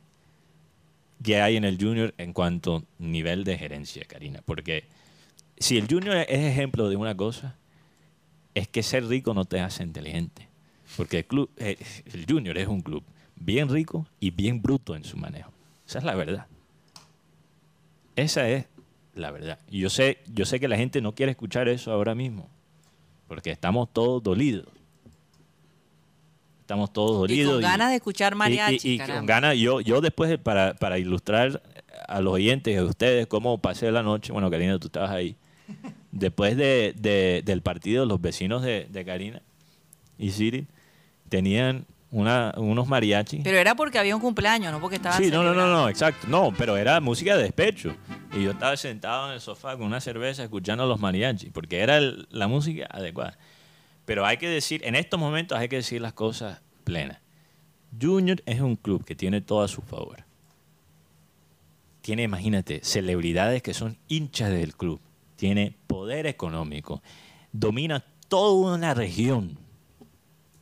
que 1.23 1.41
hay 1.41 1.55
en 1.55 1.63
el 1.63 1.77
Junior 1.79 2.13
en 2.17 2.33
cuanto 2.33 2.75
a 2.77 2.83
nivel 2.99 3.43
de 3.43 3.57
gerencia, 3.57 4.03
Karina. 4.05 4.41
Porque 4.45 4.83
si 5.57 5.77
el 5.77 5.87
Junior 5.87 6.17
es 6.17 6.27
ejemplo 6.29 6.89
de 6.89 6.97
una 6.97 7.15
cosa, 7.15 7.55
es 8.53 8.67
que 8.67 8.83
ser 8.83 9.07
rico 9.07 9.33
no 9.33 9.45
te 9.45 9.59
hace 9.59 9.83
inteligente. 9.83 10.47
Porque 10.97 11.19
el, 11.19 11.25
club, 11.25 11.49
eh, 11.57 11.77
el 12.13 12.25
Junior 12.27 12.57
es 12.57 12.67
un 12.67 12.81
club 12.81 13.03
bien 13.35 13.69
rico 13.69 14.05
y 14.19 14.31
bien 14.31 14.61
bruto 14.61 14.95
en 14.95 15.03
su 15.03 15.17
manejo. 15.17 15.51
Esa 15.87 15.99
es 15.99 16.05
la 16.05 16.15
verdad. 16.15 16.45
Esa 18.15 18.47
es 18.49 18.65
la 19.15 19.31
verdad. 19.31 19.59
Y 19.69 19.79
yo 19.79 19.89
sé, 19.89 20.19
yo 20.27 20.45
sé 20.45 20.59
que 20.59 20.67
la 20.67 20.77
gente 20.77 21.01
no 21.01 21.13
quiere 21.15 21.31
escuchar 21.31 21.67
eso 21.67 21.91
ahora 21.91 22.13
mismo. 22.15 22.49
Porque 23.27 23.51
estamos 23.51 23.91
todos 23.91 24.21
dolidos. 24.21 24.67
Estamos 26.73 26.91
todos 26.91 27.29
Y 27.29 27.43
dolidos. 27.43 27.53
con 27.53 27.61
ganas 27.61 27.89
de 27.91 27.95
escuchar 27.97 28.33
y- 28.33 28.35
mariachi, 28.35 28.89
y, 28.89 28.93
y 28.93 28.97
caramba. 28.97 29.19
con 29.19 29.25
ganas, 29.27 29.57
yo, 29.57 29.79
yo 29.81 30.01
después, 30.01 30.29
de- 30.31 30.39
para, 30.39 30.73
para 30.73 30.97
ilustrar 30.97 31.61
a 32.07 32.19
los 32.19 32.33
oyentes, 32.33 32.75
a 32.79 32.83
ustedes, 32.83 33.27
cómo 33.27 33.59
pasé 33.59 33.91
la 33.91 34.01
noche, 34.01 34.33
bueno, 34.33 34.49
Karina, 34.49 34.79
tú 34.79 34.87
estabas 34.87 35.11
ahí. 35.11 35.35
Después 36.11 36.57
de, 36.57 36.93
de- 36.97 37.41
del 37.45 37.61
partido, 37.61 38.05
los 38.07 38.19
vecinos 38.21 38.61
de, 38.63 38.87
de 38.89 39.05
Karina 39.05 39.41
y 40.17 40.31
Siri 40.31 40.65
tenían 41.29 41.85
una, 42.11 42.53
unos 42.57 42.87
mariachis. 42.87 43.41
Pero 43.43 43.57
era 43.57 43.75
porque 43.75 43.97
había 43.99 44.15
un 44.15 44.21
cumpleaños, 44.21 44.71
no 44.71 44.79
porque 44.79 44.95
estaban 44.97 45.21
Sí, 45.23 45.29
no, 45.31 45.41
no, 45.43 45.53
no, 45.53 45.67
no, 45.67 45.89
exacto. 45.89 46.27
No, 46.27 46.51
pero 46.57 46.75
era 46.77 46.99
música 47.01 47.35
de 47.37 47.43
despecho. 47.43 47.95
Y 48.35 48.43
yo 48.43 48.51
estaba 48.51 48.75
sentado 48.77 49.27
en 49.29 49.33
el 49.35 49.41
sofá 49.41 49.77
con 49.77 49.85
una 49.87 50.01
cerveza 50.01 50.43
escuchando 50.43 50.85
los 50.87 50.99
mariachis, 50.99 51.49
porque 51.53 51.79
era 51.81 51.97
el- 51.97 52.27
la 52.31 52.47
música 52.47 52.87
adecuada. 52.91 53.37
Pero 54.05 54.25
hay 54.25 54.37
que 54.37 54.49
decir, 54.49 54.81
en 54.85 54.95
estos 54.95 55.19
momentos 55.19 55.57
hay 55.57 55.69
que 55.69 55.77
decir 55.77 56.01
las 56.01 56.13
cosas 56.13 56.61
plenas. 56.83 57.19
Junior 58.01 58.41
es 58.45 58.59
un 58.59 58.75
club 58.75 59.05
que 59.05 59.15
tiene 59.15 59.39
todo 59.41 59.61
a 59.61 59.67
su 59.67 59.81
favor. 59.81 60.23
Tiene, 62.01 62.23
imagínate, 62.23 62.81
celebridades 62.83 63.61
que 63.61 63.73
son 63.73 63.97
hinchas 64.09 64.49
del 64.49 64.75
club. 64.75 64.99
Tiene 65.37 65.77
poder 65.87 66.27
económico. 66.27 67.01
Domina 67.53 68.03
toda 68.27 68.75
una 68.75 68.93
región. 68.93 69.57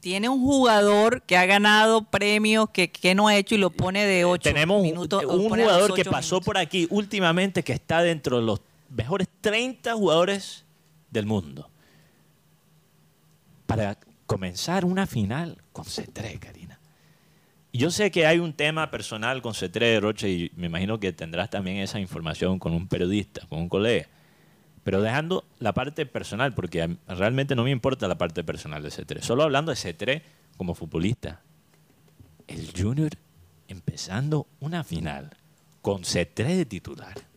Tiene 0.02 0.30
un 0.30 0.42
jugador 0.42 1.22
que 1.24 1.38
ha 1.38 1.46
ganado 1.46 2.04
premios 2.04 2.70
que, 2.72 2.92
que 2.92 3.16
no 3.16 3.28
ha 3.28 3.36
hecho 3.38 3.56
y 3.56 3.60
lo 3.60 3.70
pone 3.70 4.06
de 4.06 4.26
8 4.26 4.42
Tenemos 4.42 4.82
minutos. 4.82 5.24
un 5.24 5.44
los 5.44 5.48
jugador 5.48 5.94
que 5.94 6.06
pasó 6.06 6.36
minutos. 6.36 6.46
por 6.46 6.58
aquí 6.58 6.88
últimamente 6.90 7.64
que 7.64 7.74
está 7.74 8.02
dentro 8.02 8.38
de 8.40 8.44
los 8.44 8.62
mejores 8.90 9.28
30 9.42 9.94
jugadores 9.94 10.66
del 11.12 11.26
mundo. 11.28 11.71
Para 13.72 13.98
comenzar 14.26 14.84
una 14.84 15.08
final 15.08 15.62
con 15.72 15.86
C3, 15.86 16.40
Karina. 16.40 16.78
Yo 17.72 17.90
sé 17.90 18.12
que 18.12 18.26
hay 18.26 18.38
un 18.40 18.52
tema 18.52 18.92
personal 18.92 19.42
con 19.42 19.54
C3 19.54 20.02
Roche 20.02 20.30
y 20.30 20.52
me 20.58 20.68
imagino 20.68 21.00
que 21.00 21.14
tendrás 21.14 21.50
también 21.50 21.78
esa 21.78 21.98
información 21.98 22.60
con 22.60 22.74
un 22.74 22.90
periodista, 22.90 23.48
con 23.48 23.60
un 23.60 23.70
colega. 23.70 24.08
Pero 24.84 25.02
dejando 25.02 25.46
la 25.60 25.74
parte 25.74 26.06
personal, 26.06 26.54
porque 26.54 26.98
realmente 27.08 27.56
no 27.56 27.64
me 27.64 27.72
importa 27.72 28.10
la 28.10 28.18
parte 28.18 28.44
personal 28.44 28.84
de 28.84 28.90
C3. 28.90 29.22
Solo 29.22 29.44
hablando 29.44 29.72
de 29.72 29.78
C3 29.78 30.22
como 30.58 30.76
futbolista. 30.76 31.42
El 32.48 32.74
Junior 32.78 33.12
empezando 33.70 34.48
una 34.60 34.84
final 34.84 35.30
con 35.82 36.02
C3 36.02 36.58
de 36.58 36.66
titular. 36.66 37.31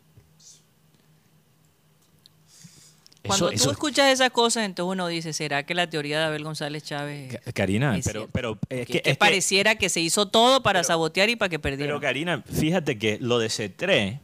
Cuando 3.26 3.48
Eso- 3.48 3.56
tú 3.56 3.62
eso- 3.62 3.70
escuchas 3.72 4.12
esas 4.12 4.30
cosas, 4.30 4.64
entonces 4.66 4.92
uno 4.92 5.06
dice, 5.08 5.32
¿será 5.32 5.62
que 5.64 5.74
la 5.74 5.88
teoría 5.88 6.18
de 6.18 6.24
Abel 6.26 6.44
González 6.44 6.82
Chávez 6.82 7.38
Karina, 7.54 7.96
es 7.96 8.04
pero, 8.04 8.28
pero 8.30 8.58
es 8.68 8.80
Que- 8.80 8.84
que, 8.86 8.92
que 8.92 8.98
es 8.98 9.02
que- 9.02 9.18
pareciera 9.18 9.76
que 9.76 9.88
se 9.88 10.00
hizo 10.00 10.28
todo 10.28 10.62
para 10.62 10.80
pero- 10.80 10.88
sabotear 10.88 11.30
y 11.30 11.36
para 11.36 11.48
que 11.48 11.58
perdiera. 11.58 11.88
pero 11.90 12.00
Karina, 12.00 12.42
fíjate 12.42 12.98
que 12.98 13.18
lo 13.20 13.38
de 13.38 13.48
C3, 13.48 14.20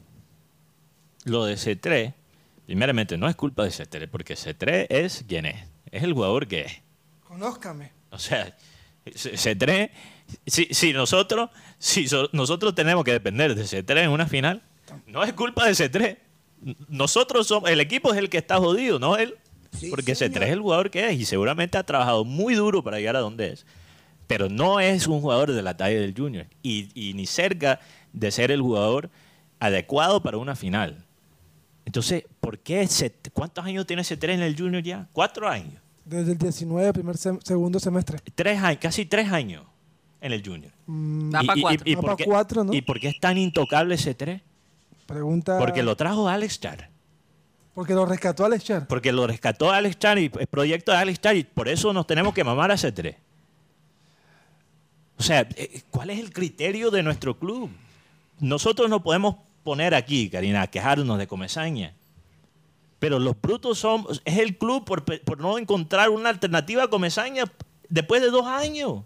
lo 1.25 1.45
de 1.47 1.57
C3, 1.57 2.15
primeramente 2.67 3.17
no 3.17 3.29
es 3.29 3.37
culpa 3.37 3.65
de 3.65 3.71
C3, 3.71 4.09
porque 4.11 4.35
C3 4.37 4.87
es 4.91 5.25
quien 5.27 5.47
es, 5.47 5.57
es 5.91 6.03
el 6.03 6.13
jugador 6.13 6.47
que 6.47 6.61
es. 6.63 6.73
Conózcame. 7.25 7.93
O 8.11 8.19
sea, 8.19 8.55
C- 9.15 9.33
C3, 9.37 9.91
si, 10.47 10.67
si 10.73 10.93
nosotros, 10.93 11.51
si 11.79 12.07
so- 12.07 12.29
nosotros 12.33 12.75
tenemos 12.75 13.05
que 13.05 13.13
depender 13.13 13.55
de 13.55 13.65
C3 13.65 14.05
en 14.05 14.11
una 14.11 14.27
final, 14.27 14.63
no 15.07 15.23
es 15.25 15.33
culpa 15.33 15.65
de 15.67 15.73
C3. 15.75 16.19
Nosotros 16.89 17.47
somos, 17.47 17.71
el 17.71 17.81
equipo 17.81 18.13
es 18.13 18.19
el 18.19 18.29
que 18.29 18.39
está 18.39 18.59
jodido, 18.59 18.99
no 18.99 19.17
él. 19.17 19.35
Porque 19.91 20.13
C3 20.13 20.43
es 20.43 20.51
el 20.51 20.61
jugador 20.61 20.91
que 20.91 21.09
es 21.09 21.19
y 21.19 21.25
seguramente 21.25 21.79
ha 21.79 21.85
trabajado 21.85 22.25
muy 22.25 22.55
duro 22.55 22.83
para 22.83 22.99
llegar 22.99 23.17
a 23.17 23.21
donde 23.21 23.53
es. 23.53 23.67
Pero 24.27 24.49
no 24.49 24.81
es 24.81 25.07
un 25.07 25.21
jugador 25.21 25.53
de 25.53 25.63
la 25.63 25.77
talla 25.77 25.99
del 26.01 26.15
Junior 26.17 26.47
y, 26.63 26.89
y 26.95 27.15
ni 27.15 27.27
cerca 27.27 27.81
de 28.13 28.31
ser 28.31 28.51
el 28.51 28.61
jugador 28.61 29.11
adecuado 29.61 30.23
para 30.23 30.39
una 30.39 30.57
final. 30.57 31.05
Entonces, 31.85 32.25
¿por 32.41 32.59
qué 32.59 32.87
C- 32.87 33.15
¿cuántos 33.33 33.65
años 33.65 33.87
tiene 33.87 34.03
C3 34.03 34.31
en 34.35 34.43
el 34.43 34.57
Junior 34.57 34.83
ya? 34.83 35.09
Cuatro 35.13 35.49
años. 35.49 35.81
Desde 36.05 36.33
el 36.33 36.39
19, 36.39 36.93
primer 36.93 37.17
sem- 37.17 37.41
segundo 37.43 37.79
semestre. 37.79 38.19
Tres 38.35 38.61
años, 38.61 38.81
casi 38.83 39.07
tres 39.07 39.31
años 39.33 39.65
en 40.21 40.33
el 40.33 40.45
Junior. 40.45 40.73
Mm, 40.87 41.31
cuatro. 41.31 41.85
Va 41.97 42.01
por 42.03 42.17
qué, 42.17 42.25
cuatro, 42.25 42.65
¿no? 42.65 42.75
¿Y 42.75 42.83
por 42.83 43.01
qué 43.01 43.09
es 43.09 43.21
tan 43.21 43.39
intocable 43.39 43.95
ese 43.95 44.15
3? 44.15 44.43
Pregunta. 45.11 45.59
Porque 45.59 45.83
lo 45.83 45.97
trajo 45.97 46.29
Alex 46.29 46.61
Char. 46.61 46.91
Porque 47.75 47.95
lo 47.95 48.07
rescató 48.07 48.45
Alex 48.45 48.65
Char. 48.65 48.87
Porque 48.87 49.13
lo 49.13 49.27
rescató 49.27 49.71
Alex 49.71 49.99
Char 49.99 50.19
y 50.19 50.31
el 50.39 50.47
proyecto 50.47 50.93
de 50.93 50.99
Alex 50.99 51.21
Char 51.21 51.37
y 51.37 51.45
por 51.45 51.69
eso 51.69 51.93
nos 51.93 52.07
tenemos 52.07 52.33
que 52.35 52.45
mamar 52.45 52.71
a 52.71 52.75
ese 52.75 52.93
3. 52.93 53.17
O 55.19 55.23
sea, 55.23 55.47
eh, 55.57 55.83
¿cuál 55.91 56.11
es 56.11 56.19
el 56.19 56.33
criterio 56.33 56.91
de 56.91 57.03
nuestro 57.03 57.39
club? 57.39 57.71
Nosotros 58.39 58.89
no 58.89 59.03
podemos 59.03 59.37
poner 59.63 59.95
aquí, 59.95 60.31
Karina, 60.31 60.63
a 60.63 60.67
quejarnos 60.67 61.19
de 61.19 61.27
Comesaña. 61.27 61.95
Pero 62.99 63.19
los 63.19 63.39
brutos 63.41 63.79
son, 63.79 64.07
es 64.25 64.39
el 64.39 64.57
club 64.57 64.85
por, 64.85 65.05
por 65.05 65.39
no 65.39 65.59
encontrar 65.59 66.11
una 66.11 66.31
alternativa 66.31 66.85
a 66.85 66.89
Comesaña 66.89 67.45
después 67.89 68.23
de 68.23 68.31
dos 68.31 68.47
años. 68.47 69.03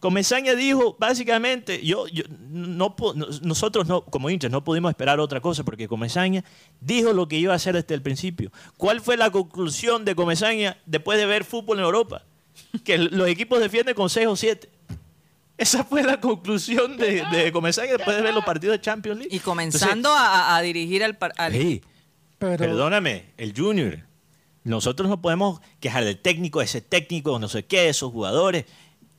Comesaña 0.00 0.54
dijo, 0.54 0.96
básicamente, 0.98 1.84
yo, 1.84 2.06
yo- 2.08 2.24
no, 2.50 2.96
nosotros 3.42 3.86
no, 3.86 4.02
como 4.02 4.30
hinchas 4.30 4.50
no 4.50 4.64
pudimos 4.64 4.90
esperar 4.90 5.20
otra 5.20 5.40
cosa 5.40 5.62
porque 5.62 5.86
Comesaña 5.88 6.42
dijo 6.80 7.12
lo 7.12 7.28
que 7.28 7.36
iba 7.36 7.52
a 7.52 7.56
hacer 7.56 7.74
desde 7.74 7.94
el 7.94 8.02
principio. 8.02 8.50
¿Cuál 8.78 9.00
fue 9.02 9.16
la 9.18 9.30
conclusión 9.30 10.04
de 10.06 10.14
Comesaña 10.14 10.78
después 10.86 11.18
de 11.18 11.26
ver 11.26 11.44
fútbol 11.44 11.78
en 11.78 11.84
Europa? 11.84 12.24
Que 12.82 12.96
los 12.98 13.28
equipos 13.28 13.60
defienden 13.60 13.94
con 13.94 14.08
6 14.08 14.26
o 14.26 14.36
7. 14.36 14.70
Esa 15.58 15.84
fue 15.84 16.02
la 16.02 16.18
conclusión 16.18 16.96
de, 16.96 17.22
de 17.30 17.52
Comesaña 17.52 17.92
después 17.98 18.16
de 18.16 18.22
ver 18.22 18.32
los 18.32 18.44
partidos 18.44 18.76
de 18.76 18.80
Champions 18.80 19.18
League. 19.18 19.36
Y 19.36 19.40
comenzando 19.40 20.10
a, 20.10 20.56
a 20.56 20.62
dirigir 20.62 21.04
al, 21.04 21.18
Pero 22.38 22.56
Perdóname, 22.56 23.26
el 23.36 23.52
Junior. 23.54 23.98
Nosotros 24.64 25.08
no 25.10 25.20
podemos 25.20 25.60
quejar 25.78 26.04
del 26.04 26.18
técnico, 26.18 26.62
ese 26.62 26.80
técnico, 26.80 27.38
no 27.38 27.48
sé 27.48 27.66
qué, 27.66 27.90
esos 27.90 28.10
jugadores. 28.12 28.64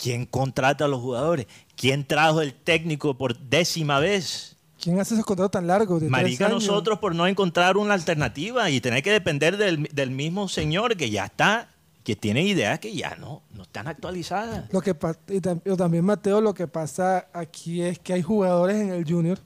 ¿Quién 0.01 0.25
contrata 0.25 0.85
a 0.85 0.87
los 0.87 0.99
jugadores? 0.99 1.47
¿Quién 1.75 2.05
trajo 2.05 2.41
el 2.41 2.53
técnico 2.53 3.17
por 3.17 3.37
décima 3.37 3.99
vez? 3.99 4.57
¿quién 4.81 4.99
hace 4.99 5.13
esos 5.13 5.25
contratos 5.25 5.51
tan 5.51 5.67
largos? 5.67 6.01
De 6.01 6.07
tres 6.07 6.11
Marica, 6.11 6.47
años? 6.47 6.67
nosotros 6.67 6.97
por 6.97 7.13
no 7.13 7.27
encontrar 7.27 7.77
una 7.77 7.93
alternativa 7.93 8.69
y 8.71 8.81
tener 8.81 9.03
que 9.03 9.11
depender 9.11 9.57
del, 9.57 9.83
del 9.93 10.09
mismo 10.09 10.47
señor 10.47 10.97
que 10.97 11.11
ya 11.11 11.25
está 11.25 11.69
que 12.03 12.15
tiene 12.15 12.41
ideas 12.43 12.79
que 12.79 12.95
ya 12.95 13.15
no, 13.15 13.43
no 13.53 13.63
están 13.63 13.87
actualizadas. 13.87 14.71
Lo 14.73 14.81
que 14.81 14.95
y 15.27 15.39
también, 15.39 16.03
Mateo, 16.03 16.41
lo 16.41 16.53
que 16.53 16.67
pasa 16.67 17.27
aquí 17.31 17.81
es 17.81 17.99
que 17.99 18.13
hay 18.13 18.21
jugadores 18.21 18.77
en 18.77 18.89
el 18.89 19.05
Junior 19.07 19.37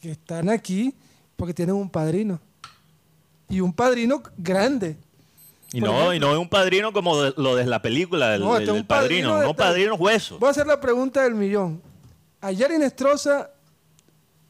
que 0.00 0.10
están 0.10 0.48
aquí 0.48 0.94
porque 1.36 1.54
tienen 1.54 1.76
un 1.76 1.88
padrino. 1.88 2.40
Y 3.48 3.60
un 3.60 3.72
padrino 3.72 4.22
grande. 4.36 4.96
Y 5.72 5.80
no, 5.80 5.92
ejemplo. 5.92 6.14
y 6.14 6.18
no 6.20 6.32
es 6.32 6.38
un 6.38 6.48
padrino 6.48 6.92
como 6.92 7.20
de- 7.22 7.34
lo 7.36 7.54
de 7.54 7.64
la 7.66 7.80
película 7.80 8.30
del, 8.30 8.40
No, 8.40 8.54
este 8.56 8.72
del 8.72 8.80
un 8.80 8.86
padrino 8.86 9.28
padrino, 9.30 9.40
de 9.40 9.46
no 9.46 9.54
padrino 9.54 9.94
hueso. 9.94 10.38
Voy 10.38 10.48
a 10.48 10.50
hacer 10.50 10.66
la 10.66 10.80
pregunta 10.80 11.22
del 11.22 11.34
millón. 11.34 11.80
Ayer 12.40 12.70
Inestrosa 12.72 13.50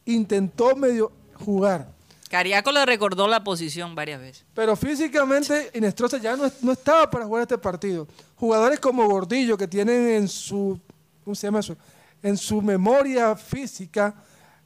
intentó 0.05 0.75
medio 0.75 1.11
jugar, 1.35 1.87
Cariaco 2.29 2.71
le 2.71 2.85
recordó 2.85 3.27
la 3.27 3.43
posición 3.43 3.93
varias 3.93 4.21
veces. 4.21 4.45
pero 4.53 4.75
físicamente 4.77 5.69
Inestrosa 5.73 6.17
ya 6.17 6.35
no, 6.37 6.49
no 6.61 6.71
estaba 6.71 7.09
para 7.09 7.25
jugar 7.25 7.41
este 7.41 7.57
partido. 7.57 8.07
Jugadores 8.37 8.79
como 8.79 9.05
Gordillo 9.07 9.57
que 9.57 9.67
tienen 9.67 10.07
en 10.11 10.27
su, 10.29 10.79
¿cómo 11.25 11.35
se 11.35 11.47
llama 11.47 11.59
eso? 11.59 11.75
En 12.23 12.37
su 12.37 12.61
memoria 12.61 13.35
física 13.35 14.15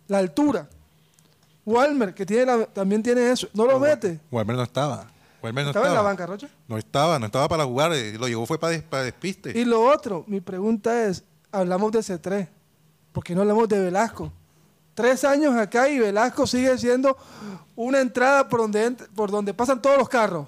la 0.07 0.19
altura. 0.19 0.69
Walmer 1.65 2.13
que 2.13 2.25
tiene 2.25 2.45
la- 2.45 2.65
también 2.67 3.01
tiene 3.01 3.31
eso, 3.31 3.47
no 3.53 3.65
lo 3.65 3.79
mete. 3.79 4.19
Walmer 4.31 4.55
no 4.55 4.63
estaba. 4.63 5.07
No 5.53 5.61
Estaba 5.61 5.85
estaba. 5.85 5.87
en 5.87 5.93
la 5.95 6.01
banca, 6.01 6.25
Rocha. 6.25 6.47
No 6.67 6.77
estaba, 6.77 7.19
no 7.19 7.25
estaba 7.25 7.47
para 7.47 7.65
jugar. 7.65 7.93
eh, 7.93 8.17
Lo 8.17 8.27
llevó 8.27 8.45
fue 8.45 8.57
para, 8.59 8.71
des- 8.73 8.83
para 8.83 9.03
despiste. 9.03 9.57
Y 9.57 9.65
lo 9.65 9.81
otro, 9.83 10.23
mi 10.27 10.41
pregunta 10.41 11.05
es, 11.05 11.23
hablamos 11.51 11.91
de 11.91 11.99
C3, 11.99 12.47
¿por 13.11 13.23
qué 13.23 13.33
no 13.35 13.41
hablamos 13.41 13.67
de 13.69 13.79
Velasco? 13.79 14.31
Tres 14.93 15.23
años 15.25 15.55
acá 15.55 15.89
y 15.89 15.99
Velasco 15.99 16.47
sigue 16.47 16.77
siendo 16.77 17.17
una 17.75 17.99
entrada 17.99 18.47
por 18.47 18.61
donde, 18.61 18.87
ent- 18.89 19.07
por 19.15 19.29
donde 19.29 19.53
pasan 19.53 19.81
todos 19.81 19.97
los 19.97 20.07
carros. 20.09 20.47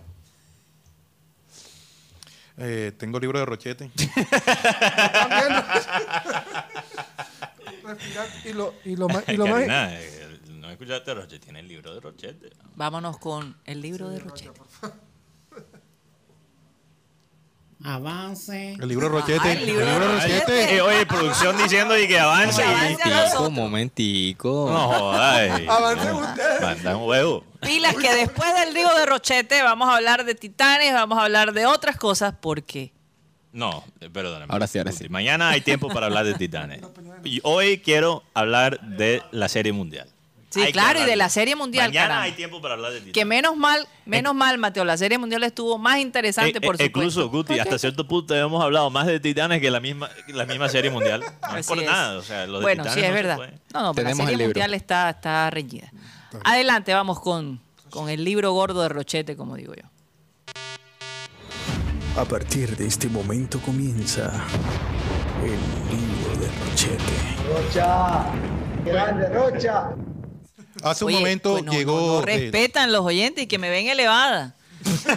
Eh, 2.60 2.92
tengo 2.98 3.20
libro 3.20 3.38
de 3.40 3.46
Rochete. 3.46 3.92
Y 8.46 8.54
lo, 8.54 8.74
y 8.84 8.96
lo 8.96 9.08
más... 9.08 9.24
Y 9.30 9.38
lo 9.38 9.46
más 9.48 9.54
Karina, 9.56 9.94
eh, 10.02 10.40
no 10.50 10.70
escuchaste 10.70 11.12
a 11.12 11.14
Roche, 11.16 11.40
tiene 11.40 11.60
el 11.62 11.68
libro 11.68 11.94
de 11.94 12.00
Rochete. 12.02 12.50
Vámonos 12.76 13.18
con 13.18 13.56
el 13.66 13.82
libro 13.82 14.10
de 14.10 14.20
Rochete. 14.20 14.60
Avance. 17.84 18.74
El 18.80 18.88
libro 18.88 19.08
de 19.08 19.20
Rochete. 19.20 19.40
Ah, 19.44 19.52
el 19.54 19.66
libro 19.66 19.86
de 19.86 20.00
Rochete. 20.00 20.76
Eh, 20.76 20.82
oye, 20.82 21.06
producción 21.06 21.58
diciendo 21.58 21.98
y 21.98 22.08
que 22.08 22.20
avance. 22.20 22.64
Nosotros. 23.06 23.52
momentico. 23.52 24.70
No 24.72 24.88
jodas. 24.88 25.62
Avancen 25.70 26.16
ustedes. 26.16 26.62
Manda 26.62 26.98
un 26.98 27.08
huevo. 27.08 27.44
Pilas 27.62 27.96
que 27.96 28.14
después 28.16 28.54
del 28.56 28.74
libro 28.74 28.96
de 28.96 29.06
Rochete 29.06 29.62
vamos 29.64 29.90
a 29.90 29.96
hablar 29.98 30.26
de 30.26 30.36
titanes, 30.36 30.94
vamos 30.94 31.18
a 31.18 31.24
hablar 31.24 31.54
de 31.54 31.66
otras 31.66 31.98
cosas 31.98 32.34
porque 32.40 32.92
No, 33.52 33.84
eh, 34.00 34.10
perdóname. 34.10 34.48
Ahora 34.52 34.68
sí, 34.68 34.78
ahora 34.78 34.92
sí. 34.92 35.08
Mañana 35.10 35.50
hay 35.50 35.62
tiempo 35.62 35.88
para 35.90 36.08
hablar 36.08 36.26
de 36.26 36.34
Titanes. 36.34 36.82
Y 37.24 37.40
hoy 37.44 37.80
quiero 37.80 38.24
hablar 38.34 38.80
de 38.82 39.22
la 39.32 39.50
Serie 39.50 39.74
Mundial. 39.74 40.08
Sí, 40.58 40.66
Hay 40.68 40.72
claro, 40.74 41.00
y 41.02 41.06
de 41.06 41.16
la 41.16 41.30
Serie 41.30 41.56
Mundial, 41.56 41.90
Mañana 41.90 42.08
caramba. 42.08 42.24
hay 42.24 42.32
tiempo 42.34 42.62
para 42.62 42.74
hablar 42.74 42.92
de 42.92 42.98
Titanes. 43.00 43.14
que 43.14 43.26
menos 43.26 43.56
mal, 43.56 43.88
menos 44.06 44.34
mal, 44.34 44.58
Mateo, 44.58 44.84
la 44.86 44.98
serie 44.98 45.18
mundial 45.18 45.44
estuvo 45.44 45.78
más 45.78 46.00
interesante, 46.00 46.58
Eh, 46.58 46.62
por 46.62 46.76
eh, 46.76 46.86
supuesto. 46.86 46.86
Incluso, 46.86 47.30
Guti, 47.30 47.60
hasta 47.60 47.78
cierto 47.78 48.08
punto 48.08 48.34
hemos 48.36 48.64
hablado 48.64 48.90
más 48.90 49.06
de 49.06 49.20
Titanes 49.20 49.62
que 49.62 49.70
la 49.70 49.80
misma, 49.80 50.10
la 50.28 50.46
misma 50.46 50.68
Serie 50.70 50.90
Mundial. 50.92 51.24
No 51.52 51.58
es 51.58 51.68
por 51.68 51.78
es. 51.80 51.86
nada. 51.86 52.18
O 52.18 52.22
sea, 52.22 52.46
lo 52.48 52.58
de 52.60 52.64
bueno, 52.64 52.84
sí, 52.86 53.00
es 53.02 53.08
no 53.10 53.14
verdad. 53.14 53.38
No, 53.74 53.82
no, 53.84 53.94
pero 53.94 54.10
la 54.10 54.16
serie 54.16 54.38
mundial 54.46 54.74
está, 54.74 55.10
está 55.12 55.50
reñida. 55.50 55.92
Adelante, 56.44 56.94
vamos 56.94 57.20
con, 57.20 57.60
con 57.90 58.10
el 58.10 58.24
libro 58.24 58.52
gordo 58.52 58.82
de 58.82 58.90
Rochete, 58.90 59.36
como 59.38 59.56
digo 59.56 59.74
yo. 59.76 59.88
A 62.20 62.26
partir 62.26 62.76
de 62.76 62.88
este 62.88 63.08
momento 63.10 63.60
comienza 63.60 64.32
el 65.44 65.52
libro 65.96 66.36
de 66.42 66.48
Rochete. 66.66 68.18
Hace 70.84 71.06
un 71.06 71.10
Oye, 71.10 71.20
momento 71.20 71.52
pues 71.54 71.64
no, 71.64 71.72
llegó. 71.72 72.00
no, 72.00 72.08
no 72.20 72.22
respetan 72.22 72.92
los 72.92 73.02
oyentes 73.02 73.44
y 73.44 73.48
que 73.48 73.58
me 73.58 73.70
ven 73.70 73.88
elevada. 73.88 74.54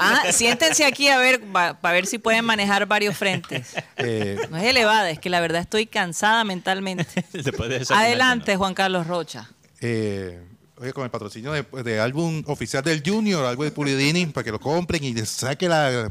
Ah, 0.00 0.24
siéntense 0.32 0.84
aquí 0.84 1.08
a 1.08 1.18
ver, 1.18 1.40
para 1.52 1.92
ver 1.92 2.06
si 2.06 2.18
pueden 2.18 2.44
manejar 2.44 2.86
varios 2.86 3.16
frentes. 3.16 3.68
eh, 3.96 4.36
No 4.50 4.56
es 4.56 4.64
elevada, 4.64 5.10
es 5.10 5.18
que 5.18 5.30
la 5.30 5.40
verdad 5.40 5.60
estoy 5.60 5.86
cansada 5.86 6.44
mentalmente. 6.44 7.24
Adelante, 7.90 8.56
Juan 8.56 8.74
Carlos 8.74 9.06
Rocha. 9.06 9.48
eh, 9.80 10.40
oye, 10.76 10.92
con 10.92 11.04
el 11.04 11.10
patrocinio 11.10 11.52
de, 11.52 11.64
de 11.82 12.00
álbum 12.00 12.42
oficial 12.46 12.82
del 12.82 13.02
Junior, 13.04 13.44
algo 13.44 13.64
de 13.64 13.70
Pulidini, 13.70 14.26
para 14.26 14.44
que 14.44 14.50
lo 14.50 14.60
compren 14.60 15.02
y 15.04 15.12
le 15.14 15.24
saque 15.26 15.68
la, 15.68 16.08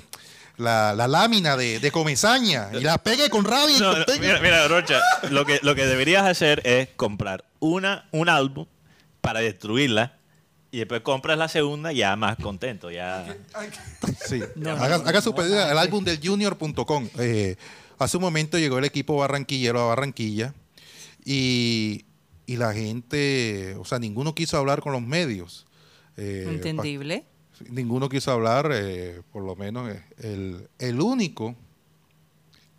la, 0.57 0.93
la 0.93 1.07
lámina 1.07 1.55
de, 1.57 1.79
de 1.79 1.91
comezaña 1.91 2.69
y 2.73 2.79
la 2.81 2.97
pegue 2.97 3.29
con 3.29 3.45
rabia. 3.45 3.79
No, 3.79 3.93
no, 3.97 4.05
mira, 4.19 4.39
mira, 4.39 4.67
Rocha, 4.67 4.99
lo 5.29 5.45
que, 5.45 5.59
lo 5.63 5.75
que 5.75 5.85
deberías 5.85 6.25
hacer 6.25 6.61
es 6.65 6.89
comprar 6.95 7.45
una, 7.59 8.07
un 8.11 8.29
álbum 8.29 8.65
para 9.27 9.41
destruirla 9.41 10.17
y 10.71 10.77
después 10.79 11.01
compras 11.01 11.37
la 11.37 11.49
segunda 11.49 11.91
ya 11.91 12.15
más 12.15 12.37
contento. 12.37 12.89
Ya. 12.89 13.25
Sí. 14.25 14.41
haga, 14.65 14.95
haga 14.95 15.19
su 15.21 15.35
pedido 15.35 15.61
al 15.61 15.77
álbum 15.77 16.01
del 16.05 16.17
junior.com. 16.25 17.09
Eh, 17.19 17.57
hace 17.99 18.15
un 18.15 18.23
momento 18.23 18.57
llegó 18.57 18.77
el 18.79 18.85
equipo 18.85 19.17
barranquillero 19.17 19.81
a 19.81 19.87
Barranquilla 19.87 20.53
y, 21.25 22.05
y 22.45 22.55
la 22.55 22.73
gente, 22.73 23.75
o 23.77 23.83
sea, 23.83 23.99
ninguno 23.99 24.33
quiso 24.33 24.57
hablar 24.57 24.79
con 24.81 24.93
los 24.93 25.01
medios. 25.01 25.65
Eh, 26.15 26.45
Entendible. 26.47 27.25
pa- 27.59 27.65
ninguno 27.69 28.07
quiso 28.07 28.31
hablar, 28.31 28.69
eh, 28.73 29.21
por 29.33 29.43
lo 29.43 29.57
menos 29.57 29.89
eh, 29.89 30.01
el, 30.19 30.69
el 30.79 31.01
único 31.01 31.53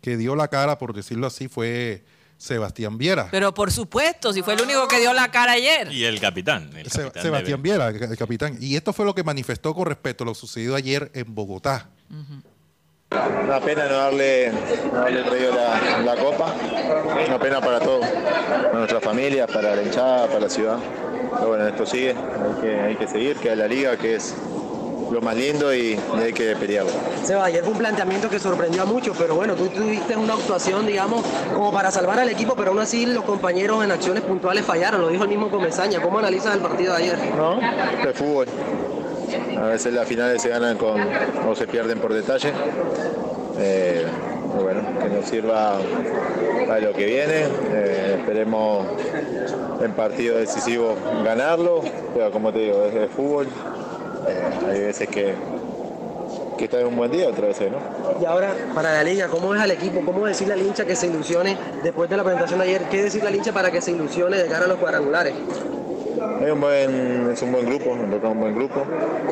que 0.01 0.17
dio 0.17 0.35
la 0.35 0.47
cara, 0.47 0.79
por 0.79 0.95
decirlo 0.95 1.27
así, 1.27 1.47
fue 1.47 2.03
Sebastián 2.39 2.97
Viera. 2.97 3.27
Pero 3.29 3.53
por 3.53 3.69
supuesto, 3.69 4.31
si 4.31 4.41
fue 4.41 4.53
el 4.53 4.61
único 4.61 4.87
que 4.87 4.97
dio 4.99 5.11
la 5.13 5.29
cara 5.29 5.51
ayer. 5.51 5.91
Y 5.91 6.05
el 6.05 6.21
capitán. 6.21 6.69
El 6.73 6.89
Se- 6.89 7.01
capitán 7.03 7.21
Sebastián 7.23 7.59
debe- 7.61 7.63
Viera, 7.63 7.87
el, 7.89 8.17
capitán. 8.17 8.57
Y 8.61 8.77
esto 8.77 8.93
fue 8.93 9.05
lo 9.05 9.13
que 9.13 9.23
manifestó 9.23 9.75
con 9.75 9.85
respecto 9.85 10.23
a 10.23 10.27
lo 10.27 10.33
sucedido 10.33 10.75
ayer 10.75 11.11
en 11.13 11.35
Bogotá. 11.35 11.89
Una 13.11 13.59
pena 13.59 13.87
no 13.87 13.93
darle, 13.95 14.51
no 14.93 15.03
traído 15.03 15.53
la, 15.53 16.01
la 16.03 16.15
copa, 16.15 16.53
una 17.27 17.39
pena 17.39 17.59
para 17.59 17.79
todos, 17.79 18.05
para 18.07 18.71
nuestras 18.73 19.03
familias, 19.03 19.49
para 19.51 19.75
la 19.75 19.81
hinchada, 19.83 20.27
para 20.27 20.39
la 20.41 20.49
ciudad. 20.49 20.77
Pero 21.35 21.47
bueno, 21.49 21.67
esto 21.67 21.85
sigue, 21.85 22.11
hay 22.15 22.61
que, 22.61 22.79
hay 22.79 22.95
que 22.95 23.07
seguir, 23.07 23.35
que 23.37 23.55
la 23.55 23.67
liga, 23.67 23.97
que 23.97 24.15
es 24.15 24.33
lo 25.11 25.21
más 25.21 25.35
lindo 25.35 25.73
y, 25.73 25.99
hay 26.15 26.33
que 26.33 26.55
pelearlo. 26.55 26.91
Seba, 27.23 27.45
ayer 27.45 27.63
fue 27.63 27.73
un 27.73 27.79
planteamiento 27.79 28.29
que 28.29 28.39
sorprendió 28.39 28.83
a 28.83 28.85
muchos, 28.85 29.15
pero 29.17 29.35
bueno, 29.35 29.55
tú 29.55 29.67
tuviste 29.67 30.15
una 30.15 30.33
actuación, 30.33 30.85
digamos, 30.85 31.23
como 31.53 31.71
para 31.71 31.91
salvar 31.91 32.19
al 32.19 32.29
equipo, 32.29 32.55
pero 32.55 32.71
aún 32.71 32.79
así 32.79 33.05
los 33.05 33.23
compañeros 33.23 33.83
en 33.83 33.91
acciones 33.91 34.23
puntuales 34.23 34.65
fallaron, 34.65 35.01
lo 35.01 35.09
dijo 35.09 35.23
el 35.23 35.29
mismo 35.29 35.49
Comesaña. 35.49 36.01
¿Cómo 36.01 36.19
analizas 36.19 36.55
el 36.55 36.61
partido 36.61 36.95
de 36.95 37.03
ayer? 37.03 37.17
¿No? 37.35 37.59
Es 37.59 38.17
fútbol. 38.17 38.47
A 39.57 39.67
veces 39.67 39.93
las 39.93 40.07
finales 40.07 40.41
se 40.41 40.49
ganan 40.49 40.77
con 40.77 40.99
o 41.47 41.55
se 41.55 41.67
pierden 41.67 41.99
por 41.99 42.13
detalle. 42.13 42.53
Eh, 43.57 44.05
bueno, 44.61 44.81
que 44.99 45.09
nos 45.09 45.25
sirva 45.25 45.77
para 46.67 46.79
lo 46.79 46.93
que 46.93 47.05
viene. 47.05 47.45
Eh, 47.73 48.15
esperemos 48.19 48.87
en 49.81 49.91
partido 49.93 50.37
decisivo 50.37 50.95
ganarlo, 51.23 51.81
pero 52.13 52.31
como 52.31 52.51
te 52.51 52.59
digo, 52.59 52.85
es 52.85 52.93
de 52.93 53.07
fútbol. 53.07 53.47
Eh, 54.29 54.67
hay 54.69 54.79
veces 54.81 55.07
que, 55.07 55.33
que 56.57 56.65
está 56.65 56.79
en 56.79 56.87
un 56.87 56.95
buen 56.95 57.11
día, 57.11 57.27
otras 57.27 57.47
veces 57.49 57.71
no. 57.71 57.77
Y 58.21 58.25
ahora, 58.25 58.53
para 58.75 58.93
la 58.93 59.03
liga, 59.03 59.27
¿cómo 59.27 59.49
ves 59.49 59.61
al 59.61 59.71
equipo? 59.71 60.01
¿Cómo 60.05 60.25
decirle 60.25 60.53
al 60.53 60.61
hincha 60.61 60.85
que 60.85 60.95
se 60.95 61.07
ilusione 61.07 61.57
después 61.83 62.09
de 62.09 62.17
la 62.17 62.23
presentación 62.23 62.59
de 62.59 62.65
ayer? 62.65 62.81
¿Qué 62.89 63.03
decirle 63.03 63.29
al 63.29 63.35
hincha 63.35 63.53
para 63.53 63.71
que 63.71 63.81
se 63.81 63.91
ilusione 63.91 64.37
de 64.37 64.47
cara 64.47 64.65
a 64.65 64.67
los 64.67 64.77
cuadrangulares? 64.77 65.33
Es 66.41 66.51
un 66.51 66.61
buen, 66.61 67.31
es 67.31 67.41
un 67.41 67.51
buen 67.51 67.65
grupo, 67.65 67.91
un 67.91 68.39
buen 68.39 68.55
grupo, 68.55 68.83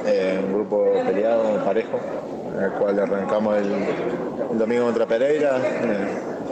eh, 0.05 0.39
un 0.45 0.53
grupo 0.53 0.86
peleado, 1.05 1.63
parejo, 1.63 1.99
el 2.62 2.71
cual 2.71 2.99
arrancamos 2.99 3.57
el, 3.57 3.71
el 4.51 4.57
domingo 4.57 4.86
contra 4.86 5.05
Pereira, 5.05 5.57
eh, 5.57 6.07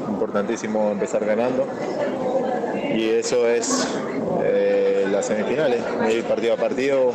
importantísimo 0.10 0.92
empezar 0.92 1.26
ganando 1.26 1.66
y 2.96 3.10
eso 3.10 3.48
es 3.48 3.88
eh, 4.44 5.06
las 5.12 5.26
semifinales, 5.26 5.82
ir 6.10 6.24
partido 6.24 6.54
a 6.54 6.58
partido, 6.58 7.12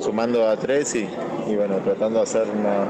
sumando 0.00 0.48
a 0.48 0.56
tres 0.56 0.94
y, 0.94 1.08
y 1.46 1.56
bueno, 1.56 1.76
tratando 1.84 2.18
de 2.18 2.24
hacer 2.24 2.44
una 2.48 2.88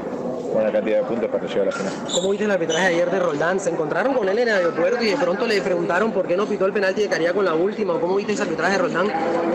buena 0.53 0.71
cantidad 0.71 0.97
de 0.99 1.03
puntos 1.03 1.29
para 1.29 1.45
llegar 1.45 1.61
a 1.61 1.65
la 1.65 1.71
final. 1.71 1.93
¿Cómo 2.13 2.29
viste 2.29 2.45
el 2.45 2.51
arbitraje 2.51 2.87
ayer 2.87 3.11
de 3.11 3.19
Roldán? 3.19 3.59
Se 3.59 3.69
encontraron 3.69 4.13
con 4.13 4.27
él 4.29 4.39
en 4.39 4.47
el 4.47 4.55
aeropuerto 4.55 5.03
y 5.03 5.07
de 5.07 5.17
pronto 5.17 5.45
le 5.45 5.61
preguntaron 5.61 6.11
por 6.11 6.25
qué 6.25 6.37
no 6.37 6.45
pitó 6.45 6.65
el 6.65 6.73
penalti 6.73 7.01
de 7.01 7.09
Cariaco 7.09 7.35
con 7.35 7.45
la 7.45 7.53
última. 7.53 7.99
¿Cómo 7.99 8.15
viste 8.15 8.33
ese 8.33 8.43
arbitraje 8.43 8.73
de 8.73 8.77
Roldán? 8.79 9.11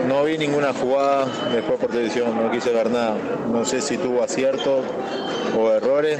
No 0.07 0.23
vi 0.23 0.37
ninguna 0.37 0.71
jugada 0.73 1.25
después 1.53 1.79
por 1.79 1.89
televisión, 1.89 2.35
no 2.41 2.51
quise 2.51 2.71
ver 2.71 2.89
nada. 2.91 3.15
No 3.51 3.65
sé 3.65 3.81
si 3.81 3.97
tuvo 3.97 4.23
aciertos 4.23 4.85
o 5.57 5.71
errores. 5.71 6.19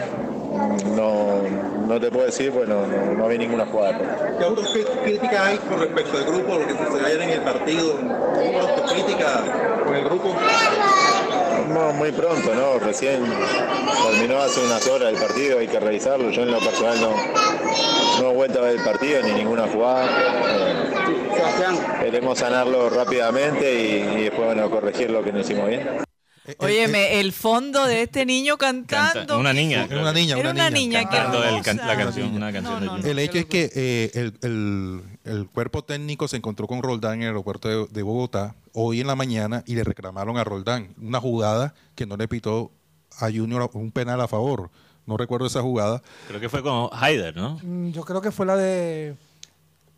No, 0.95 1.41
no 1.87 1.99
te 1.99 2.11
puedo 2.11 2.25
decir, 2.25 2.51
bueno, 2.51 2.85
no, 2.85 3.13
no 3.13 3.27
vi 3.27 3.37
ninguna 3.37 3.65
jugada. 3.65 4.35
¿Qué 4.37 4.43
autocrítica 4.43 5.47
hay 5.47 5.57
con 5.57 5.79
respecto 5.79 6.17
al 6.17 6.25
grupo, 6.25 6.59
lo 6.59 6.67
que 6.67 6.73
sucedió 6.73 7.05
ayer 7.07 7.21
en 7.21 7.29
el 7.29 7.41
partido? 7.41 7.95
¿Hubo 7.95 8.59
autocrítica 8.59 9.41
con 9.83 9.95
el 9.95 10.03
grupo? 10.03 10.35
No, 11.69 11.93
muy 11.93 12.11
pronto, 12.11 12.53
¿no? 12.53 12.79
Recién 12.79 13.21
terminó 14.11 14.39
hace 14.41 14.59
unas 14.65 14.85
horas 14.87 15.13
el 15.13 15.19
partido, 15.19 15.59
hay 15.59 15.67
que 15.67 15.79
revisarlo. 15.79 16.29
Yo 16.31 16.43
en 16.43 16.51
lo 16.51 16.59
personal 16.59 16.99
no, 17.01 17.11
no 18.21 18.31
he 18.31 18.33
vuelto 18.33 18.59
a 18.59 18.63
ver 18.63 18.77
el 18.77 18.83
partido 18.83 19.21
ni 19.23 19.31
ninguna 19.33 19.67
jugada. 19.67 20.05
Eh, 20.05 22.03
queremos 22.03 22.39
sanarlo 22.39 22.89
rápidamente 22.89 23.73
y, 23.73 24.19
y 24.19 24.23
después 24.23 24.45
bueno, 24.45 24.69
corregir 24.69 25.09
lo 25.09 25.23
que 25.23 25.31
no 25.31 25.39
hicimos 25.39 25.67
bien. 25.67 25.87
Eh, 26.45 26.55
Óyeme, 26.57 27.19
el 27.21 27.31
fondo 27.31 27.85
de 27.85 28.01
este 28.03 28.25
niño 28.25 28.57
cantando. 28.57 29.19
Canta- 29.19 29.37
una 29.37 29.53
niña. 29.53 29.85
Era 29.89 30.01
una 30.01 30.11
niña, 30.11 30.37
Era 30.37 30.51
una 30.51 30.69
niña, 30.69 31.03
Cantando 31.03 31.43
el 31.43 31.61
can- 31.63 31.77
la 31.77 31.95
canción, 31.97 32.35
una 32.35 32.51
canción 32.51 32.79
de 32.81 32.85
no, 32.85 32.91
Junior. 32.93 33.09
El 33.11 33.19
hecho 33.19 33.37
es 33.37 33.45
que 33.45 33.71
eh, 33.73 34.11
el, 34.13 34.33
el- 34.41 35.01
el 35.23 35.47
cuerpo 35.47 35.83
técnico 35.85 36.27
se 36.27 36.35
encontró 36.37 36.67
con 36.67 36.83
Roldán 36.83 37.13
en 37.15 37.21
el 37.21 37.27
aeropuerto 37.29 37.69
de, 37.69 37.87
de 37.89 38.03
Bogotá 38.03 38.55
hoy 38.73 39.01
en 39.01 39.07
la 39.07 39.15
mañana 39.15 39.63
y 39.65 39.75
le 39.75 39.83
reclamaron 39.83 40.37
a 40.37 40.43
Roldán 40.43 40.93
una 41.01 41.19
jugada 41.19 41.73
que 41.95 42.05
no 42.05 42.17
le 42.17 42.27
pitó 42.27 42.71
a 43.19 43.25
Junior 43.31 43.69
un 43.73 43.91
penal 43.91 44.19
a 44.21 44.27
favor. 44.27 44.69
No 45.05 45.17
recuerdo 45.17 45.47
esa 45.47 45.61
jugada. 45.61 46.01
Creo 46.27 46.39
que 46.39 46.49
fue 46.49 46.63
con 46.63 46.89
Haider, 46.91 47.35
¿no? 47.35 47.59
Mm, 47.61 47.89
Yo 47.91 48.03
creo 48.03 48.21
que 48.21 48.31
fue 48.31 48.45
la 48.45 48.55
de. 48.55 49.15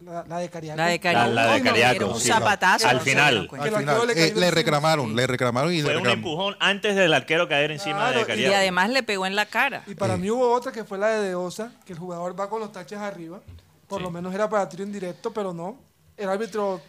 La, 0.01 0.25
la 0.27 0.39
de 0.39 0.49
Cariaco. 0.49 0.77
La 0.77 0.87
de 0.87 0.97
La, 0.97 1.01
Cariaco. 1.01 1.63
la 1.77 1.93
de 1.93 1.99
no, 1.99 2.11
un 2.13 2.19
sí. 2.19 2.27
zapatazo. 2.27 2.87
Al 2.87 2.99
final. 2.99 3.47
Al 3.51 4.07
le 4.07 4.27
eh, 4.27 4.33
le 4.35 4.51
reclamaron, 4.51 5.15
le 5.15 5.25
reclamaron 5.25 5.73
y 5.73 5.81
Fue 5.81 5.91
le 5.93 5.99
un 5.99 6.05
reclam- 6.05 6.13
empujón 6.13 6.55
antes 6.59 6.95
del 6.95 7.13
arquero 7.13 7.47
caer 7.47 7.71
encima 7.71 7.97
Claro, 7.99 8.19
de 8.19 8.25
Cariaco. 8.25 8.51
Y 8.51 8.53
además 8.55 8.89
le 8.89 9.03
pegó 9.03 9.25
en 9.25 9.35
la 9.35 9.45
cara. 9.45 9.83
Y 9.87 9.95
para 9.95 10.17
mí 10.17 10.29
hubo 10.29 10.51
otra 10.51 10.71
que 10.71 10.83
fue 10.83 10.97
la 10.97 11.07
de 11.07 11.29
Deosa, 11.29 11.71
que 11.85 11.93
el 11.93 11.99
jugador 11.99 12.37
va 12.37 12.49
con 12.49 12.59
los 12.59 12.71
taches 12.71 12.99
arriba. 12.99 13.39
Por 13.87 13.99
Sí. 13.99 14.03
lo 14.03 14.11
menos 14.11 14.33
era 14.33 14.49
para 14.49 14.67
tiro 14.67 14.83
indirecto, 14.83 15.31
pero 15.31 15.53
no. 15.53 15.77
El 16.17 16.27
árbitro 16.29 16.81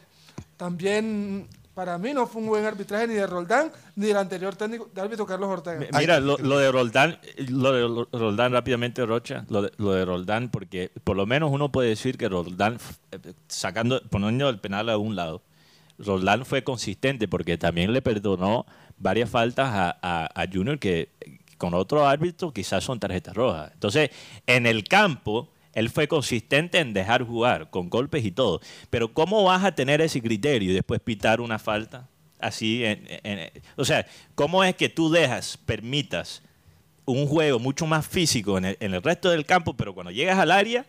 también, 0.57 1.47
para 1.77 1.99
mí, 1.99 2.15
no 2.15 2.27
fue 2.27 2.41
un 2.41 2.49
buen 2.49 2.65
arbitraje 2.65 3.07
ni 3.07 3.13
de 3.13 3.27
Roldán 3.27 3.71
ni 3.97 4.07
del 4.07 4.17
anterior 4.17 4.57
técnico 4.57 4.89
de 4.95 4.99
árbitro 5.03 5.27
Carlos 5.27 5.51
Ortega. 5.51 5.79
Mi- 5.79 5.87
Mira, 5.99 6.21
lo, 6.21 6.39
de 6.39 6.73
Roldán, 6.73 7.19
lo 7.51 7.71
de 7.73 7.83
Ro- 7.83 8.09
Roldán 8.11 8.51
rápidamente, 8.53 9.05
Rocha, 9.05 9.45
lo 9.51 9.61
de, 9.61 9.73
lo 9.77 9.93
de 9.93 10.07
Roldán, 10.07 10.49
porque 10.49 10.91
por 11.05 11.17
lo 11.19 11.27
menos 11.27 11.51
uno 11.53 11.71
puede 11.71 11.91
decir 11.91 12.17
que 12.17 12.31
Roldán, 12.31 12.79
eh, 13.13 13.19
sacando, 13.47 14.01
poniendo 14.09 14.49
el 14.49 14.59
penal 14.59 14.89
a 14.89 14.97
un 14.97 15.17
lado, 15.17 15.43
Roldán 15.99 16.47
fue 16.47 16.65
consistente 16.65 17.29
porque 17.29 17.59
también 17.59 17.93
le 17.93 18.01
perdonó 18.01 18.65
varias 18.97 19.29
faltas 19.29 19.69
a, 19.71 19.99
a- 20.01 20.31
a 20.43 20.47
Junior 20.51 20.79
que 20.79 21.11
con 21.59 21.75
otro 21.75 22.07
árbitro 22.09 22.53
quizás 22.55 22.85
son 22.85 22.99
tarjetas 22.99 23.35
rojas. 23.35 23.71
Entonces, 23.75 24.09
en 24.47 24.65
el 24.65 24.83
campo, 24.85 25.51
él 25.77 25.91
fue 25.91 26.09
consistente 26.09 26.79
en 26.79 26.93
dejar 26.95 27.23
jugar, 27.23 27.71
con 27.71 27.89
golpes 27.91 28.25
y 28.25 28.33
todo. 28.33 28.61
Pero 28.91 29.13
¿cómo 29.13 29.45
vas 29.45 29.63
a 29.63 29.75
tener 29.75 30.01
ese 30.01 30.21
criterio 30.23 30.71
y 30.71 30.75
después 30.75 31.01
pitar 31.01 31.41
una 31.41 31.59
falta? 31.59 32.09
Así, 32.41 32.83
en- 32.85 33.07
en- 33.23 33.51
o 33.77 33.85
sea, 33.85 34.07
¿cómo 34.35 34.65
es 34.65 34.75
que 34.75 34.89
tú 34.89 35.11
dejas, 35.11 35.57
permitas 35.59 36.43
un 37.05 37.27
juego 37.27 37.59
mucho 37.59 37.87
más 37.87 38.07
físico 38.07 38.59
en 38.59 38.65
el, 38.65 38.77
en 38.81 38.95
el 38.95 39.03
resto 39.03 39.31
del 39.31 39.45
campo, 39.47 39.75
pero 39.75 39.95
cuando 39.95 40.11
llegas 40.11 40.39
al 40.39 40.51
área, 40.51 40.87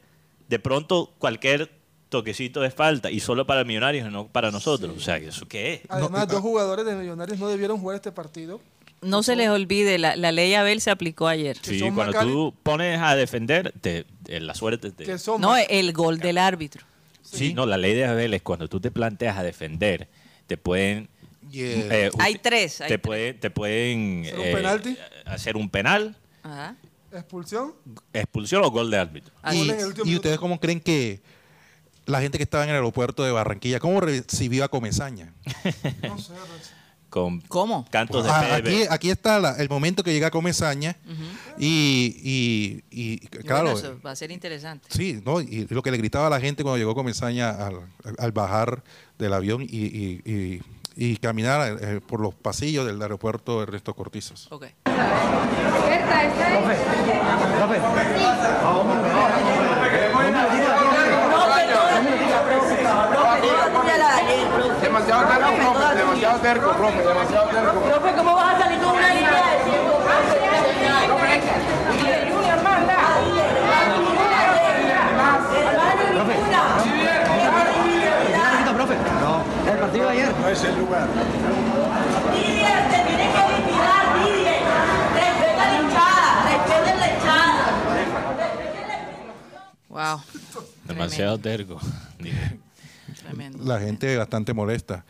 de 0.47 0.57
pronto 0.59 1.13
cualquier 1.19 1.69
toquecito 2.09 2.61
de 2.61 2.71
falta 2.71 3.11
y 3.11 3.19
solo 3.19 3.45
para 3.45 3.65
Millonarios 3.65 4.07
y 4.07 4.11
no 4.11 4.27
para 4.27 4.49
nosotros? 4.51 4.95
O 4.95 4.99
sea, 5.01 5.17
¿eso 5.17 5.45
qué 5.47 5.73
es? 5.73 5.81
Además, 5.89 6.27
No, 6.27 6.33
dos 6.33 6.41
jugadores 6.41 6.85
de 6.85 6.95
Millonarios 6.95 7.37
no 7.39 7.49
debieron 7.49 7.77
jugar 7.79 7.97
este 7.97 8.11
partido. 8.13 8.61
No 9.01 9.21
se 9.23 9.35
les 9.35 9.49
olvide, 9.49 9.99
la, 9.99 10.15
la 10.15 10.31
ley 10.31 10.53
Abel 10.55 10.81
se 10.81 10.89
aplicó 10.89 11.27
ayer. 11.27 11.57
Sí, 11.61 11.79
cuando 11.93 12.19
tú 12.19 12.55
pones 12.63 12.99
a 12.99 13.15
defender, 13.15 13.71
te- 13.79 14.05
te- 14.23 14.39
la 14.39 14.55
suerte 14.55 14.91
te... 14.91 15.05
No, 15.39 15.55
el 15.55 15.93
gol 15.93 16.17
del 16.19 16.37
árbitro. 16.39 16.83
Sí, 17.21 17.53
no, 17.53 17.65
la 17.65 17.77
ley 17.77 17.93
de 17.93 18.05
Abel 18.05 18.33
es 18.33 18.41
cuando 18.41 18.67
tú 18.67 18.79
te 18.79 18.89
planteas 18.89 19.37
a 19.37 19.43
defender, 19.43 20.07
te 20.47 20.57
pueden... 20.57 21.09
Yeah. 21.51 21.67
eh, 22.07 22.11
Hay 22.19 22.35
tres, 22.35 22.81
hay 22.81 22.87
te, 22.89 22.97
tres. 22.97 23.01
pueden, 23.01 23.39
te 23.39 23.49
pueden 23.49 24.25
¿Hacer 24.25 24.37
un 24.39 24.45
eh, 24.45 24.53
penalti? 24.53 24.97
hacer 25.25 25.55
un 25.57 25.69
penal, 25.69 26.15
Ajá. 26.43 26.75
expulsión. 27.13 27.73
expulsión 28.13 28.63
o 28.65 28.71
gol 28.71 28.89
de 28.91 28.97
árbitro. 28.97 29.33
Y, 29.53 29.71
¿y 30.09 30.15
ustedes 30.15 30.39
cómo 30.39 30.59
creen 30.59 30.81
que 30.81 31.21
la 32.05 32.19
gente 32.21 32.37
que 32.37 32.43
estaba 32.43 32.63
en 32.63 32.69
el 32.71 32.75
aeropuerto 32.75 33.23
de 33.23 33.31
Barranquilla, 33.31 33.79
cómo 33.79 34.01
recibió 34.01 34.63
a 34.65 34.67
Comesaña? 34.69 35.33
No 36.01 36.17
sé. 36.17 36.33
Con 37.17 37.41
¿Cómo? 37.41 37.85
cantos 37.89 38.23
de 38.25 38.29
Ah, 38.31 38.55
aquí, 38.55 38.83
aquí 38.89 39.09
está 39.09 39.39
la- 39.39 39.53
el 39.57 39.69
momento 39.69 40.03
que 40.03 40.13
llega 40.13 40.29
Comesaña 40.31 40.95
y, 41.57 42.15
y, 42.23 42.83
y, 42.91 43.13
Y 43.13 43.27
claro, 43.43 43.71
bueno, 43.71 43.79
eso 43.79 43.99
va 44.05 44.11
a 44.11 44.15
ser 44.15 44.31
interesante. 44.31 44.87
sí, 44.91 45.21
¿no? 45.25 45.41
y 45.41 45.65
lo 45.69 45.81
que 45.81 45.91
le 45.91 45.97
gritaba 45.97 46.27
a 46.27 46.29
la 46.29 46.39
gente 46.39 46.63
cuando 46.63 46.77
llegó 46.77 46.93
Comesaña 46.95 47.49
al, 47.49 47.81
al 48.17 48.31
bajar 48.31 48.83
del 49.17 49.33
avión 49.33 49.63
y, 49.63 49.65
y- 49.67 50.21
y- 50.25 50.61
y 50.99 51.17
caminar 51.17 51.77
eh, 51.79 52.01
por 52.05 52.19
los 52.19 52.33
pasillos 52.33 52.85
del 52.87 52.99
aeropuerto 53.01 53.61
Ernesto 53.61 53.93
Cortizos. 53.93 54.47
Ok. 54.51 54.65
Demasiado 64.81 65.76
demasiado 66.37 66.41
terco, 66.41 66.71
profe, 66.77 66.99
demasiado 67.07 67.49
terco. 67.49 67.81
Profe, 67.81 68.15
¿cómo 68.15 68.35
vas 68.35 68.55
a 68.55 68.59
salir 68.59 68.79
con 68.79 68.89
una 68.95 69.13
línea 69.13 69.31
de 69.31 69.37
cinco? 69.63 70.01
Junior, 72.31 72.63
manda. 72.63 72.97
El 79.67 79.77
partido 79.79 80.05
de 80.05 80.11
ayer. 80.11 80.33
No 80.39 80.47
es 80.47 80.63
el 80.63 80.79
lugar. 80.79 81.07
Líder, 82.33 82.89
te 82.89 82.99
tienes 83.07 83.29
que 83.33 83.41
vigilar, 83.57 84.05
líder. 84.23 84.61
Respeta 85.13 85.63
la 85.67 85.75
hinchada, 85.81 86.29
respeten 86.49 86.95
la 86.99 87.07
hinchada. 87.13 87.65
Wow. 89.89 90.21
Demasiado 90.85 91.37
terco. 91.39 91.79
Tremendo. 93.23 93.63
La 93.63 93.79
gente 93.79 94.15
bastante 94.17 94.53
molesta. 94.53 95.03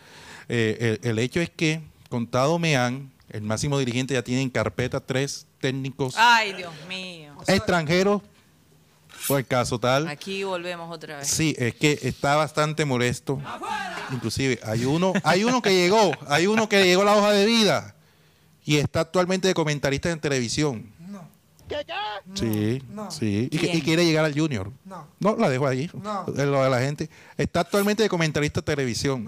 Eh, 0.49 0.99
el, 1.03 1.09
el 1.11 1.19
hecho 1.19 1.39
es 1.41 1.49
que, 1.49 1.81
contado 2.09 2.57
Meán, 2.59 3.11
el 3.29 3.41
máximo 3.41 3.77
dirigente 3.79 4.13
ya 4.13 4.23
tiene 4.23 4.41
en 4.41 4.49
carpeta 4.49 4.99
tres 5.01 5.45
técnicos 5.59 6.15
Ay, 6.17 6.53
Dios 6.53 6.71
mío. 6.87 7.33
extranjeros, 7.47 8.21
por 9.27 9.39
el 9.39 9.45
caso 9.45 9.79
tal. 9.79 10.07
Aquí 10.07 10.43
volvemos 10.43 10.89
otra 10.93 11.17
vez. 11.17 11.27
Sí, 11.27 11.53
es 11.57 11.75
que 11.75 11.99
está 12.03 12.35
bastante 12.37 12.85
molesto. 12.85 13.41
Inclusive 14.11 14.59
hay 14.63 14.85
uno, 14.85 15.11
hay 15.23 15.43
uno 15.43 15.61
que 15.61 15.73
llegó, 15.73 16.11
hay 16.29 16.47
uno 16.47 16.69
que 16.69 16.83
llegó 16.85 17.01
a 17.01 17.05
la 17.05 17.15
hoja 17.17 17.31
de 17.31 17.45
vida 17.45 17.95
y 18.63 18.77
está 18.77 19.01
actualmente 19.01 19.47
de 19.49 19.53
comentarista 19.53 20.09
en 20.09 20.19
televisión. 20.19 20.95
Sí, 22.33 22.81
No. 22.89 23.11
sí. 23.11 23.49
Y, 23.51 23.81
quiere 23.81 24.05
llegar 24.05 24.23
al 24.23 24.33
Junior. 24.37 24.71
No. 24.85 25.07
No, 25.19 25.35
la 25.35 25.49
dejo 25.49 25.67
ahí. 25.67 25.89
No. 26.01 26.25
Es 26.27 26.45
lo 26.45 26.63
de 26.63 26.69
la 26.69 26.79
gente. 26.79 27.09
Está 27.37 27.61
actualmente 27.61 28.03
de 28.03 28.09
comentarista 28.09 28.61
de 28.61 28.65
televisión. 28.65 29.27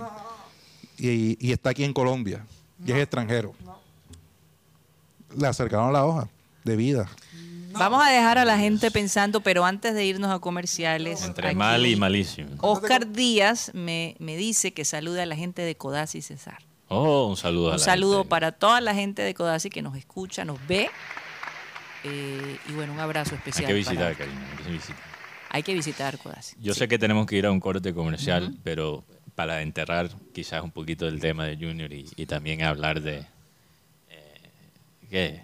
Y, 1.00 1.38
y 1.40 1.52
está 1.52 1.70
aquí 1.72 1.84
en 1.84 1.94
Colombia. 1.94 2.46
Y 2.86 2.92
es 2.92 2.98
extranjero. 2.98 3.54
Le 5.38 5.48
acercaron 5.48 5.94
la 5.94 6.06
hoja 6.06 6.28
de 6.64 6.76
vida. 6.76 7.10
Vamos 7.72 8.04
a 8.06 8.10
dejar 8.10 8.38
a 8.40 8.46
la 8.46 8.58
gente 8.58 8.90
pensando, 8.92 9.42
pero 9.42 9.64
antes 9.64 9.94
de 9.94 10.04
irnos 10.06 10.32
a 10.32 10.40
comerciales. 10.40 11.22
Entre 11.24 11.48
aquí, 11.50 11.56
mal 11.56 11.86
y 11.86 11.96
malísimo. 11.96 12.50
Oscar 12.62 13.08
Díaz 13.12 13.72
me, 13.74 14.16
me 14.20 14.36
dice 14.38 14.74
que 14.74 14.86
saluda 14.86 15.24
a 15.24 15.26
la 15.26 15.36
gente 15.36 15.62
de 15.62 15.76
Codazzi 15.76 16.22
Cesar. 16.22 16.58
Oh, 16.88 17.28
un 17.28 17.38
saludo 17.38 17.68
a 17.70 17.74
Un 17.74 17.78
la 17.80 17.86
saludo 17.86 18.18
gente. 18.20 18.30
para 18.30 18.52
toda 18.52 18.82
la 18.82 18.96
gente 18.96 19.22
de 19.22 19.36
Codazzi 19.36 19.70
que 19.70 19.84
nos 19.84 19.96
escucha, 19.96 20.44
nos 20.46 20.58
ve. 20.68 20.90
Eh, 22.04 22.58
y 22.68 22.72
bueno, 22.74 22.94
un 22.94 23.00
abrazo 23.00 23.32
Hay 23.32 23.38
especial. 23.38 23.68
que 23.68 23.74
visitar, 23.74 24.14
para- 24.14 24.16
cariño. 24.16 24.40
Hay 24.58 24.64
que 24.64 24.72
visitar. 24.72 24.98
Hay 25.52 25.64
que 25.64 25.74
visitar 25.74 26.18
Codazzi. 26.18 26.56
Yo 26.60 26.74
sé 26.74 26.88
que 26.88 26.98
tenemos 26.98 27.28
que 27.28 27.36
ir 27.38 27.46
a 27.46 27.52
un 27.52 27.60
corte 27.60 27.94
comercial, 27.94 28.58
pero 28.64 29.04
para 29.40 29.62
enterrar 29.62 30.10
quizás 30.34 30.62
un 30.62 30.70
poquito 30.72 31.06
del 31.06 31.22
tema 31.22 31.46
de 31.46 31.56
Junior 31.56 31.94
y, 31.94 32.06
y 32.18 32.26
también 32.26 32.62
hablar 32.62 33.00
de... 33.00 33.20
eh, 34.10 34.50
¿Qué? 35.10 35.44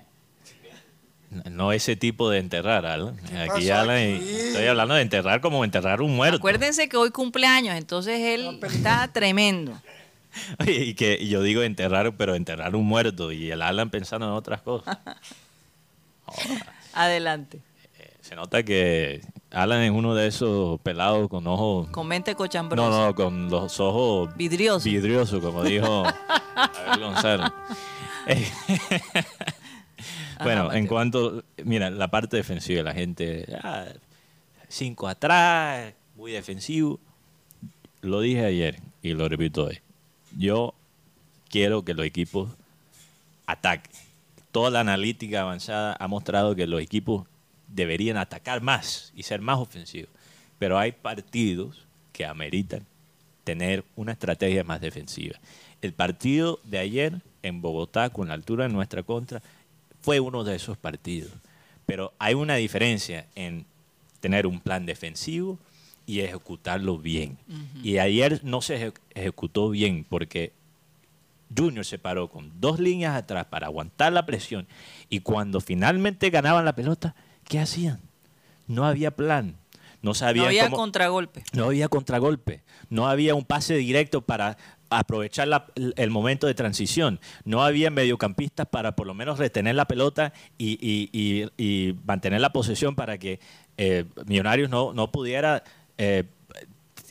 No 1.49 1.71
ese 1.71 1.95
tipo 1.95 2.29
de 2.29 2.39
enterrar, 2.39 2.85
Alan. 2.85 3.17
Aquí, 3.49 3.69
Alan, 3.69 4.01
y- 4.01 4.15
aquí? 4.15 4.29
estoy 4.35 4.65
hablando 4.65 4.95
de 4.95 5.01
enterrar 5.01 5.39
como 5.39 5.63
enterrar 5.63 6.01
un 6.01 6.13
muerto. 6.13 6.35
Acuérdense 6.39 6.89
que 6.89 6.97
hoy 6.97 7.09
cumpleaños, 7.11 7.75
entonces 7.77 8.19
él 8.19 8.59
está 8.63 9.07
tremendo. 9.13 9.81
Oye, 10.59 10.73
y 10.83 10.93
que 10.93 11.17
y 11.17 11.29
yo 11.29 11.41
digo 11.41 11.61
enterrar, 11.63 12.17
pero 12.17 12.35
enterrar 12.35 12.75
un 12.75 12.85
muerto 12.85 13.31
y 13.31 13.49
el 13.49 13.61
Alan 13.61 13.89
pensando 13.89 14.25
en 14.25 14.33
otras 14.33 14.61
cosas. 14.61 14.97
Adelante. 16.93 17.61
Se 18.19 18.35
nota 18.35 18.61
que 18.63 19.21
Alan 19.55 19.81
es 19.83 19.91
uno 19.91 20.13
de 20.13 20.27
esos 20.27 20.81
pelados 20.81 21.29
con 21.29 21.47
ojos... 21.47 21.87
Con 21.87 22.07
mente 22.07 22.35
cochambrosa. 22.35 22.89
No, 22.89 23.05
no, 23.07 23.15
con 23.15 23.49
los 23.49 23.79
ojos 23.79 24.35
Vidriosos. 24.35 24.83
vidriosos, 24.83 25.41
como 25.41 25.63
dijo. 25.63 26.03
Eh, 28.27 28.43
bueno, 30.43 30.73
en 30.73 30.87
cuanto, 30.87 31.43
mira, 31.63 31.91
la 31.91 32.07
parte 32.07 32.37
defensiva, 32.37 32.81
la 32.81 32.93
gente, 32.93 33.45
ah, 33.61 33.85
cinco 34.67 35.07
atrás, 35.07 35.93
muy 36.15 36.31
defensivo. 36.31 36.99
Lo 38.01 38.21
dije 38.21 38.43
ayer 38.43 38.79
y 39.03 39.13
lo 39.13 39.29
repito 39.29 39.65
hoy. 39.65 39.79
Yo 40.35 40.73
quiero 41.49 41.85
que 41.85 41.93
los 41.93 42.03
equipos 42.05 42.49
ataquen. 43.45 43.91
toda 44.51 44.71
la 44.71 44.79
analítica 44.79 45.41
avanzada 45.41 45.95
ha 45.99 46.07
mostrado 46.07 46.55
que 46.55 46.65
los 46.65 46.81
equipos 46.81 47.27
deberían 47.75 48.17
atacar 48.17 48.61
más 48.61 49.11
y 49.15 49.23
ser 49.23 49.41
más 49.41 49.59
ofensivos. 49.59 50.09
Pero 50.59 50.77
hay 50.79 50.93
partidos 50.93 51.85
que 52.13 52.25
ameritan 52.25 52.85
tener 53.43 53.83
una 53.95 54.13
estrategia 54.13 54.63
más 54.63 54.81
defensiva. 54.81 55.37
El 55.81 55.93
partido 55.93 56.59
de 56.63 56.79
ayer 56.79 57.21
en 57.43 57.61
Bogotá, 57.61 58.09
con 58.09 58.29
la 58.29 58.33
altura 58.33 58.67
de 58.67 58.73
nuestra 58.73 59.03
contra, 59.03 59.41
fue 60.01 60.19
uno 60.19 60.43
de 60.43 60.55
esos 60.55 60.77
partidos. 60.77 61.31
Pero 61.85 62.13
hay 62.17 62.33
una 62.33 62.55
diferencia 62.55 63.27
en 63.35 63.65
tener 64.19 64.47
un 64.47 64.59
plan 64.59 64.85
defensivo 64.85 65.59
y 66.07 66.21
ejecutarlo 66.21 66.97
bien. 66.97 67.37
Y 67.83 67.97
ayer 67.99 68.39
no 68.43 68.61
se 68.61 68.75
eje- 68.87 68.93
ejecutó 69.13 69.69
bien 69.69 70.05
porque 70.07 70.53
Junior 71.55 71.85
se 71.85 71.99
paró 71.99 72.29
con 72.29 72.51
dos 72.59 72.79
líneas 72.79 73.15
atrás 73.15 73.45
para 73.45 73.67
aguantar 73.67 74.11
la 74.13 74.25
presión 74.25 74.65
y 75.09 75.19
cuando 75.19 75.61
finalmente 75.61 76.29
ganaban 76.31 76.65
la 76.65 76.73
pelota, 76.75 77.15
¿qué 77.47 77.59
hacían? 77.59 77.99
No 78.67 78.85
había 78.85 79.11
plan. 79.11 79.55
No 80.01 80.13
sabían 80.13 80.43
No 80.43 80.47
había 80.49 80.63
cómo- 80.65 80.77
contragolpe. 80.77 81.43
no 81.53 81.65
había 81.65 81.87
contragolpe, 81.87 82.61
no 82.89 83.07
había 83.07 83.33
un 83.33 83.43
pase 83.43 83.73
directo 83.75 84.21
para 84.21 84.55
aprovechar 84.91 85.47
la- 85.47 85.65
el 85.95 86.11
momento 86.11 86.45
de 86.45 86.53
transición, 86.53 87.19
no 87.43 87.63
había 87.63 87.89
mediocampistas 87.89 88.67
para 88.67 88.95
por 88.95 89.07
lo 89.07 89.15
menos 89.15 89.39
retener 89.39 89.73
la 89.73 89.85
pelota 89.85 90.31
y, 90.59 90.73
y- 90.79 91.09
y- 91.11 91.49
y 91.57 91.93
mantener 92.05 92.39
la 92.39 92.53
posesión 92.53 92.95
para 92.95 93.17
que 93.17 93.39
eh, 93.77 94.05
Millonarios 94.27 94.69
no, 94.69 94.93
no 94.93 95.11
pudiera 95.11 95.63
eh, 95.97 96.25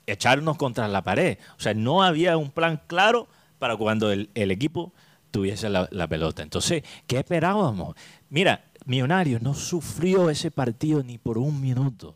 echarnos 0.06 0.56
contra 0.56 0.86
la 0.88 1.02
pared. 1.02 1.38
O 1.58 1.60
sea, 1.60 1.74
no 1.74 2.02
había 2.02 2.36
un 2.36 2.50
plan 2.50 2.80
claro 2.86 3.26
para 3.58 3.76
cuando 3.76 4.12
el, 4.12 4.30
el 4.34 4.50
equipo 4.50 4.92
tuviese 5.30 5.68
la, 5.68 5.88
la 5.90 6.06
pelota. 6.06 6.42
Entonces, 6.42 6.82
¿qué 7.06 7.18
esperábamos? 7.18 7.96
Mira, 8.30 8.64
Millonarios 8.86 9.40
no 9.42 9.54
sufrió 9.54 10.28
ese 10.30 10.50
partido 10.50 11.02
ni 11.02 11.18
por 11.18 11.38
un 11.38 11.60
minuto. 11.60 12.14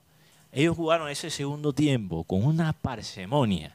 Ellos 0.52 0.76
jugaron 0.76 1.08
ese 1.08 1.30
segundo 1.30 1.72
tiempo 1.72 2.24
con 2.24 2.44
una 2.44 2.72
parsemonia. 2.72 3.74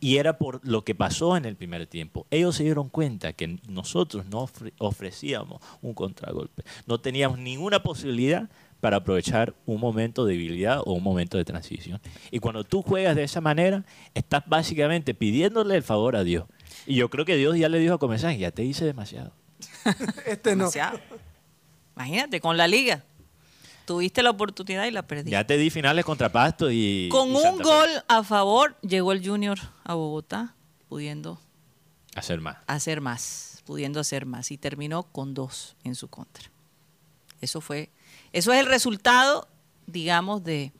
Y 0.00 0.18
era 0.18 0.36
por 0.36 0.60
lo 0.66 0.84
que 0.84 0.94
pasó 0.94 1.34
en 1.36 1.46
el 1.46 1.56
primer 1.56 1.86
tiempo. 1.86 2.26
Ellos 2.30 2.56
se 2.56 2.64
dieron 2.64 2.90
cuenta 2.90 3.32
que 3.32 3.58
nosotros 3.68 4.26
no 4.26 4.46
ofre- 4.46 4.72
ofrecíamos 4.78 5.62
un 5.80 5.94
contragolpe. 5.94 6.62
No 6.86 7.00
teníamos 7.00 7.38
ninguna 7.38 7.82
posibilidad 7.82 8.50
para 8.80 8.98
aprovechar 8.98 9.54
un 9.64 9.80
momento 9.80 10.26
de 10.26 10.34
debilidad 10.34 10.80
o 10.84 10.92
un 10.92 11.02
momento 11.02 11.38
de 11.38 11.44
transición. 11.46 12.00
Y 12.30 12.38
cuando 12.40 12.64
tú 12.64 12.82
juegas 12.82 13.16
de 13.16 13.24
esa 13.24 13.40
manera, 13.40 13.84
estás 14.12 14.42
básicamente 14.46 15.14
pidiéndole 15.14 15.74
el 15.74 15.82
favor 15.82 16.16
a 16.16 16.24
Dios. 16.24 16.44
Y 16.86 16.96
yo 16.96 17.08
creo 17.08 17.24
que 17.24 17.36
Dios 17.36 17.56
ya 17.56 17.70
le 17.70 17.78
dijo 17.78 17.94
a 17.94 17.98
comenzar, 17.98 18.36
ya 18.36 18.50
te 18.50 18.62
hice 18.62 18.84
demasiado. 18.84 19.32
Este 20.26 20.50
no. 20.50 20.64
Demasiado. 20.64 20.98
Imagínate, 21.96 22.40
con 22.40 22.56
la 22.56 22.66
liga. 22.66 23.04
Tuviste 23.86 24.22
la 24.22 24.30
oportunidad 24.30 24.86
y 24.86 24.90
la 24.90 25.06
perdiste. 25.06 25.30
Ya 25.30 25.46
te 25.46 25.58
di 25.58 25.68
finales 25.70 26.04
contra 26.04 26.30
Pasto 26.32 26.70
y... 26.70 27.08
Con 27.10 27.28
y 27.30 27.34
un 27.34 27.58
gol 27.58 27.88
a 28.08 28.22
favor 28.24 28.76
llegó 28.80 29.12
el 29.12 29.26
Junior 29.26 29.58
a 29.84 29.94
Bogotá, 29.94 30.54
pudiendo 30.88 31.38
Hacer 32.14 32.40
más. 32.40 32.56
hacer 32.66 33.00
más, 33.00 33.62
pudiendo 33.66 34.00
hacer 34.00 34.24
más 34.24 34.50
y 34.50 34.56
terminó 34.56 35.02
con 35.02 35.34
dos 35.34 35.76
en 35.84 35.94
su 35.96 36.08
contra. 36.08 36.50
Eso 37.40 37.60
fue, 37.60 37.90
eso 38.32 38.52
es 38.54 38.60
el 38.60 38.66
resultado, 38.66 39.48
digamos, 39.86 40.42
de, 40.44 40.72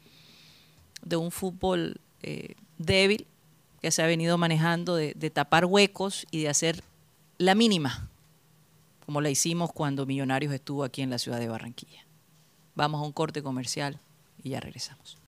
de 1.03 1.17
un 1.17 1.31
fútbol 1.31 2.01
eh, 2.23 2.55
débil 2.79 3.27
que 3.83 3.91
se 3.91 4.03
ha 4.03 4.07
venido 4.07 4.39
manejando, 4.39 4.97
de, 4.97 5.13
de 5.15 5.29
tapar 5.29 5.67
huecos 5.67 6.27
y 6.31 6.43
de 6.43 6.49
hacer 6.49 6.83
la 7.37 7.55
mínima, 7.55 8.09
como 9.05 9.21
la 9.21 9.31
hicimos 9.31 9.73
cuando 9.73 10.07
Millonarios 10.07 10.53
estuvo 10.53 10.85
aquí 10.85 11.03
en 11.03 11.11
la 11.11 11.19
ciudad 11.19 11.39
de 11.39 11.49
Barranquilla. 11.49 12.07
Vamos 12.75 13.01
a 13.01 13.05
un 13.05 13.13
corte 13.13 13.43
comercial 13.43 14.01
y 14.43 14.51
ya 14.51 14.61
regresamos. 14.61 15.19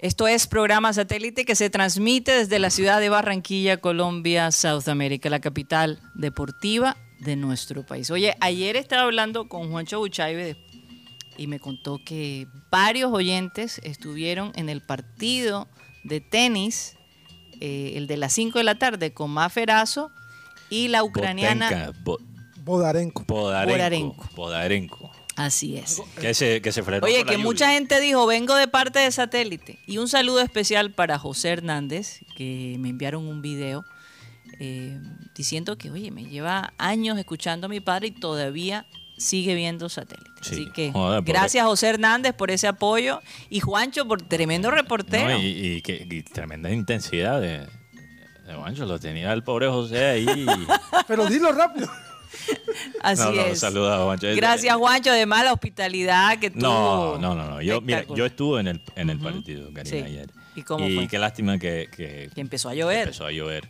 Esto 0.00 0.26
es 0.26 0.46
programa 0.46 0.92
satélite 0.94 1.44
que 1.44 1.54
se 1.54 1.68
transmite 1.68 2.32
desde 2.32 2.58
la 2.58 2.70
ciudad 2.70 3.00
de 3.00 3.10
Barranquilla, 3.10 3.76
Colombia, 3.78 4.50
South 4.50 4.88
America, 4.88 5.28
la 5.28 5.40
capital 5.40 6.00
deportiva 6.14 6.96
de 7.20 7.36
nuestro 7.36 7.84
país. 7.84 8.10
Oye, 8.10 8.34
ayer 8.40 8.76
estaba 8.76 9.02
hablando 9.02 9.46
con 9.48 9.70
Juancho 9.70 9.98
Buchaibe 9.98 10.56
y 11.36 11.46
me 11.48 11.60
contó 11.60 11.98
que 12.02 12.46
varios 12.70 13.12
oyentes 13.12 13.78
estuvieron 13.84 14.52
en 14.54 14.70
el 14.70 14.80
partido 14.80 15.68
de 16.04 16.22
tenis, 16.22 16.96
eh, 17.60 17.92
el 17.96 18.06
de 18.06 18.16
las 18.16 18.32
5 18.32 18.56
de 18.58 18.64
la 18.64 18.76
tarde, 18.78 19.12
con 19.12 19.30
Maferazo 19.30 20.10
y 20.70 20.88
la 20.88 21.04
ucraniana. 21.04 21.68
Botenka, 21.68 21.92
Bo- 22.02 22.18
Bodarenko. 22.64 23.24
Podarenko. 23.24 23.76
Podarenko. 23.76 24.28
Podarenko. 24.34 25.12
Así 25.44 25.76
es. 25.76 26.02
Que 26.20 26.34
se, 26.34 26.60
que 26.60 26.70
se 26.72 26.82
frenó 26.82 27.04
Oye, 27.06 27.24
que 27.24 27.32
lluvia. 27.32 27.38
mucha 27.44 27.70
gente 27.72 28.00
dijo, 28.00 28.26
vengo 28.26 28.54
de 28.56 28.68
parte 28.68 28.98
de 28.98 29.10
satélite. 29.10 29.78
Y 29.86 29.98
un 29.98 30.08
saludo 30.08 30.40
especial 30.40 30.90
para 30.92 31.18
José 31.18 31.50
Hernández, 31.50 32.20
que 32.36 32.76
me 32.78 32.90
enviaron 32.90 33.26
un 33.26 33.40
video 33.40 33.84
eh, 34.58 34.98
diciendo 35.34 35.78
que, 35.78 35.90
oye, 35.90 36.10
me 36.10 36.24
lleva 36.26 36.74
años 36.78 37.18
escuchando 37.18 37.66
a 37.66 37.68
mi 37.70 37.80
padre 37.80 38.08
y 38.08 38.10
todavía 38.10 38.86
sigue 39.16 39.54
viendo 39.54 39.88
satélite. 39.88 40.30
Sí, 40.42 40.54
Así 40.54 40.70
que 40.72 40.92
joder, 40.92 41.22
gracias 41.22 41.64
José 41.64 41.88
Hernández 41.88 42.32
por 42.34 42.50
ese 42.50 42.66
apoyo 42.66 43.20
y 43.50 43.60
Juancho 43.60 44.06
por 44.08 44.22
tremendo 44.22 44.70
reportero. 44.70 45.28
No, 45.30 45.38
y, 45.38 45.46
y 45.76 45.82
que- 45.82 46.06
y 46.10 46.22
tremenda 46.22 46.70
intensidad 46.70 47.40
de, 47.40 47.66
de 48.46 48.54
Juancho. 48.54 48.84
Lo 48.86 48.98
tenía 48.98 49.32
el 49.32 49.42
pobre 49.42 49.68
José 49.68 50.04
ahí. 50.04 50.26
Pero 51.06 51.26
dilo 51.26 51.52
rápido. 51.52 51.88
Así 53.02 53.22
no, 53.22 53.32
no, 53.32 53.42
es. 53.46 53.62
a 53.64 53.70
Juancho. 54.04 54.26
Gracias 54.36 54.76
Juancho, 54.76 55.10
además 55.10 55.44
la 55.44 55.52
hospitalidad 55.52 56.38
que 56.38 56.50
tuvo. 56.50 56.60
No, 56.62 57.18
no, 57.18 57.34
no, 57.34 57.50
no. 57.50 57.62
Yo, 57.62 57.80
mira, 57.80 58.04
yo 58.14 58.26
estuve 58.26 58.60
en 58.60 58.68
el, 58.68 58.82
en 58.96 59.10
el 59.10 59.18
partido, 59.18 59.66
Karina, 59.72 59.84
Sí. 59.84 60.02
ayer. 60.04 60.30
¿Y 60.56 60.62
cómo 60.62 60.88
fue? 60.88 61.06
qué 61.08 61.18
lástima 61.18 61.58
que, 61.58 61.88
que, 61.94 62.28
Que 62.34 62.40
empezó 62.40 62.68
a 62.68 62.74
llover. 62.74 63.02
empezó 63.02 63.26
a 63.26 63.32
llover. 63.32 63.68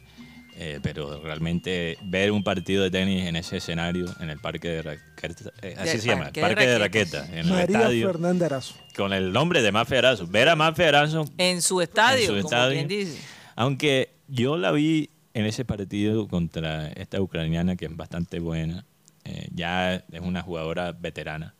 Eh, 0.62 0.78
pero 0.82 1.22
realmente 1.22 1.96
ver 2.02 2.30
un 2.32 2.42
partido 2.44 2.82
de 2.82 2.90
tenis 2.90 3.24
en 3.26 3.34
ese 3.36 3.58
escenario, 3.58 4.04
en 4.20 4.28
el 4.28 4.38
parque 4.38 4.68
de 4.68 4.82
raqueta, 4.82 5.50
eh, 5.62 5.74
así 5.78 5.92
De- 5.92 5.98
se 6.00 6.08
llama, 6.08 6.24
parque 6.24 6.40
de 6.40 6.46
parque 6.46 6.66
de 6.66 6.78
raquetas. 6.78 7.20
raqueta, 7.22 7.32
en 7.40 7.46
el 7.46 7.52
María 7.52 7.78
estadio, 7.78 8.10
Arazo. 8.44 8.74
con 8.94 9.12
el 9.14 9.32
nombre 9.32 9.62
de 9.62 9.72
Mafe 9.72 9.96
Arazo. 9.96 10.26
Ver 10.26 10.50
a 10.50 10.56
Mafe 10.56 10.84
Arazo 10.86 11.24
En 11.38 11.62
su 11.62 11.80
estadio, 11.80 12.20
en 12.20 12.26
su 12.26 12.32
como 12.34 12.48
estadio. 12.48 12.74
quien 12.74 12.88
dice. 12.88 13.18
Aunque 13.56 14.12
yo 14.28 14.58
la 14.58 14.70
vi 14.72 15.08
en 15.34 15.46
ese 15.46 15.64
partido 15.64 16.26
contra 16.28 16.88
esta 16.88 17.20
ucraniana 17.20 17.76
que 17.76 17.86
es 17.86 17.96
bastante 17.96 18.40
buena, 18.40 18.84
eh, 19.24 19.48
ya 19.54 19.94
es 19.94 20.20
una 20.20 20.42
jugadora 20.42 20.92
veterana, 20.92 21.54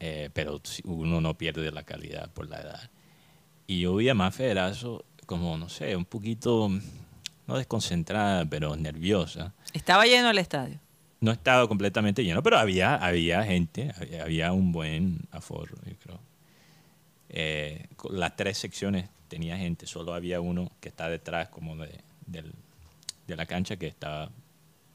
eh, 0.00 0.30
pero 0.32 0.60
uno 0.84 1.20
no 1.20 1.34
pierde 1.38 1.70
la 1.70 1.82
calidad 1.84 2.30
por 2.30 2.48
la 2.48 2.60
edad. 2.60 2.90
Y 3.66 3.80
yo 3.80 3.94
vi 3.96 4.08
a 4.08 4.14
Mafe 4.14 4.50
Erazo 4.50 5.04
como, 5.26 5.56
no 5.56 5.68
sé, 5.68 5.96
un 5.96 6.04
poquito, 6.04 6.68
no 7.46 7.56
desconcentrada, 7.56 8.44
pero 8.44 8.76
nerviosa. 8.76 9.54
Estaba 9.72 10.04
lleno 10.04 10.30
el 10.30 10.38
estadio. 10.38 10.78
No 11.20 11.30
estaba 11.32 11.66
completamente 11.68 12.22
lleno, 12.24 12.42
pero 12.42 12.58
había, 12.58 12.96
había 12.96 13.42
gente, 13.44 13.92
había, 13.98 14.22
había 14.24 14.52
un 14.52 14.72
buen 14.72 15.20
aforo, 15.30 15.74
yo 15.86 15.94
creo. 16.02 16.20
Eh, 17.30 17.86
las 18.10 18.36
tres 18.36 18.58
secciones 18.58 19.08
tenía 19.28 19.56
gente, 19.56 19.86
solo 19.86 20.12
había 20.14 20.40
uno 20.40 20.70
que 20.80 20.88
está 20.90 21.08
detrás 21.08 21.48
como 21.48 21.76
de, 21.76 22.00
del- 22.26 22.52
de 23.26 23.36
la 23.36 23.46
cancha 23.46 23.76
que 23.76 23.86
estaba 23.86 24.30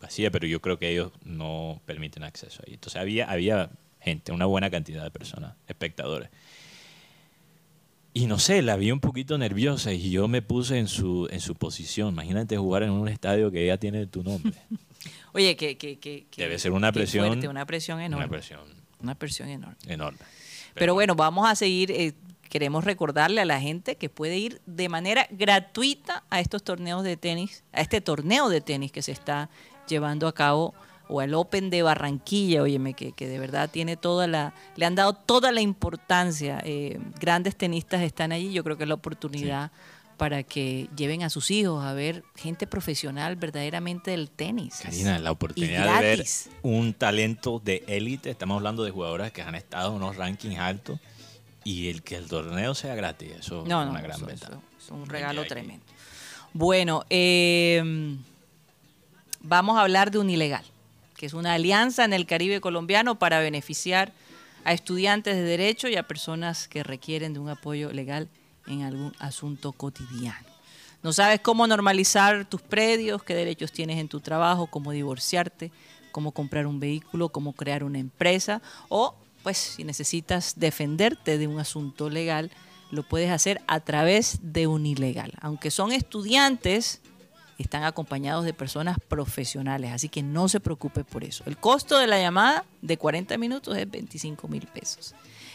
vacía, 0.01 0.32
pero 0.32 0.47
yo 0.47 0.61
creo 0.61 0.80
que 0.80 0.89
ellos 0.89 1.11
no 1.23 1.82
permiten 1.86 2.23
acceso 2.23 2.63
ahí. 2.65 2.73
Entonces 2.75 3.01
había, 3.01 3.30
había 3.30 3.69
gente, 3.99 4.32
una 4.32 4.45
buena 4.45 4.69
cantidad 4.69 5.03
de 5.03 5.11
personas, 5.11 5.55
espectadores. 5.67 6.30
Y 8.13 8.25
no 8.25 8.39
sé, 8.39 8.61
la 8.61 8.75
vi 8.75 8.91
un 8.91 8.99
poquito 8.99 9.38
nerviosa 9.38 9.93
y 9.93 10.09
yo 10.09 10.27
me 10.27 10.41
puse 10.41 10.80
en 10.80 10.88
su, 10.88 11.27
en 11.32 11.39
su 11.41 11.55
posición. 11.55 12.09
Imagínate 12.09 12.57
jugar 12.57 12.84
en 12.84 12.89
un 12.91 13.07
estadio 13.07 13.51
que 13.51 13.65
ya 13.67 13.77
tiene 13.77 14.07
tu 14.07 14.23
nombre. 14.23 14.53
Oye, 15.34 15.55
que, 15.55 15.77
que, 15.77 16.25
Debe 16.36 16.57
ser 16.57 16.71
una 16.71 16.91
presión. 16.91 17.27
fuerte, 17.27 17.47
una 17.47 17.65
presión 17.65 17.99
enorme. 18.01 18.25
Una 18.25 18.32
presión 18.32 18.59
Una 18.99 19.15
presión 19.15 19.49
enorme. 19.49 19.77
enorme. 19.88 20.19
Pero 20.73 20.93
bueno, 20.95 21.13
vamos 21.15 21.47
a 21.47 21.55
seguir. 21.55 21.91
eh, 21.91 22.13
queremos 22.50 22.84
recordarle 22.84 23.41
a 23.41 23.45
la 23.45 23.62
gente 23.62 23.95
que 23.95 24.10
puede 24.10 24.38
ir 24.38 24.62
de 24.66 24.89
manera 24.89 25.28
gratuita 25.32 26.24
a 26.30 26.39
estos 26.39 26.64
torneos 26.64 27.04
de 27.04 27.16
tenis, 27.16 27.64
a 27.72 27.82
este 27.82 28.02
torneo 28.02 28.50
de 28.50 28.62
tenis 28.62 28.91
que 28.91 29.02
se 29.02 29.12
está 29.12 29.50
llevando 29.88 30.28
a 30.28 30.34
cabo 30.34 30.74
o 31.08 31.22
al 31.22 31.34
Open 31.34 31.70
de 31.70 31.82
Barranquilla, 31.82 32.62
óyeme, 32.62 32.93
que, 32.93 33.14
que 33.14 33.28
de 33.28 33.39
verdad 33.39 33.70
tiene 33.70 33.97
toda 33.97 34.28
la, 34.28 34.54
le 34.76 34.86
han 34.86 34.95
dado 34.95 35.14
toda 35.14 35.52
la 35.52 35.62
importancia. 35.62 36.62
eh, 36.64 37.00
grandes 37.20 37.56
tenistas 37.56 38.02
están 38.02 38.32
allí, 38.32 38.52
yo 38.52 38.64
creo 38.64 38.78
que 38.78 38.84
es 38.84 38.89
la 38.89 38.95
oportunidad 38.95 39.72
para 40.18 40.43
que 40.43 40.89
lleven 40.95 41.24
a 41.24 41.30
sus 41.30 41.50
hijos 41.50 41.84
a 41.84 41.93
ver 41.93 42.24
gente 42.36 42.68
profesional 42.68 43.38
verdaderamente 43.38 44.12
del 44.12 44.30
tenis. 44.30 44.82
Karina, 44.84 45.18
la 45.18 45.32
oportunidad 45.32 46.02
de 46.02 46.18
ver 46.18 46.26
un 46.62 46.93
talento 46.93 47.62
de 47.64 47.84
élite. 47.88 48.30
Estamos 48.30 48.58
hablando 48.58 48.84
de 48.84 48.91
jugadoras 48.91 49.32
que 49.32 49.41
han 49.41 49.56
estado 49.56 49.91
en 49.91 49.95
unos 49.95 50.18
rankings 50.18 50.60
altos 50.60 51.00
y 51.70 51.89
el 51.89 52.01
que 52.01 52.15
el 52.15 52.28
torneo 52.28 52.74
sea 52.74 52.95
gratis. 52.95 53.32
Eso 53.39 53.63
No, 53.67 53.82
es 53.82 53.86
no, 53.86 53.91
una 53.91 54.01
gran 54.01 54.17
eso- 54.17 54.26
ventaja. 54.26 54.53
eso 54.53 54.86
es 54.86 54.89
un 54.91 55.05
regalo 55.07 55.45
tremendo. 55.45 55.86
Bueno, 56.53 57.03
eh, 57.09 58.17
vamos 59.41 59.78
a 59.78 59.82
hablar 59.82 60.11
de 60.11 60.17
un 60.20 60.30
ilegal, 60.30 60.63
que 61.15 61.26
es 61.26 61.34
una 61.34 61.53
alianza 61.53 62.05
en 62.05 62.13
el 62.13 62.26
Caribe 62.26 62.59
colombiano 62.61 63.20
para 63.20 63.39
beneficiar 63.39 64.11
a 64.65 64.74
estudiantes 64.74 65.36
de 65.36 65.43
derecho 65.43 65.88
y 65.88 65.95
a 65.95 66.03
personas 66.07 66.67
que 66.67 66.84
requieren 66.84 67.34
de 67.34 67.39
un 67.39 67.49
apoyo 67.49 67.91
legal 67.91 68.28
en 68.67 68.82
algún 68.84 69.13
asunto 69.20 69.72
cotidiano. 69.72 70.47
No 71.01 71.13
sabes 71.13 71.39
cómo 71.39 71.65
normalizar 71.65 72.45
tus 72.45 72.61
predios, 72.61 73.24
qué 73.24 73.34
derechos 73.34 73.72
tienes 73.72 73.99
en 73.99 74.09
tu 74.09 74.20
trabajo, 74.20 74.67
cómo 74.67 74.91
divorciarte, 74.91 75.72
cómo 76.11 76.32
comprar 76.34 76.67
un 76.67 76.80
vehículo, 76.80 77.30
cómo 77.30 77.53
crear 77.53 77.84
una 77.84 77.99
empresa 77.99 78.61
o 78.89 79.15
pues 79.43 79.57
si 79.57 79.83
necesitas 79.83 80.55
defenderte 80.57 81.37
de 81.37 81.47
un 81.47 81.59
asunto 81.59 82.09
legal, 82.09 82.51
lo 82.91 83.03
puedes 83.03 83.29
hacer 83.29 83.61
a 83.67 83.79
través 83.79 84.39
de 84.41 84.65
un 84.67 84.85
ilegal. 84.85 85.31
Aunque 85.41 85.71
son 85.71 85.91
estudiantes, 85.91 87.01
están 87.57 87.83
acompañados 87.83 88.45
de 88.45 88.53
personas 88.53 88.97
profesionales, 89.07 89.91
así 89.91 90.07
que 90.09 90.21
no 90.23 90.49
se 90.49 90.59
preocupe 90.59 91.03
por 91.03 91.23
eso. 91.23 91.43
El 91.45 91.57
costo 91.57 91.99
de 91.99 92.07
la 92.07 92.19
llamada 92.19 92.65
de 92.81 92.97
40 92.97 93.37
minutos 93.37 93.77
es 93.77 93.87
25 93.89 94.47
mil 94.47 94.65
pesos. 94.67 95.13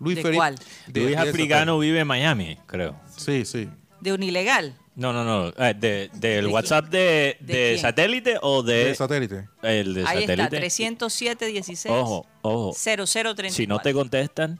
Luis 0.00 0.16
¿De 0.16 0.22
Felipe- 0.22 0.36
cuál? 0.38 0.58
de- 0.88 1.00
Luis 1.00 1.16
de 1.16 1.30
Africano 1.30 1.78
vive 1.78 2.00
en 2.00 2.06
Miami, 2.08 2.58
creo. 2.66 2.98
Sí, 3.16 3.44
sí. 3.44 3.68
De 4.00 4.12
un 4.12 4.20
ilegal. 4.24 4.74
No, 4.96 5.12
no, 5.12 5.22
no. 5.22 5.50
eh, 5.64 5.74
de- 5.78 6.10
¿Del 6.14 6.46
¿De 6.46 6.50
WhatsApp 6.52 6.86
de, 6.86 7.36
¿De 7.38 7.78
satélite 7.80 8.36
o 8.42 8.64
de, 8.64 8.86
De 8.86 8.94
satélite. 8.96 9.48
el 9.62 9.94
de 9.94 10.00
Ahí 10.08 10.24
está, 10.24 10.32
satélite? 10.32 10.56
307 10.56 11.46
16 11.46 11.94
Ojo, 11.96 12.26
ojo. 12.42 12.72
0034. 12.74 13.50
Si 13.54 13.68
no 13.68 13.78
te 13.78 13.94
contestan, 13.94 14.58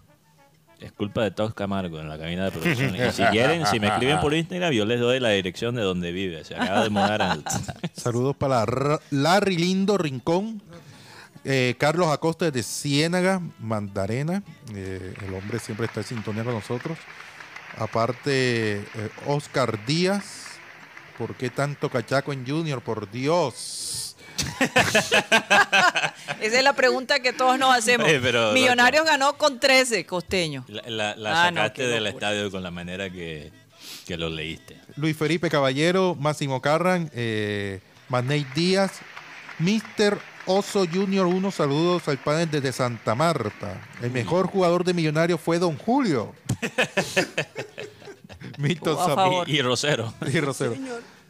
es 0.82 0.92
culpa 0.92 1.22
de 1.22 1.30
Tos 1.30 1.54
Camargo 1.54 2.00
en 2.00 2.08
la 2.08 2.18
cabina 2.18 2.44
de 2.46 2.50
producción. 2.50 2.94
Y 2.96 3.12
si 3.12 3.22
quieren, 3.24 3.64
si 3.66 3.78
me 3.80 3.86
escriben 3.88 4.20
por 4.20 4.34
Instagram, 4.34 4.72
yo 4.72 4.84
les 4.84 5.00
doy 5.00 5.20
la 5.20 5.30
dirección 5.30 5.74
de 5.74 5.82
donde 5.82 6.12
vive. 6.12 6.44
Se 6.44 6.54
acaba 6.56 6.82
de 6.82 6.90
mudar 6.90 7.22
al... 7.22 7.44
Saludos 7.94 8.36
para 8.36 8.64
Ra- 8.66 9.00
Larry 9.10 9.56
Lindo 9.56 9.96
Rincón. 9.96 10.60
Eh, 11.44 11.74
Carlos 11.78 12.08
Acosta 12.08 12.44
desde 12.50 12.62
Ciénaga, 12.62 13.40
Mandarena. 13.60 14.42
Eh, 14.74 15.14
el 15.26 15.34
hombre 15.34 15.58
siempre 15.58 15.86
está 15.86 16.00
en 16.00 16.06
sintonía 16.06 16.44
con 16.44 16.54
nosotros. 16.54 16.98
Aparte, 17.78 18.76
eh, 18.76 18.84
Oscar 19.26 19.84
Díaz. 19.86 20.46
¿Por 21.18 21.34
qué 21.34 21.50
tanto 21.50 21.88
cachaco 21.90 22.32
en 22.32 22.46
Junior? 22.46 22.80
Por 22.82 23.10
Dios. 23.10 24.11
Esa 26.40 26.58
es 26.58 26.64
la 26.64 26.72
pregunta 26.74 27.20
que 27.20 27.32
todos 27.32 27.58
nos 27.58 27.74
hacemos. 27.76 28.06
Oye, 28.06 28.20
pero, 28.20 28.52
Millonarios 28.52 29.04
ganó 29.04 29.36
con 29.38 29.58
13, 29.60 30.04
costeño. 30.06 30.64
La, 30.68 30.82
la- 30.86 31.16
la 31.16 31.44
Ah, 31.44 31.48
sacaste 31.48 31.86
del 31.86 32.04
locura. 32.04 32.28
estadio 32.30 32.50
con 32.50 32.62
la 32.62 32.70
manera 32.70 33.10
que, 33.10 33.52
que 34.06 34.16
lo 34.16 34.28
leíste. 34.28 34.78
Luis 34.96 35.16
Felipe 35.16 35.48
Caballero, 35.50 36.16
Máximo 36.18 36.60
Carran, 36.60 37.10
eh, 37.14 37.80
Manei 38.08 38.44
Díaz, 38.54 38.92
Mr. 39.58 40.18
Oso 40.46 40.84
Junior 40.92 41.26
1, 41.26 41.50
saludos 41.52 42.08
al 42.08 42.18
panel 42.18 42.50
desde 42.50 42.72
Santa 42.72 43.14
Marta. 43.14 43.80
El 44.02 44.10
mejor 44.10 44.48
jugador 44.48 44.82
de 44.84 44.92
Millonarios 44.94 45.40
fue 45.40 45.58
Don 45.58 45.76
Julio. 45.78 46.34
Milton 48.58 48.96
Oh, 48.98 49.44
Rosero. 49.62 50.14
y 50.26 50.40
Rosero. 50.40 50.74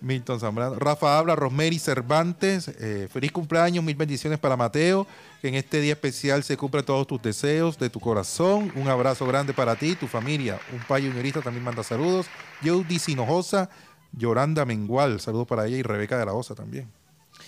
Milton 0.03 0.41
Zambrano. 0.41 0.75
Rafa 0.75 1.17
Habla, 1.19 1.35
Rosmeri 1.37 1.79
Cervantes. 1.79 2.69
eh, 2.69 3.09
feliz 3.11 3.33
cumpleaños, 3.33 3.83
mil 3.83 3.97
bendiciones 3.97 4.39
para 4.39 4.57
Mateo. 4.57 5.07
Que 5.41 5.49
en 5.49 5.55
este 5.55 5.81
día 5.81 5.95
especial 5.95 6.43
se 6.43 6.57
cumplan 6.57 6.85
todos 6.85 7.07
tus 7.07 7.23
deseos 7.23 7.79
de 7.79 7.89
tu 7.89 8.01
corazón. 8.01 8.73
Un 8.77 8.89
abrazo 8.89 9.27
grande 9.27 9.53
para 9.53 9.77
ti, 9.77 9.95
tu 9.97 10.07
familia. 10.07 10.61
Un 10.73 10.81
payo 10.81 11.09
juniorista 11.09 11.41
también 11.41 11.65
manda 11.65 11.83
saludos. 11.83 12.27
Jody 12.65 12.99
Sinojosa, 12.99 13.71
Yoranda 14.13 14.65
Mengual. 14.65 15.21
Saludos 15.21 15.47
para 15.47 15.67
ella 15.67 15.79
y 15.79 15.83
Rebeca 15.83 16.19
de 16.19 16.27
la 16.27 16.33
Osa 16.35 16.55
también. 16.55 16.91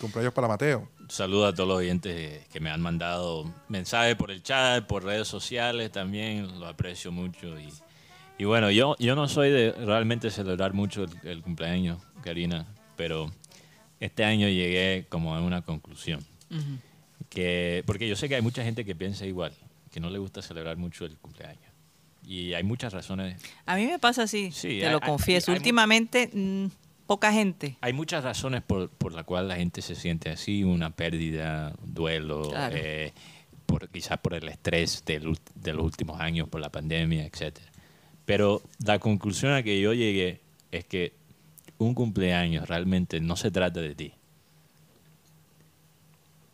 Cumpleaños 0.01 0.33
para 0.33 0.49
Mateo. 0.49 0.89
Saludo 1.09 1.47
a 1.47 1.55
todos 1.55 1.69
los 1.69 1.79
oyentes 1.79 2.47
que 2.49 2.59
me 2.59 2.71
han 2.71 2.81
mandado 2.81 3.45
mensajes 3.69 4.17
por 4.17 4.31
el 4.31 4.43
chat, 4.43 4.87
por 4.87 5.05
redes 5.05 5.29
sociales 5.29 5.93
también. 5.93 6.59
Lo 6.59 6.67
aprecio 6.67 7.13
mucho. 7.13 7.55
Y, 8.39 8.45
bueno, 8.45 8.71
yo, 8.71 8.97
yo 8.99 9.15
no 9.15 9.29
soy 9.29 9.51
de 9.51 9.73
realmente 9.73 10.31
celebrar 10.31 10.73
mucho 10.73 11.05
el 11.23 11.43
cumpleaños, 11.43 11.99
Karina, 12.25 12.67
pero 12.97 13.31
este 14.01 14.25
año 14.25 14.49
llegué 14.49 15.07
como 15.11 15.35
a 15.37 15.41
una 15.43 15.63
conclusión. 15.63 16.21
Ujú. 16.51 16.79
que 17.31 17.83
Porque 17.87 18.09
yo 18.09 18.17
sé 18.17 18.29
que 18.29 18.37
hay 18.37 18.43
mucha 18.43 18.63
gente 18.65 18.85
que 18.85 18.95
piensa 18.95 19.27
igual, 19.27 19.53
que 19.91 19.99
no 20.01 20.09
le 20.11 20.19
gusta 20.19 20.41
celebrar 20.43 20.77
mucho 20.77 21.05
el 21.05 21.17
cumpleaños. 21.19 21.63
Y 22.27 22.55
hay 22.55 22.63
muchas 22.63 22.93
razones 22.93 23.41
A 23.67 23.77
mí 23.77 23.87
me 23.87 23.99
pasa 23.99 24.23
así, 24.25 24.51
Sí, 24.53 24.79
te 24.81 24.87
hay- 24.87 24.93
lo 24.93 25.01
hay- 25.03 25.09
confieso. 25.09 25.51
hay 25.51 25.57
mu- 25.57 25.61
Últimamente, 25.61 26.31
mm, 26.33 26.67
poca 27.07 27.33
gente. 27.33 27.77
Hay 27.81 27.93
muchas 27.93 28.23
razones 28.25 28.63
por, 28.63 28.89
por 28.91 29.13
la 29.13 29.25
cual 29.25 29.49
la 29.49 29.57
gente 29.57 29.83
se 29.83 29.95
siente 29.95 30.31
así, 30.31 30.65
una 30.65 30.91
pérdida, 30.91 31.75
un 31.83 31.93
duelo, 31.95 32.49
Claro. 32.51 32.77
eh, 32.79 33.13
por, 33.67 33.89
quizás 33.89 34.19
por 34.19 34.35
el 34.35 34.49
estrés 34.49 35.05
del 35.05 35.37
de 35.55 35.73
los 35.73 35.85
últimos 35.85 36.21
años, 36.21 36.49
por 36.49 36.61
la 36.61 36.71
pandemia, 36.71 37.25
etc. 37.27 37.59
Pero 38.25 38.63
la 38.85 38.99
conclusión 38.99 39.53
a 39.53 39.63
que 39.63 39.81
yo 39.81 39.93
llegué 39.93 40.41
es 40.71 40.85
que 40.85 41.13
un 41.85 41.95
cumpleaños 41.95 42.69
realmente 42.69 43.21
no 43.21 43.37
se 43.37 43.51
trata 43.51 43.81
de 43.81 43.95
ti. 43.95 44.13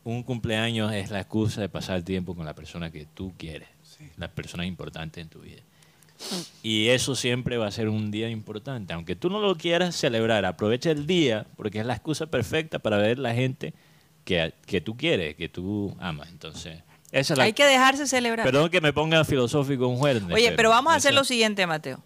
Un 0.04 0.22
cumpleaños 0.22 0.92
es 0.92 1.10
la 1.10 1.20
excusa 1.20 1.60
de 1.60 1.68
pasar 1.68 2.02
tiempo 2.02 2.34
con 2.34 2.46
la 2.46 2.54
persona 2.54 2.90
que 2.90 3.06
tú 3.14 3.32
quieres, 3.36 3.68
las 4.16 4.30
personas 4.30 4.66
importantes 4.66 5.22
en 5.22 5.28
tu 5.28 5.40
vida. 5.40 5.60
Y 6.62 6.88
eso 6.88 7.14
siempre 7.14 7.56
va 7.58 7.66
a 7.66 7.70
ser 7.70 7.88
un 7.88 8.10
día 8.10 8.28
importante. 8.28 8.92
Aunque 8.92 9.14
tú 9.16 9.30
no 9.30 9.40
lo 9.40 9.56
quieras 9.56 9.94
celebrar, 9.96 10.44
aprovecha 10.44 10.90
el 10.90 11.06
día 11.06 11.46
porque 11.56 11.80
es 11.80 11.86
la 11.86 11.94
excusa 11.94 12.26
perfecta 12.26 12.78
para 12.78 12.96
ver 12.98 13.18
la 13.18 13.34
gente 13.34 13.72
que, 14.24 14.52
que 14.66 14.80
tú 14.80 14.96
quieres, 14.96 15.36
que 15.36 15.48
tú 15.48 15.96
amas. 16.00 16.28
Entonces, 16.30 16.82
esa 17.12 17.34
es 17.34 17.38
la... 17.38 17.44
Hay 17.44 17.52
que 17.52 17.64
dejarse 17.64 18.06
celebrar. 18.06 18.44
Perdón 18.44 18.70
que 18.70 18.80
me 18.80 18.92
ponga 18.92 19.24
filosófico 19.24 19.86
un 19.88 19.96
jueves. 19.96 20.22
Oye, 20.30 20.52
pero 20.52 20.70
vamos 20.70 20.92
a 20.92 20.96
hacer 20.96 21.12
esa- 21.12 21.20
lo 21.20 21.24
siguiente, 21.24 21.66
Mateo. 21.66 22.02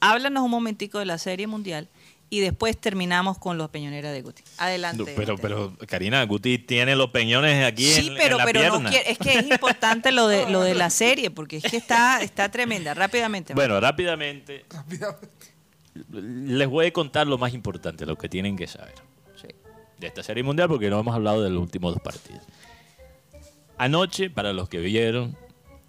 Háblanos 0.00 0.42
un 0.44 0.50
momentico 0.50 0.98
de 0.98 1.06
la 1.06 1.16
Serie 1.18 1.46
Mundial 1.46 1.88
y 2.36 2.40
después 2.40 2.76
terminamos 2.76 3.38
con 3.38 3.58
los 3.58 3.70
peñoneras 3.70 4.12
de 4.12 4.22
Guti. 4.22 4.42
Adelante. 4.58 4.98
No, 4.98 5.08
Pero, 5.16 5.36
pero, 5.38 5.76
Karina, 5.86 6.22
Guti 6.24 6.58
tiene 6.58 6.96
los 6.96 7.10
peñones 7.10 7.64
aquí 7.64 7.84
Sí, 7.84 8.08
en, 8.08 8.14
pero, 8.16 8.32
en 8.32 8.38
la 8.38 8.44
pero 8.44 8.80
no 8.80 8.90
quiere- 8.90 9.10
es 9.12 9.18
que 9.18 9.38
es 9.38 9.50
importante 9.50 10.10
lo 10.12 10.26
de 10.26 10.50
lo 10.50 10.60
de 10.62 10.74
la 10.74 10.90
serie 11.02 11.30
porque 11.30 11.58
es 11.58 11.64
que 11.64 11.76
está 11.76 12.22
está 12.22 12.50
tremenda. 12.50 12.92
Rápidamente. 12.94 13.54
Bueno, 13.54 13.78
rápidamente, 13.80 14.64
les 16.10 16.68
voy 16.68 16.86
a 16.86 16.92
contar 16.92 17.26
lo 17.26 17.38
más 17.38 17.54
importante, 17.54 18.04
lo 18.06 18.16
que 18.16 18.28
tienen 18.28 18.56
que 18.56 18.66
saber 18.66 18.94
de 19.98 20.08
esta 20.08 20.24
serie 20.24 20.42
mundial, 20.42 20.68
porque 20.68 20.90
no 20.90 20.98
hemos 20.98 21.14
hablado 21.14 21.40
de 21.42 21.50
los 21.50 21.62
últimos 21.62 21.94
dos 21.94 22.02
partidos. 22.02 22.42
Anoche, 23.78 24.28
para 24.28 24.52
los 24.52 24.68
que 24.68 24.78
vieron 24.78 25.36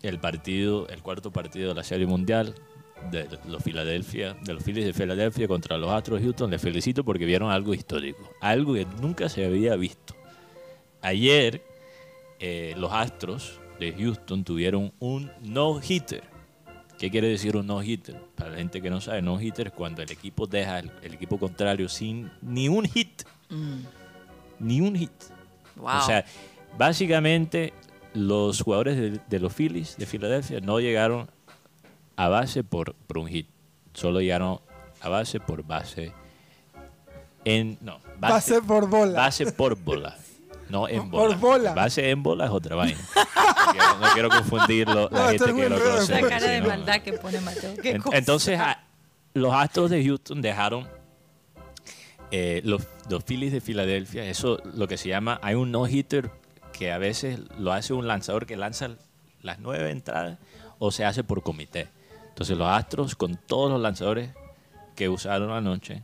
el 0.03 0.19
partido, 0.19 0.87
el 0.89 1.01
cuarto 1.01 1.31
partido 1.31 1.69
de 1.69 1.75
la 1.75 1.83
serie 1.83 2.05
mundial 2.05 2.53
de 3.11 3.27
los 3.47 3.63
Philadelphia, 3.63 4.35
de 4.41 4.53
los 4.53 4.63
Phillies 4.63 4.85
de 4.85 4.93
Filadelfia 4.93 5.47
contra 5.47 5.77
los 5.77 5.91
Astros 5.91 6.19
de 6.19 6.25
Houston, 6.25 6.49
les 6.49 6.61
felicito 6.61 7.03
porque 7.03 7.25
vieron 7.25 7.51
algo 7.51 7.73
histórico, 7.73 8.29
algo 8.41 8.73
que 8.73 8.85
nunca 9.01 9.29
se 9.29 9.45
había 9.45 9.75
visto. 9.75 10.15
Ayer, 11.01 11.61
eh, 12.39 12.73
los 12.77 12.91
Astros 12.91 13.59
de 13.79 13.93
Houston 13.93 14.43
tuvieron 14.43 14.91
un 14.99 15.31
no-hitter. 15.41 16.23
¿Qué 16.97 17.11
quiere 17.11 17.27
decir 17.27 17.57
un 17.57 17.67
no-hitter? 17.67 18.15
Para 18.35 18.51
la 18.51 18.57
gente 18.57 18.81
que 18.81 18.89
no 18.89 19.01
sabe, 19.01 19.21
no-hitter 19.21 19.67
es 19.67 19.73
cuando 19.73 20.01
el 20.01 20.11
equipo 20.11 20.47
deja 20.47 20.79
el, 20.79 20.91
el 21.03 21.13
equipo 21.13 21.37
contrario 21.37 21.89
sin 21.89 22.31
ni 22.41 22.69
un 22.69 22.85
hit. 22.85 23.23
Mm. 23.49 23.79
Ni 24.59 24.81
un 24.81 24.95
hit. 24.95 25.11
Wow. 25.75 25.97
O 25.97 26.01
sea, 26.01 26.25
básicamente 26.77 27.73
los 28.13 28.61
jugadores 28.61 28.97
de, 28.97 29.19
de 29.27 29.39
los 29.39 29.53
Phillies 29.53 29.97
de 29.97 30.05
Filadelfia 30.05 30.61
no 30.61 30.79
llegaron 30.79 31.29
a 32.15 32.27
base 32.29 32.63
por, 32.63 32.93
por 32.95 33.17
un 33.19 33.27
hit. 33.27 33.47
Solo 33.93 34.19
llegaron 34.21 34.59
a 35.01 35.09
base 35.09 35.39
por 35.39 35.63
base 35.63 36.11
en... 37.43 37.77
No, 37.81 37.99
Base 38.17 38.61
por 38.61 38.89
bola. 38.89 39.19
Base 39.19 39.51
por 39.51 39.75
bola. 39.77 40.17
No 40.69 40.87
en 40.87 41.09
Por 41.11 41.21
bola. 41.21 41.35
bola. 41.37 41.73
Base 41.73 42.09
en 42.09 42.23
bola 42.23 42.45
es 42.45 42.51
otra 42.51 42.75
vaina. 42.75 42.99
No 43.65 43.71
quiero, 43.71 43.97
no 43.99 44.07
quiero 44.13 44.29
confundirlo. 44.29 45.09
La 45.11 45.19
No, 45.19 45.27
gente 45.29 45.53
que 45.53 45.69
lo 45.69 45.79
conoce. 45.79 46.17
Esa 46.19 46.29
cara 46.29 46.47
de 46.47 46.61
maldad 46.61 47.01
que 47.01 47.13
pone 47.13 47.41
Mateo. 47.41 47.75
¿Qué 47.81 47.91
En- 47.91 48.01
cosa? 48.01 48.17
Entonces, 48.17 48.59
a- 48.59 48.83
los 49.33 49.53
Astros 49.53 49.89
de 49.89 50.03
Houston 50.05 50.41
dejaron 50.41 50.87
eh, 52.31 52.61
los, 52.63 52.83
los 53.09 53.23
Phillies 53.23 53.51
de 53.51 53.61
Filadelfia, 53.61 54.23
eso 54.25 54.61
lo 54.75 54.87
que 54.87 54.97
se 54.97 55.09
llama, 55.09 55.39
hay 55.41 55.55
un 55.55 55.71
no-hitter 55.71 56.31
que 56.73 56.91
a 56.91 56.97
veces 56.99 57.39
lo 57.57 57.73
hace 57.73 57.93
un 57.93 58.07
lanzador 58.07 58.45
que 58.45 58.55
lanza 58.55 58.89
las 59.41 59.59
nueve 59.59 59.89
entradas 59.91 60.37
o 60.79 60.91
se 60.91 61.05
hace 61.05 61.23
por 61.23 61.41
comité. 61.43 61.87
Entonces 62.35 62.57
los 62.57 62.67
Astros 62.67 63.15
con 63.15 63.37
todos 63.37 63.71
los 63.71 63.79
lanzadores 63.81 64.31
que 64.93 65.07
usaron 65.07 65.51
anoche 65.51 66.03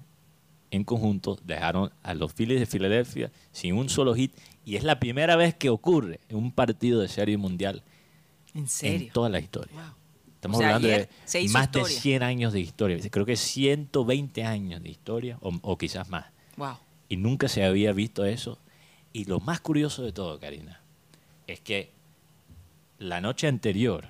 en 0.71 0.86
conjunto 0.86 1.38
dejaron 1.43 1.91
a 2.03 2.13
los 2.13 2.34
Phillies 2.34 2.61
de 2.61 2.65
Filadelfia 2.65 3.32
sin 3.51 3.75
un 3.75 3.89
solo 3.89 4.15
hit 4.15 4.34
y 4.63 4.77
es 4.77 4.86
la 4.86 4.97
primera 4.97 5.36
vez 5.36 5.53
que 5.55 5.69
ocurre 5.69 6.21
en 6.29 6.38
un 6.38 6.53
partido 6.53 7.01
de 7.01 7.09
serie 7.09 7.36
mundial 7.36 7.84
¿En 8.53 8.69
serio? 8.69 9.07
en 9.07 9.13
toda 9.13 9.27
la 9.27 9.39
historia. 9.41 9.93
Estamos 10.36 10.57
O 10.57 10.59
sea, 10.61 10.75
hablando 10.75 10.88
de 10.88 11.09
más 11.49 11.63
historia. 11.65 11.88
de 11.88 11.93
100 12.01 12.23
años 12.23 12.53
de 12.53 12.59
historia. 12.61 12.97
Creo 13.11 13.25
que 13.25 13.36
120 13.36 14.43
años 14.45 14.82
de 14.82 14.89
historia 14.89 15.38
o, 15.41 15.51
o 15.61 15.77
quizás 15.77 16.07
más. 16.09 16.27
Wow. 16.55 16.77
Y 17.09 17.17
nunca 17.17 17.49
se 17.49 17.65
había 17.65 17.91
visto 17.91 18.23
eso. 18.25 18.57
Y 19.11 19.25
lo 19.25 19.41
más 19.41 19.59
curioso 19.59 20.01
de 20.03 20.13
todo, 20.13 20.39
Karina, 20.39 20.82
es 21.47 21.59
que 21.59 21.91
la 22.99 23.19
noche 23.19 23.47
anterior, 23.47 24.07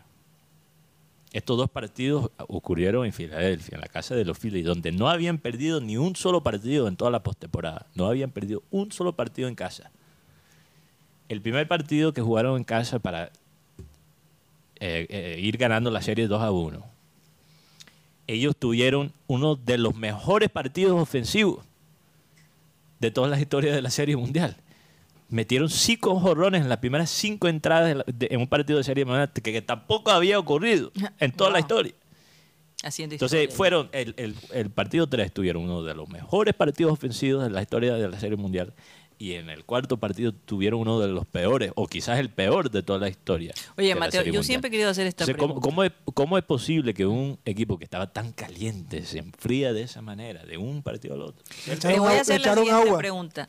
estos 1.33 1.57
dos 1.57 1.69
partidos 1.69 2.29
ocurrieron 2.47 3.05
en 3.05 3.13
Filadelfia, 3.13 3.75
en 3.75 3.81
la 3.81 3.87
casa 3.87 4.15
de 4.15 4.25
los 4.25 4.37
Phillies, 4.37 4.65
donde 4.65 4.91
no 4.91 5.09
habían 5.09 5.37
perdido 5.37 5.79
ni 5.79 5.97
un 5.97 6.15
solo 6.15 6.43
partido 6.43 6.87
en 6.87 6.97
toda 6.97 7.09
la 7.09 7.23
postemporada. 7.23 7.87
No 7.95 8.07
habían 8.07 8.31
perdido 8.31 8.63
un 8.69 8.91
solo 8.91 9.15
partido 9.15 9.47
en 9.47 9.55
casa. 9.55 9.91
El 11.29 11.41
primer 11.41 11.67
partido 11.67 12.13
que 12.13 12.21
jugaron 12.21 12.57
en 12.57 12.65
casa 12.65 12.99
para 12.99 13.31
eh, 14.81 15.07
eh, 15.09 15.39
ir 15.41 15.57
ganando 15.57 15.89
la 15.89 16.01
serie 16.01 16.27
2 16.27 16.41
a 16.41 16.51
1, 16.51 16.85
ellos 18.27 18.55
tuvieron 18.57 19.13
uno 19.27 19.55
de 19.55 19.77
los 19.77 19.95
mejores 19.95 20.49
partidos 20.49 20.99
ofensivos 20.99 21.65
de 22.99 23.09
todas 23.11 23.31
las 23.31 23.39
historias 23.39 23.73
de 23.73 23.81
la 23.81 23.89
serie 23.89 24.17
mundial. 24.17 24.57
Metieron 25.31 25.69
cinco 25.69 26.19
jorrones 26.19 26.61
en 26.61 26.69
las 26.69 26.77
primeras 26.77 27.09
cinco 27.09 27.47
entradas 27.47 27.87
de 27.87 27.95
la- 27.95 28.03
de- 28.05 28.27
en 28.31 28.39
un 28.41 28.47
partido 28.47 28.77
de 28.77 28.83
serie 28.83 29.05
mundial 29.05 29.31
que, 29.33 29.41
que 29.41 29.61
tampoco 29.61 30.11
había 30.11 30.37
ocurrido 30.37 30.91
en 31.19 31.31
toda 31.31 31.49
la 31.49 31.59
historia. 31.59 31.93
Haciendo 32.83 33.15
Entonces 33.15 33.41
historia. 33.41 33.57
fueron, 33.57 33.89
el, 33.93 34.13
el- 34.17 34.35
el 34.53 34.69
partido 34.71 35.07
3 35.07 35.31
tuvieron 35.33 35.63
uno 35.63 35.83
de 35.83 35.93
los 35.93 36.09
mejores 36.09 36.53
partidos 36.53 36.91
ofensivos 36.93 37.43
de 37.43 37.49
la 37.49 37.61
historia 37.61 37.93
de 37.95 38.09
la 38.09 38.19
serie 38.19 38.37
mundial. 38.37 38.73
Y 39.19 39.33
en 39.33 39.51
el 39.51 39.65
cuarto 39.65 39.97
partido 39.97 40.33
tuvieron 40.33 40.79
uno 40.79 40.99
de 40.99 41.07
los 41.07 41.27
peores, 41.27 41.71
o 41.75 41.85
quizás 41.85 42.17
el 42.17 42.31
peor 42.31 42.71
de 42.71 42.81
toda 42.81 42.97
la 42.97 43.07
historia. 43.07 43.53
Oye, 43.77 43.93
Mateo, 43.93 44.21
yo 44.21 44.25
Mundial. 44.25 44.43
siempre 44.43 44.69
he 44.69 44.71
querido 44.71 44.89
hacer 44.89 45.05
esta 45.05 45.25
Entonces, 45.25 45.37
¿cómo, 45.39 45.61
pregunta. 45.61 45.69
cómo 45.69 45.83
es, 45.83 45.91
cómo 46.15 46.37
es 46.39 46.43
posible 46.43 46.95
que 46.95 47.05
un 47.05 47.37
equipo 47.45 47.77
que 47.77 47.83
estaba 47.83 48.11
tan 48.11 48.31
caliente 48.31 49.05
se 49.05 49.19
enfría 49.19 49.73
de 49.73 49.83
esa 49.83 50.01
manera, 50.01 50.43
de 50.43 50.57
un 50.57 50.81
partido 50.81 51.13
al 51.13 51.21
otro? 51.21 51.43
Te 51.79 51.99
voy 51.99 52.13
a 52.15 52.21
hacer 52.21 52.37
la 52.41 52.47
echaron 52.47 52.63
siguiente 52.65 52.87
agua. 52.89 52.97
pregunta. 52.97 53.47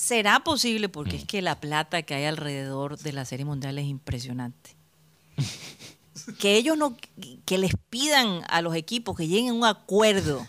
¿Será 0.00 0.40
posible, 0.40 0.88
Mm. 0.88 0.90
porque 0.92 1.16
es 1.16 1.24
que 1.26 1.42
la 1.42 1.60
plata 1.60 2.00
que 2.02 2.14
hay 2.14 2.24
alrededor 2.24 2.96
de 2.98 3.12
la 3.12 3.24
Serie 3.26 3.44
Mundial 3.44 3.78
es 3.78 3.84
impresionante, 3.86 4.70
que 6.38 6.56
ellos 6.56 6.76
no, 6.78 6.96
que 7.44 7.58
les 7.58 7.72
pidan 7.90 8.42
a 8.48 8.62
los 8.62 8.74
equipos 8.74 9.16
que 9.16 9.28
lleguen 9.28 9.50
a 9.50 9.52
un 9.54 9.64
acuerdo 9.66 10.46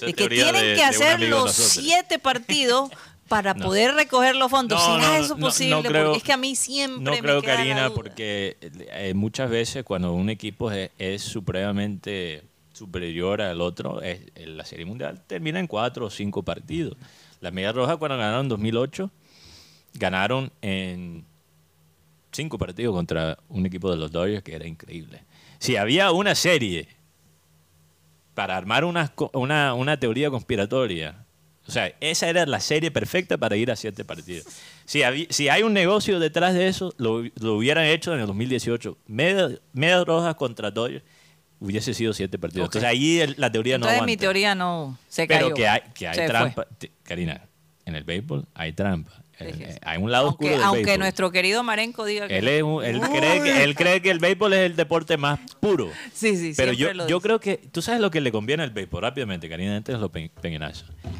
de 0.00 0.12
que 0.12 0.28
tienen 0.28 0.54
de- 0.54 0.74
que 0.76 0.84
hacer 0.84 1.20
los 1.20 1.52
siete 1.54 2.18
partidos 2.18 2.90
para 3.28 3.54
No. 3.54 3.64
poder 3.64 3.94
recoger 3.94 4.36
los 4.36 4.50
fondos? 4.50 4.78
No, 4.78 4.96
¿Será 5.00 5.18
no, 5.18 5.24
eso 5.24 5.36
posible? 5.38 5.82
creo- 5.88 6.04
porque 6.06 6.18
es 6.18 6.24
que 6.24 6.32
a 6.32 6.36
mí 6.36 6.54
siempre 6.54 7.02
No 7.02 7.10
me 7.12 7.18
creo, 7.20 7.40
queda 7.40 7.52
la 7.52 7.56
Karina, 7.58 7.84
duda. 7.86 7.94
porque 7.94 8.56
eh, 8.60 9.14
muchas 9.14 9.48
veces 9.48 9.84
cuando 9.84 10.12
un 10.12 10.28
equipo 10.28 10.70
es, 10.70 10.90
es 10.98 11.22
supremamente 11.22 12.42
superior 12.74 13.40
al 13.40 13.62
otro, 13.62 14.02
es- 14.02 14.20
en 14.34 14.56
la 14.58 14.66
Serie 14.66 14.84
Mundial 14.84 15.22
termina 15.26 15.58
en 15.60 15.66
cuatro 15.66 16.06
o 16.06 16.10
cinco 16.10 16.42
partidos. 16.42 16.96
Las 17.44 17.52
Medias 17.52 17.74
Rojas 17.74 17.98
cuando 17.98 18.16
ganaron 18.16 18.46
en 18.46 18.48
2008, 18.48 19.10
ganaron 19.92 20.50
en 20.62 21.26
cinco 22.32 22.56
partidos 22.56 22.94
contra 22.94 23.38
un 23.50 23.66
equipo 23.66 23.90
de 23.90 23.98
los 23.98 24.10
Dodgers 24.10 24.42
que 24.42 24.54
era 24.54 24.66
increíble. 24.66 25.22
Si 25.58 25.76
había 25.76 26.10
una 26.10 26.34
serie 26.34 26.88
para 28.32 28.56
armar 28.56 28.86
una, 28.86 29.12
una, 29.34 30.00
teoría 30.00 30.30
conspiratoria. 30.30 31.26
O 31.68 31.70
sea, 31.70 31.94
esa 32.00 32.30
era 32.30 32.46
la 32.46 32.60
serie 32.60 32.90
perfecta 32.90 33.36
para 33.36 33.56
ir 33.56 33.70
a 33.70 33.76
siete 33.76 34.06
partidos. 34.06 34.46
Si, 34.86 35.02
habí- 35.02 35.26
si 35.30 35.50
hay 35.50 35.62
un 35.62 35.74
negocio 35.74 36.18
detrás 36.18 36.54
de 36.54 36.66
eso, 36.68 36.94
lo, 36.96 37.24
lo 37.40 37.56
hubieran 37.56 37.84
hecho 37.84 38.14
en 38.14 38.20
el 38.20 38.26
2018. 38.26 38.96
Medias 39.06 39.60
Medias 39.74 40.04
Rojas 40.06 40.34
contra 40.34 40.70
Dodgers 40.70 41.04
hubiese 41.64 41.94
sido 41.94 42.12
siete 42.12 42.38
partidos. 42.38 42.66
Ok. 42.68 42.74
Entonces 42.76 42.90
ahí 42.90 43.20
el- 43.20 43.34
la 43.38 43.50
teoría 43.50 43.74
no 43.78 43.84
Entonces 43.86 43.96
aguanta. 43.96 44.10
mi 44.12 44.16
teoría 44.16 44.54
no 44.54 44.98
se 45.08 45.26
cayó. 45.26 45.46
Pero 45.46 45.54
que 45.56 45.68
hay, 45.68 45.80
que 45.94 46.08
hay 46.08 46.14
Se 46.14 46.26
trampa. 46.26 46.66
Te- 46.78 46.90
Karina, 47.02 47.42
en 47.86 47.94
el 47.96 48.04
béisbol 48.04 48.46
hay 48.54 48.72
trampa. 48.72 49.12
Eh, 49.40 49.78
hay 49.82 49.98
un 50.00 50.12
lado 50.12 50.28
Aunque, 50.28 50.44
oscuro 50.44 50.56
del 50.58 50.62
aunque 50.64 50.82
béisbol. 50.84 50.98
nuestro 51.00 51.30
querido 51.32 51.64
Marenco 51.64 52.04
diga 52.04 52.28
que 52.28 52.38
Él, 52.38 52.46
es 52.46 52.62
un- 52.62 52.84
él, 52.84 53.00
cree 53.00 53.42
que, 53.42 53.64
él 53.64 53.74
cree 53.74 54.00
que 54.00 54.10
el 54.12 54.20
béisbol 54.20 54.52
es 54.52 54.60
el 54.60 54.76
deporte 54.76 55.16
más 55.16 55.40
puro. 55.58 55.90
Sí, 56.12 56.36
sí, 56.36 56.52
Pero 56.56 56.72
yo, 56.72 56.94
lo 56.94 57.08
yo 57.08 57.20
creo 57.20 57.40
que, 57.40 57.56
tú 57.56 57.82
sabes 57.82 58.00
lo 58.00 58.12
que 58.12 58.20
le 58.20 58.30
conviene 58.30 58.62
al 58.62 58.70
béisbol, 58.70 59.02
rápidamente, 59.02 59.48
Karina, 59.48 59.76
antes 59.76 59.92
de 59.96 60.00
los 60.00 60.10
es 60.14 60.30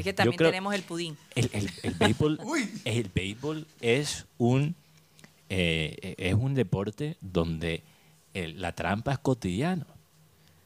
que 0.04 0.12
también 0.12 0.36
creo- 0.36 0.50
tenemos 0.50 0.74
el 0.76 0.82
pudín. 0.82 1.16
El, 1.34 1.50
el- 1.52 1.70
el 1.82 1.94
béisbol, 1.94 2.38
el 2.84 3.10
béisbol 3.12 3.66
es 3.80 4.26
un, 4.38 4.76
eh, 5.48 6.14
es 6.18 6.34
un 6.34 6.54
deporte 6.54 7.16
donde 7.20 7.82
el- 8.32 8.60
la 8.62 8.72
trampa 8.72 9.12
es 9.12 9.18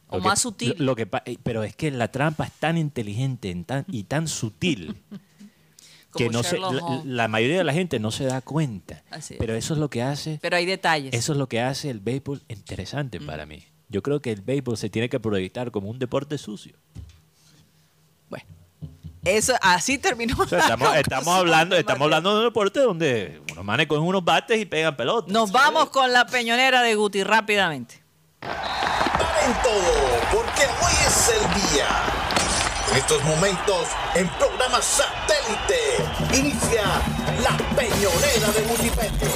O 0.08 0.16
Lo 0.16 0.22
que- 0.22 0.28
más 0.28 0.40
sutil. 0.40 0.74
lo- 0.78 0.84
lo 0.86 0.96
que 0.96 1.08
eh, 1.26 1.36
pero 1.42 1.62
es 1.64 1.76
que 1.76 1.90
la 1.90 2.10
trampa 2.10 2.44
es 2.44 2.52
tan 2.52 2.76
inteligente 2.78 3.50
en 3.50 3.64
tan- 3.64 3.84
y 3.88 4.04
tan 4.04 4.26
sutil 4.28 4.96
que 6.16 6.30
no 6.30 6.42
se, 6.42 6.58
la, 7.04 7.28
mayoría 7.28 7.58
de 7.58 7.64
la 7.64 7.74
gente 7.74 7.98
no 8.00 8.10
se 8.10 8.24
da 8.24 8.40
cuenta. 8.40 9.02
Es. 9.14 9.34
Pero 9.38 9.54
eso 9.54 9.74
es 9.74 9.80
lo 9.80 9.90
que 9.90 10.02
hace 10.02 10.38
Pero 10.40 10.56
hay 10.56 10.64
detalles. 10.66 11.12
eso 11.14 11.32
es 11.32 11.38
lo 11.38 11.48
que 11.48 11.60
hace 11.60 11.90
el 11.90 12.00
béisbol 12.00 12.42
interesante 12.48 13.20
para 13.20 13.44
mí. 13.46 13.64
Yo 13.90 14.02
creo 14.02 14.20
que 14.20 14.32
el 14.32 14.40
béisbol 14.40 14.76
se 14.76 14.90
tiene 14.90 15.08
que 15.08 15.20
proyectar 15.20 15.70
como 15.70 15.88
un 15.90 15.98
deporte 15.98 16.36
sucio. 16.38 16.74
Bueno, 18.30 18.44
eso 19.24 19.54
así 19.62 19.98
terminó. 19.98 20.34
O 20.38 20.46
sea, 20.48 20.60
estamos, 20.98 21.34
hablando, 21.34 21.74
de 21.74 21.80
estamos 21.80 22.02
hablando 22.04 22.32
de 22.34 22.38
un 22.40 22.44
deporte 22.46 22.80
donde 22.80 23.40
unos 23.52 23.64
manes 23.64 23.86
cogen 23.86 24.04
unos 24.04 24.24
bates 24.24 24.58
y 24.60 24.64
pegan 24.64 24.96
pelotas. 24.96 25.30
Nos 25.32 25.52
vamos 25.52 25.90
con 25.90 26.12
la 26.12 26.26
peñonera 26.26 26.82
de 26.82 26.94
Guti 26.94 27.22
rápidamente. 27.24 28.02
Con 29.48 29.62
todo, 29.62 30.20
porque 30.32 30.62
hoy 30.62 30.92
es 31.06 31.28
el 31.28 31.72
día. 31.72 31.86
En 32.90 32.96
estos 32.96 33.22
momentos, 33.24 33.88
en 34.14 34.28
programa 34.30 34.80
satélite, 34.82 36.38
inicia 36.38 36.84
la 37.42 37.56
peñonera 37.76 38.52
de 38.52 38.62
Multipepe. 38.66 39.26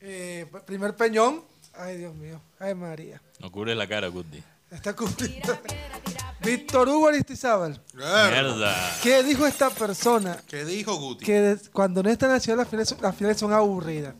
Eh, 0.00 0.46
primer 0.66 0.94
peñón. 0.96 1.44
Ay, 1.74 1.96
Dios 1.96 2.14
mío. 2.14 2.40
Ay, 2.58 2.74
María. 2.74 3.20
No 3.40 3.50
cubre 3.50 3.74
la 3.74 3.86
cara, 3.86 4.08
Guti. 4.08 4.42
Está 4.70 4.94
cumplido. 4.94 5.58
Víctor 6.40 6.88
Hugo 6.88 7.08
Aristizábal. 7.08 7.80
Mierda. 7.94 8.74
¿Qué 9.02 9.22
dijo 9.22 9.46
esta 9.46 9.70
persona? 9.70 10.38
¿Qué 10.46 10.64
dijo 10.64 10.94
Guti? 10.96 11.24
Que 11.24 11.56
cuando 11.72 12.02
no 12.02 12.10
está 12.10 12.28
Nacional 12.28 12.58
las 12.58 12.68
finales, 12.68 12.96
las 13.00 13.16
finales 13.16 13.38
son 13.38 13.52
aburridas. 13.52 14.14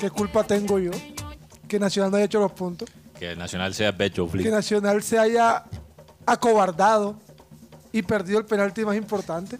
¿Qué 0.00 0.10
culpa 0.10 0.44
tengo 0.44 0.78
yo? 0.78 0.90
Que 1.74 1.80
Nacional 1.80 2.12
no 2.12 2.16
haya 2.18 2.26
hecho 2.26 2.38
los 2.38 2.52
puntos. 2.52 2.88
Que 3.18 3.32
el 3.32 3.38
Nacional 3.38 3.74
sea 3.74 3.96
pecho 3.96 4.28
Que. 4.28 4.48
Nacional 4.48 5.02
se 5.02 5.18
haya 5.18 5.64
acobardado 6.24 7.16
y 7.90 8.02
perdido 8.02 8.38
el 8.38 8.44
penalti 8.44 8.84
más 8.84 8.94
importante. 8.94 9.58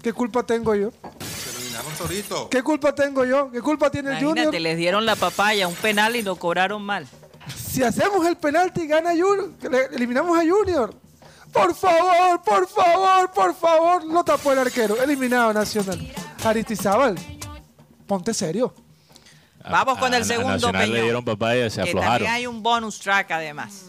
¿Qué 0.00 0.12
culpa 0.12 0.44
tengo 0.44 0.72
yo? 0.76 0.92
Solito. 1.96 2.48
¿Qué 2.48 2.62
culpa 2.62 2.94
tengo 2.94 3.24
yo? 3.24 3.50
¿Qué 3.50 3.60
culpa 3.60 3.90
tiene 3.90 4.10
el 4.10 4.18
Imagínate, 4.22 4.44
Junior? 4.46 4.62
les 4.62 4.76
dieron 4.76 5.04
la 5.04 5.16
papaya, 5.16 5.66
un 5.66 5.74
penal 5.74 6.14
y 6.14 6.22
lo 6.22 6.36
cobraron 6.36 6.80
mal. 6.80 7.08
Si 7.56 7.82
hacemos 7.82 8.24
el 8.24 8.36
penalti, 8.36 8.86
gana 8.86 9.10
Junior. 9.10 9.50
Eliminamos 9.92 10.38
a 10.38 10.42
Junior. 10.42 10.94
Por 11.52 11.74
favor, 11.74 12.40
por 12.44 12.68
favor, 12.68 13.32
por 13.32 13.54
favor. 13.56 14.04
Lo 14.04 14.22
tapó 14.22 14.52
el 14.52 14.60
arquero. 14.60 15.02
Eliminado 15.02 15.52
Nacional. 15.52 15.98
Aristizábal, 16.44 17.16
ponte 18.06 18.32
serio. 18.32 18.72
Vamos 19.70 19.98
con 19.98 20.14
el 20.14 20.24
segundo 20.24 20.52
Nacional 20.52 20.82
le 20.82 20.88
peñón. 20.88 21.02
dieron 21.04 21.24
papaya 21.24 21.66
y 21.66 21.70
se 21.70 21.76
que 21.82 21.88
aflojaron. 21.90 22.12
también 22.18 22.32
hay 22.32 22.46
un 22.46 22.62
bonus 22.62 22.98
track 23.00 23.30
además. 23.32 23.84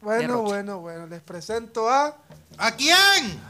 Bueno, 0.00 0.20
Derroche. 0.20 0.42
bueno, 0.44 0.78
bueno. 0.80 1.06
Les 1.06 1.20
presento 1.22 1.88
a 1.88 2.16
¿A 2.56 2.72
quién? 2.72 3.40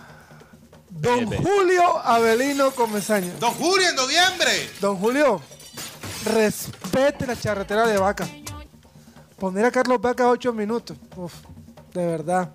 Don 0.90 1.26
Julio 1.26 1.98
Avelino 1.98 2.70
Comesaña. 2.72 3.32
Don 3.38 3.52
Julio 3.54 3.88
en 3.88 3.96
noviembre. 3.96 4.70
Don 4.80 4.96
Julio, 4.96 5.40
respete 6.24 7.26
la 7.26 7.36
charretera 7.36 7.86
de 7.86 7.98
vaca. 7.98 8.26
Poner 9.38 9.64
a 9.66 9.70
Carlos 9.70 10.00
Vaca 10.00 10.28
ocho 10.28 10.52
minutos. 10.52 10.96
Uf, 11.16 11.32
de 11.94 12.06
verdad. 12.06 12.50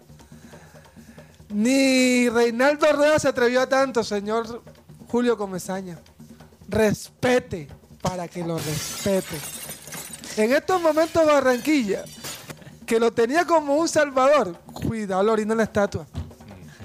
Ni 1.49 2.27
Reinaldo 2.29 2.91
Rueda 2.91 3.19
se 3.19 3.27
atrevió 3.27 3.61
a 3.61 3.69
tanto, 3.69 4.03
señor 4.03 4.63
Julio 5.07 5.37
Comesaña. 5.37 5.99
Respete 6.67 7.67
para 8.03 8.27
que 8.27 8.43
lo 8.43 8.57
respete. 8.59 9.37
En 10.37 10.53
estos 10.53 10.79
momentos 10.81 11.25
Barranquilla, 11.25 12.03
que 12.85 12.99
lo 12.99 13.11
tenía 13.11 13.45
como 13.45 13.75
un 13.77 13.87
salvador, 13.87 14.55
cuidado, 14.73 15.23
lo 15.23 15.31
orina 15.31 15.55
la 15.55 15.63
estatua. 15.63 16.05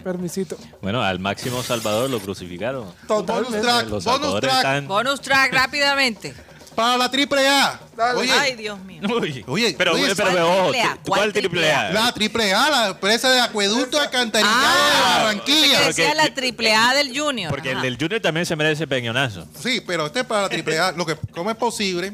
Permisito. 0.04 0.56
Bueno, 0.80 1.02
al 1.02 1.18
máximo 1.18 1.62
Salvador 1.62 2.08
lo 2.08 2.20
crucificaron. 2.20 2.86
Totalmente. 3.08 3.60
track, 3.60 3.88
Los 3.88 4.04
bonus 4.04 4.20
Salvadores 4.20 4.40
track. 4.50 4.56
están- 4.58 4.88
Bonus 4.88 5.20
track 5.20 5.52
rápidamente. 5.52 6.34
Para 6.78 6.96
la 6.96 7.10
triple 7.10 7.48
A. 7.48 7.80
Dale. 7.96 8.20
Oye, 8.20 8.32
Ay, 8.32 8.54
Dios 8.54 8.78
mío. 8.84 9.02
Oye, 9.48 9.74
pero, 9.76 9.94
oye, 9.94 10.14
pero, 10.14 10.30
¿cuál 10.30 10.38
ojo, 10.44 10.62
triple 10.70 10.82
A? 10.82 10.94
¿tú- 10.94 11.00
¿Cuál 11.10 11.20
¿cuál 11.20 11.32
triple 11.32 11.72
A? 11.72 11.90
la 11.92 12.12
triple 12.12 12.54
A, 12.54 12.70
la 12.70 12.86
empresa 12.90 13.30
de 13.32 13.40
acueducto 13.40 13.98
alcantarillado 14.00 14.56
Ah, 14.56 15.16
de 15.18 15.24
Barranquilla. 15.24 15.78
Que 15.80 15.84
decía 15.86 16.14
la 16.14 16.32
triple 16.32 16.72
A 16.76 16.94
del 16.94 17.18
Junior. 17.18 17.50
Porque 17.50 17.72
el 17.72 17.82
del 17.82 17.96
Junior 17.98 18.20
también 18.20 18.46
se 18.46 18.54
merece 18.54 18.86
peñonazo. 18.86 19.44
Sí, 19.60 19.82
pero 19.84 20.06
este 20.06 20.20
es 20.20 20.26
para 20.26 20.42
la 20.42 20.48
triple 20.50 20.78
A. 20.78 20.92
Lo 20.92 21.04
que, 21.04 21.16
¿Cómo 21.32 21.50
es 21.50 21.56
posible 21.56 22.12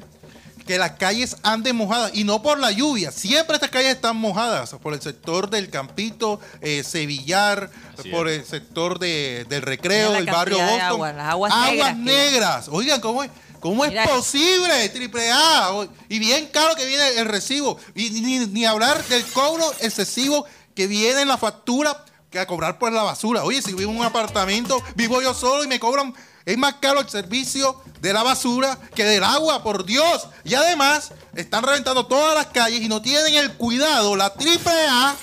que 0.66 0.78
las 0.78 0.92
calles 0.92 1.36
anden 1.42 1.76
mojadas? 1.76 2.12
Y 2.14 2.24
no 2.24 2.40
por 2.40 2.58
la 2.58 2.70
lluvia. 2.70 3.10
Siempre 3.12 3.56
estas 3.56 3.68
calles 3.68 3.90
están 3.96 4.16
mojadas. 4.16 4.74
Por 4.82 4.94
el 4.94 5.02
sector 5.02 5.50
del 5.50 5.68
Campito, 5.68 6.40
eh, 6.62 6.82
Sevillar, 6.84 7.68
Así 7.98 8.08
por 8.08 8.28
es. 8.30 8.38
el 8.38 8.44
sector 8.46 8.98
de- 8.98 9.44
del 9.46 9.60
Recreo, 9.60 10.12
del 10.12 10.24
barrio 10.24 10.56
Boston. 10.56 10.80
agua, 10.80 11.12
las 11.12 11.26
aguas 11.34 11.96
negras. 11.98 12.68
Oigan, 12.70 13.02
¿cómo 13.02 13.22
es? 13.24 13.30
¿Cómo 13.64 13.82
es 13.86 13.92
Mira. 13.92 14.04
posible? 14.04 14.90
Triple 14.90 15.32
A. 15.32 15.86
Y 16.10 16.18
bien 16.18 16.48
caro 16.52 16.76
que 16.76 16.84
viene 16.84 17.16
el 17.16 17.24
recibo. 17.24 17.78
Y 17.94 18.10
ni, 18.10 18.40
ni 18.40 18.66
hablar 18.66 19.02
del 19.06 19.24
cobro 19.28 19.64
excesivo 19.80 20.44
que 20.74 20.86
viene 20.86 21.22
en 21.22 21.28
la 21.28 21.38
factura 21.38 22.04
que 22.30 22.38
a 22.38 22.46
cobrar 22.46 22.78
por 22.78 22.92
la 22.92 23.02
basura. 23.02 23.42
Oye, 23.42 23.62
si 23.62 23.72
vivo 23.72 23.90
en 23.90 23.96
un 24.00 24.04
apartamento, 24.04 24.82
vivo 24.96 25.22
yo 25.22 25.32
solo 25.32 25.64
y 25.64 25.66
me 25.66 25.80
cobran. 25.80 26.14
Es 26.44 26.58
más 26.58 26.74
caro 26.74 27.00
el 27.00 27.08
servicio 27.08 27.80
de 28.02 28.12
la 28.12 28.22
basura 28.22 28.78
que 28.94 29.02
del 29.02 29.24
agua, 29.24 29.62
por 29.62 29.86
Dios. 29.86 30.26
Y 30.44 30.52
además, 30.54 31.12
están 31.34 31.62
reventando 31.62 32.04
todas 32.04 32.34
las 32.34 32.48
calles 32.48 32.82
y 32.82 32.88
no 32.90 33.00
tienen 33.00 33.34
el 33.34 33.54
cuidado, 33.54 34.14
la 34.14 34.34
triple 34.34 34.74
A, 34.90 35.14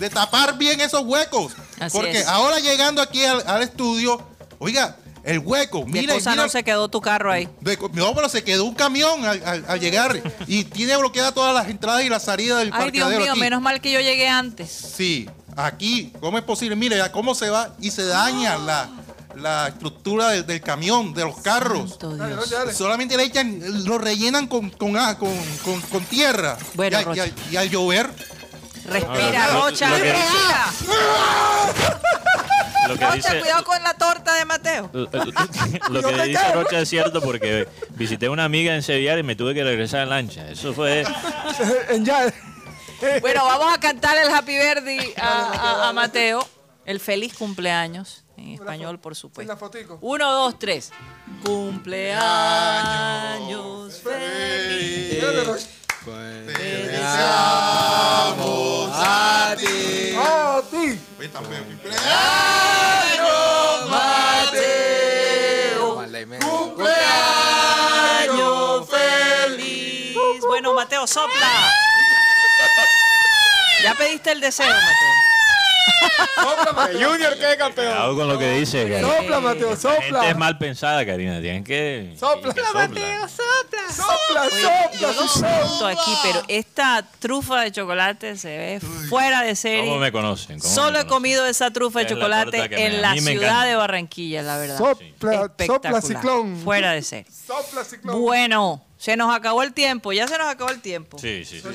de 0.00 0.10
tapar 0.10 0.58
bien 0.58 0.80
esos 0.80 1.04
huecos. 1.04 1.52
Así 1.78 1.96
Porque 1.96 2.18
es. 2.18 2.26
ahora 2.26 2.58
llegando 2.58 3.00
aquí 3.00 3.24
al, 3.24 3.44
al 3.46 3.62
estudio, 3.62 4.20
oiga, 4.58 4.96
el 5.26 5.40
hueco, 5.40 5.84
¿Qué 5.84 5.90
mire, 5.92 6.14
cosa 6.14 6.30
mira- 6.30 6.42
no 6.44 6.48
se 6.48 6.62
quedó 6.64 6.88
tu 6.88 7.00
carro 7.00 7.30
ahí? 7.32 7.48
de- 7.60 7.76
no, 7.92 8.14
pero 8.14 8.28
se 8.28 8.42
quedó 8.44 8.64
un 8.64 8.74
camión 8.74 9.24
al, 9.26 9.42
al- 9.44 9.64
al 9.68 9.80
llegar 9.80 10.22
y 10.46 10.64
tiene 10.64 10.96
bloqueadas 10.96 11.34
todas 11.34 11.52
las 11.54 11.68
entradas 11.68 12.02
y 12.04 12.08
las 12.08 12.22
salidas 12.24 12.60
del 12.60 12.70
Ay, 12.72 12.90
Dios 12.92 13.10
mío, 13.10 13.32
aquí. 13.32 13.40
menos 13.40 13.60
mal 13.60 13.80
que 13.80 13.90
yo 13.92 14.00
llegué 14.00 14.28
antes. 14.28 14.70
Sí, 14.70 15.28
aquí, 15.56 16.12
¿cómo 16.20 16.38
es 16.38 16.44
posible? 16.44 16.76
Mire, 16.76 16.96
ya 16.96 17.12
cómo 17.12 17.34
se 17.34 17.50
va 17.50 17.74
y 17.80 17.90
se 17.90 18.04
daña 18.06 18.56
la, 18.56 18.88
la 19.34 19.68
estructura 19.68 20.28
del, 20.30 20.46
del 20.46 20.60
camión, 20.60 21.12
de 21.12 21.24
los 21.24 21.38
carros. 21.38 21.98
Dale, 21.98 22.36
dale. 22.50 22.72
Solamente 22.72 23.16
le 23.16 23.24
echan, 23.24 23.60
lo 23.84 23.98
rellenan 23.98 24.46
con, 24.46 24.70
con, 24.70 24.96
ah, 24.96 25.18
con, 25.18 25.36
con- 25.64 25.80
con 25.82 26.04
tierra. 26.04 26.56
Bueno, 26.74 26.98
y, 27.00 27.04
al- 27.04 27.16
y 27.16 27.20
al, 27.20 27.32
y 27.52 27.56
al 27.56 27.68
llover, 27.70 28.10
Respira, 28.84 29.48
Rocha, 29.48 29.90
respira. 29.90 30.72
Lo 32.88 32.96
que 32.98 33.04
Rocha, 33.04 33.16
dice, 33.16 33.40
cuidado 33.40 33.64
con 33.64 33.82
la 33.82 33.94
torta 33.94 34.34
de 34.34 34.44
Mateo. 34.44 34.90
lo, 34.92 35.08
lo 35.90 36.00
que 36.08 36.22
dice 36.24 36.52
Rocha 36.52 36.80
es 36.80 36.88
cierto 36.88 37.20
porque 37.20 37.68
visité 37.90 38.26
a 38.26 38.30
una 38.30 38.44
amiga 38.44 38.74
en 38.74 38.82
Sevilla 38.82 39.16
y 39.18 39.22
me 39.22 39.36
tuve 39.36 39.54
que 39.54 39.62
regresar 39.64 40.02
en 40.02 40.10
lancha. 40.10 40.48
Eso 40.50 40.72
fue. 40.74 41.04
En 41.90 42.04
ya. 42.04 42.32
Bueno, 43.20 43.44
vamos 43.44 43.72
a 43.74 43.78
cantar 43.80 44.16
el 44.18 44.28
Happy 44.32 44.56
Birthday 44.56 45.12
a, 45.18 45.82
a- 45.84 45.88
a 45.88 45.92
Mateo. 45.92 46.46
El 46.84 47.00
feliz 47.00 47.34
cumpleaños. 47.36 48.22
En 48.36 48.50
español, 48.52 48.98
por 49.00 49.16
supuesto. 49.16 49.52
Uno, 50.02 50.30
dos, 50.32 50.58
tres. 50.58 50.92
Cumpleaños 51.44 54.00
feliz. 54.02 55.22
Deseamos 57.66 58.90
a 58.94 59.54
ti. 59.58 60.12
¡Ah, 60.16 60.58
a 60.58 60.62
ti! 60.70 60.98
Cumpleaños 61.16 61.80
Mateo, 71.06 71.28
sopla. 71.28 71.72
¿Ya 73.84 73.94
pediste 73.94 74.32
el 74.32 74.40
deseo, 74.40 74.66
Mateo? 74.66 75.16
Junior, 77.08 77.34
¿qué 77.38 77.56
campeón? 77.56 77.86
Cuidado 77.88 78.16
con 78.16 78.28
lo 78.28 78.38
que 78.38 78.50
dice, 78.52 78.88
Karina. 78.88 79.08
Sopla, 79.16 79.40
Mateo, 79.40 79.70
La 79.70 79.76
gente 79.76 79.98
es 79.98 80.04
sopla. 80.12 80.34
mal 80.34 80.58
pensada, 80.58 81.06
Karina. 81.06 81.40
Tienen 81.40 81.62
que. 81.64 82.14
Sopla, 82.18 82.52
que 82.54 82.60
sopla. 82.62 82.86
Sopla, 83.88 84.42
Oye, 84.42 84.62
yo 85.00 85.12
sopla, 85.28 85.60
no 85.60 85.68
sopla. 85.68 85.90
aquí, 85.90 86.12
pero 86.22 86.42
esta 86.48 87.04
trufa 87.20 87.60
de 87.60 87.72
chocolate 87.72 88.36
se 88.36 88.48
ve 88.56 88.80
fuera 89.08 89.42
de 89.42 89.54
serie. 89.54 89.84
¿Cómo 89.86 90.00
me 90.00 90.10
conocen? 90.12 90.58
¿Cómo 90.58 90.72
Solo 90.74 90.92
me 90.92 90.98
he 91.00 91.02
conocen? 91.02 91.08
comido 91.08 91.46
esa 91.46 91.70
trufa 91.70 92.00
de 92.00 92.06
Es 92.06 92.10
la 92.12 92.16
chocolate 92.16 92.68
me- 92.68 92.86
en 92.86 93.02
la 93.02 93.12
ciudad 93.14 93.32
encanta. 93.34 93.64
de 93.66 93.76
Barranquilla, 93.76 94.42
la 94.42 94.56
verdad. 94.58 94.78
Sopla, 94.78 95.50
sopla, 95.66 96.00
ciclón. 96.02 96.56
Fuera 96.64 96.92
de 96.92 97.02
serie. 97.02 97.26
Sopla, 97.46 97.84
ciclón. 97.84 98.20
Bueno, 98.20 98.82
se 98.98 99.16
nos 99.16 99.34
acabó 99.34 99.62
el 99.62 99.72
tiempo, 99.72 100.12
ya 100.12 100.26
se 100.28 100.38
nos 100.38 100.48
acabó 100.48 100.70
el 100.70 100.80
tiempo. 100.80 101.18
Sí, 101.18 101.44
sí, 101.44 101.60
sí. 101.60 101.68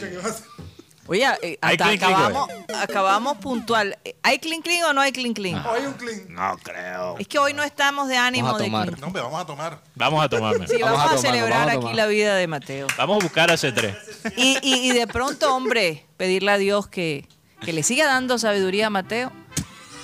Oye, 1.07 1.25
eh, 1.41 1.57
¿Hay 1.61 1.73
hasta 1.75 1.89
acabamos, 1.89 2.49
acabamos 2.75 3.37
puntual. 3.39 3.97
¿Hay 4.23 4.39
clink 4.39 4.63
clink 4.63 4.83
o 4.85 4.93
no 4.93 5.01
hay 5.01 5.11
clink 5.11 5.35
clink? 5.35 5.57
Hoy 5.65 5.85
un 5.85 5.93
clean. 5.93 6.25
No 6.33 6.57
creo. 6.63 7.17
Es 7.17 7.27
que 7.27 7.37
hoy 7.37 7.53
no 7.53 7.63
estamos 7.63 8.07
de 8.07 8.15
ánimo 8.15 8.45
Vamos 8.47 8.61
a 8.61 8.63
de 8.63 8.69
tomar. 8.69 8.87
clink. 8.87 8.99
No, 9.01 9.07
hombre, 9.07 9.21
vamos 9.21 9.41
a 9.41 9.45
tomar. 9.45 9.79
Vamos 9.95 10.23
a 10.23 10.29
tomarme. 10.29 10.67
Sí, 10.67 10.77
vamos, 10.79 10.99
Vamos 10.99 10.99
a 10.99 11.03
a, 11.03 11.15
tomarlo, 11.17 11.21
celebrar 11.31 11.59
vamos 11.59 11.67
a 11.67 11.71
aquí 11.73 11.81
tomar. 11.81 11.95
la 11.95 12.05
vida 12.05 12.35
de 12.35 12.47
Mateo. 12.47 12.87
Vamos 12.97 13.17
a 13.19 13.23
buscar 13.23 13.51
a 13.51 13.55
C3. 13.55 13.95
Y, 14.37 14.57
y- 14.61 14.89
y 14.89 14.93
de 14.93 15.07
pronto, 15.07 15.53
hombre, 15.53 16.05
pedirle 16.17 16.51
a 16.51 16.57
Dios 16.57 16.87
que, 16.87 17.27
que 17.65 17.73
le 17.73 17.83
siga 17.83 18.05
dando 18.05 18.37
sabiduría 18.37 18.87
a 18.87 18.89
Mateo 18.91 19.33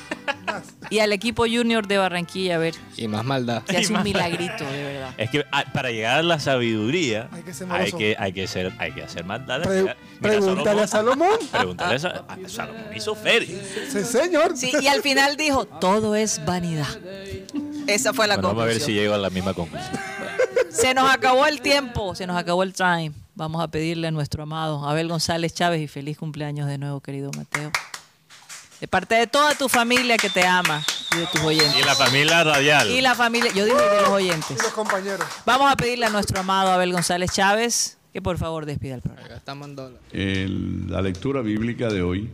y 0.89 0.99
al 0.99 1.11
equipo 1.13 1.43
junior 1.43 1.87
de 1.87 1.97
Barranquilla, 1.97 2.55
a 2.55 2.57
ver 2.57 2.75
Y 2.95 3.07
más 3.07 3.23
maldad. 3.25 3.63
si 3.69 3.75
hace 3.75 3.93
un 3.93 4.03
milagrito, 4.03 4.63
de 4.65 4.83
verdad. 4.83 5.13
Es 5.17 5.29
que 5.29 5.45
ah, 5.51 5.65
para 5.73 5.91
llegar 5.91 6.19
a 6.19 6.23
la 6.23 6.39
sabiduría 6.39 7.29
Hay 7.31 7.43
que 7.43 7.53
ser 7.53 7.71
hay 7.71 7.91
que, 7.91 8.15
hay 8.17 8.33
que, 8.33 8.47
ser, 8.47 8.73
hay 8.79 8.91
que 8.93 9.03
hacer 9.03 9.23
maldad. 9.25 9.61
Pre- 9.63 9.81
Mira, 9.81 9.95
pregúntale 10.21 10.81
a 10.81 10.87
Salomón. 10.87 11.37
Pregúntale 11.51 11.95
a, 11.95 11.99
Sa- 11.99 12.25
a 12.27 12.49
Salomón. 12.49 12.83
Hizo 12.95 13.15
feria. 13.15 13.57
Sí, 13.91 14.03
señor. 14.03 14.55
Sí, 14.57 14.71
y 14.81 14.87
al 14.87 15.01
final 15.01 15.37
dijo, 15.37 15.65
todo 15.65 16.15
es 16.15 16.43
vanidad. 16.45 16.87
Esa 17.87 18.13
fue 18.13 18.27
la 18.27 18.35
Bueno, 18.35 18.49
vamos 18.49 18.63
a 18.63 18.65
ver 18.65 18.73
si 18.75 18.79
conclusión. 18.81 19.03
llego 19.03 19.13
a 19.15 19.17
la 19.17 19.29
misma 19.29 19.53
conclusión. 19.53 19.91
Se 20.69 20.93
nos 20.93 21.09
acabó 21.09 21.45
el 21.47 21.61
tiempo, 21.61 22.13
se 22.13 22.27
nos 22.27 22.37
acabó 22.37 22.61
el 22.61 22.73
time. 22.73 23.11
Vamos 23.33 23.63
a 23.63 23.67
pedirle 23.67 24.07
a 24.07 24.11
nuestro 24.11 24.43
amado 24.43 24.87
Abel 24.87 25.07
González 25.07 25.53
Chávez 25.53 25.81
y 25.81 25.87
feliz 25.87 26.17
cumpleaños 26.19 26.67
de 26.67 26.77
nuevo, 26.77 26.99
querido 27.01 27.31
Mateo. 27.35 27.71
De 28.79 28.87
parte 28.87 29.15
de 29.15 29.25
toda 29.27 29.55
tu 29.55 29.67
familia 29.67 30.17
que 30.17 30.29
te 30.29 30.45
ama 30.45 30.83
y 31.15 31.17
de 31.19 31.25
tus 31.27 31.41
oyentes. 31.41 31.75
Y 31.81 31.83
la 31.83 31.95
familia 31.95 32.43
radial. 32.43 32.89
Y 32.91 33.01
la 33.01 33.15
familia, 33.15 33.51
yo 33.53 33.65
digo 33.65 33.77
de 33.77 34.01
los 34.01 34.09
oyentes. 34.09 34.51
Y 34.51 34.61
los 34.61 34.71
compañeros. 34.71 35.25
Vamos 35.45 35.71
a 35.71 35.75
pedirle 35.75 36.05
a 36.05 36.09
nuestro 36.09 36.39
amado 36.39 36.71
Abel 36.71 36.91
González 36.93 37.31
Chávez 37.31 37.97
que 38.13 38.21
por 38.21 38.37
favor 38.37 38.65
despida 38.65 38.95
el 38.95 39.01
programa. 39.01 39.35
Estamos 39.35 39.67
en 39.69 39.75
dólares. 39.75 39.99
El- 40.11 40.89
la 40.91 41.01
lectura 41.01 41.41
bíblica 41.41 41.87
de 41.89 42.01
hoy 42.03 42.29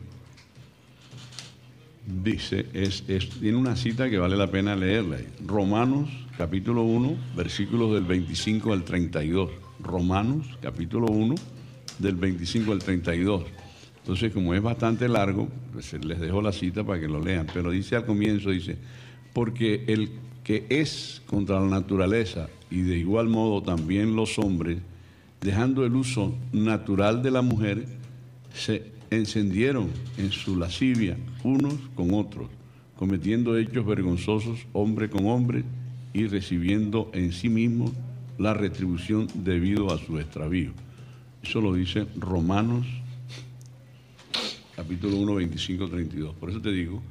dice, 2.05 2.67
es, 2.73 3.03
es- 3.07 3.29
tiene 3.39 3.57
una 3.57 3.75
cita 3.77 4.09
que 4.09 4.17
vale 4.17 4.35
la 4.35 4.47
pena 4.51 4.75
leerla. 4.75 5.17
Romanos 5.45 6.09
capítulo 6.37 6.81
1, 6.83 7.15
versículos 7.35 7.93
del 7.93 8.03
25 8.03 8.73
al 8.73 8.83
32. 8.83 9.49
Romanos 9.79 10.45
capítulo 10.61 11.07
1, 11.07 11.35
del 11.99 12.15
25 12.15 12.71
al 12.73 12.79
32. 12.79 13.43
Entonces, 14.03 14.33
como 14.33 14.53
es 14.53 14.61
bastante 14.61 15.07
largo, 15.07 15.47
pues 15.71 15.93
les 16.03 16.19
dejo 16.19 16.41
la 16.41 16.51
cita 16.51 16.83
para 16.83 16.99
que 16.99 17.07
lo 17.07 17.23
lean. 17.23 17.47
Pero 17.53 17.71
dice 17.71 17.95
al 17.95 18.05
comienzo, 18.05 18.49
dice, 18.49 18.75
porque 19.31 19.85
el 19.87 20.09
que 20.43 20.65
es 20.67 21.21
contra 21.25 21.61
la 21.61 21.67
naturaleza 21.67 22.49
y 22.69 22.81
de 22.81 22.97
igual 22.97 23.29
modo 23.29 23.63
también 23.63 24.13
los 24.13 24.37
hombres, 24.39 24.79
dejando 25.39 25.85
el 25.85 25.95
uso 25.95 26.35
natural 26.51 27.23
de 27.23 27.31
la 27.31 27.41
mujer, 27.41 27.85
se 28.53 28.91
encendieron 29.09 29.87
en 30.17 30.33
su 30.33 30.57
lascivia 30.57 31.15
unos 31.45 31.75
con 31.95 32.13
otros, 32.13 32.49
cometiendo 32.97 33.57
hechos 33.57 33.85
vergonzosos 33.85 34.67
hombre 34.73 35.09
con 35.09 35.27
hombre 35.27 35.63
y 36.11 36.27
recibiendo 36.27 37.09
en 37.13 37.31
sí 37.31 37.47
mismos 37.47 37.91
la 38.37 38.53
retribución 38.53 39.29
debido 39.33 39.93
a 39.93 39.97
su 39.97 40.19
extravío. 40.19 40.71
Eso 41.41 41.61
lo 41.61 41.73
dice 41.73 42.05
Romanos 42.17 42.85
capítulo 44.75 45.17
1, 45.17 45.35
25, 45.35 45.87
32. 45.87 46.35
Por 46.35 46.49
eso 46.49 46.61
te 46.61 46.71
digo, 46.71 47.01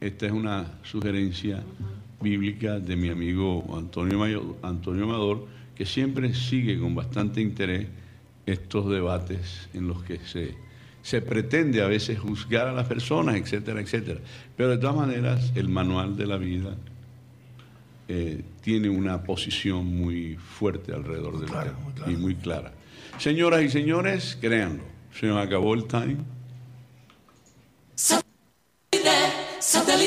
esta 0.00 0.26
es 0.26 0.32
una 0.32 0.66
sugerencia 0.82 1.62
bíblica 2.20 2.78
de 2.78 2.96
mi 2.96 3.08
amigo 3.08 3.76
Antonio, 3.76 4.18
Mayo- 4.18 4.56
Antonio 4.62 5.04
Amador, 5.04 5.46
que 5.74 5.86
siempre 5.86 6.34
sigue 6.34 6.78
con 6.78 6.94
bastante 6.94 7.40
interés 7.40 7.86
estos 8.46 8.90
debates 8.90 9.68
en 9.74 9.86
los 9.88 10.02
que 10.02 10.18
se, 10.18 10.54
se 11.02 11.20
pretende 11.22 11.82
a 11.82 11.86
veces 11.86 12.18
juzgar 12.18 12.66
a 12.68 12.72
las 12.72 12.86
personas, 12.86 13.36
etcétera, 13.36 13.80
etcétera. 13.80 14.20
Pero 14.56 14.70
de 14.70 14.78
todas 14.78 14.96
maneras, 14.96 15.52
el 15.54 15.68
manual 15.68 16.16
de 16.16 16.26
la 16.26 16.36
vida 16.36 16.76
eh, 18.08 18.42
tiene 18.62 18.88
una 18.88 19.22
posición 19.22 19.86
muy 19.86 20.36
fuerte 20.36 20.92
alrededor 20.92 21.38
del 21.40 21.48
tema 21.48 21.64
y 22.12 22.16
muy 22.16 22.34
clara. 22.34 22.72
Señoras 23.18 23.62
y 23.62 23.68
señores, 23.68 24.36
créanlo, 24.40 24.82
se 25.12 25.26
nos 25.26 25.38
acabó 25.44 25.74
el 25.74 25.84
time. 25.84 26.16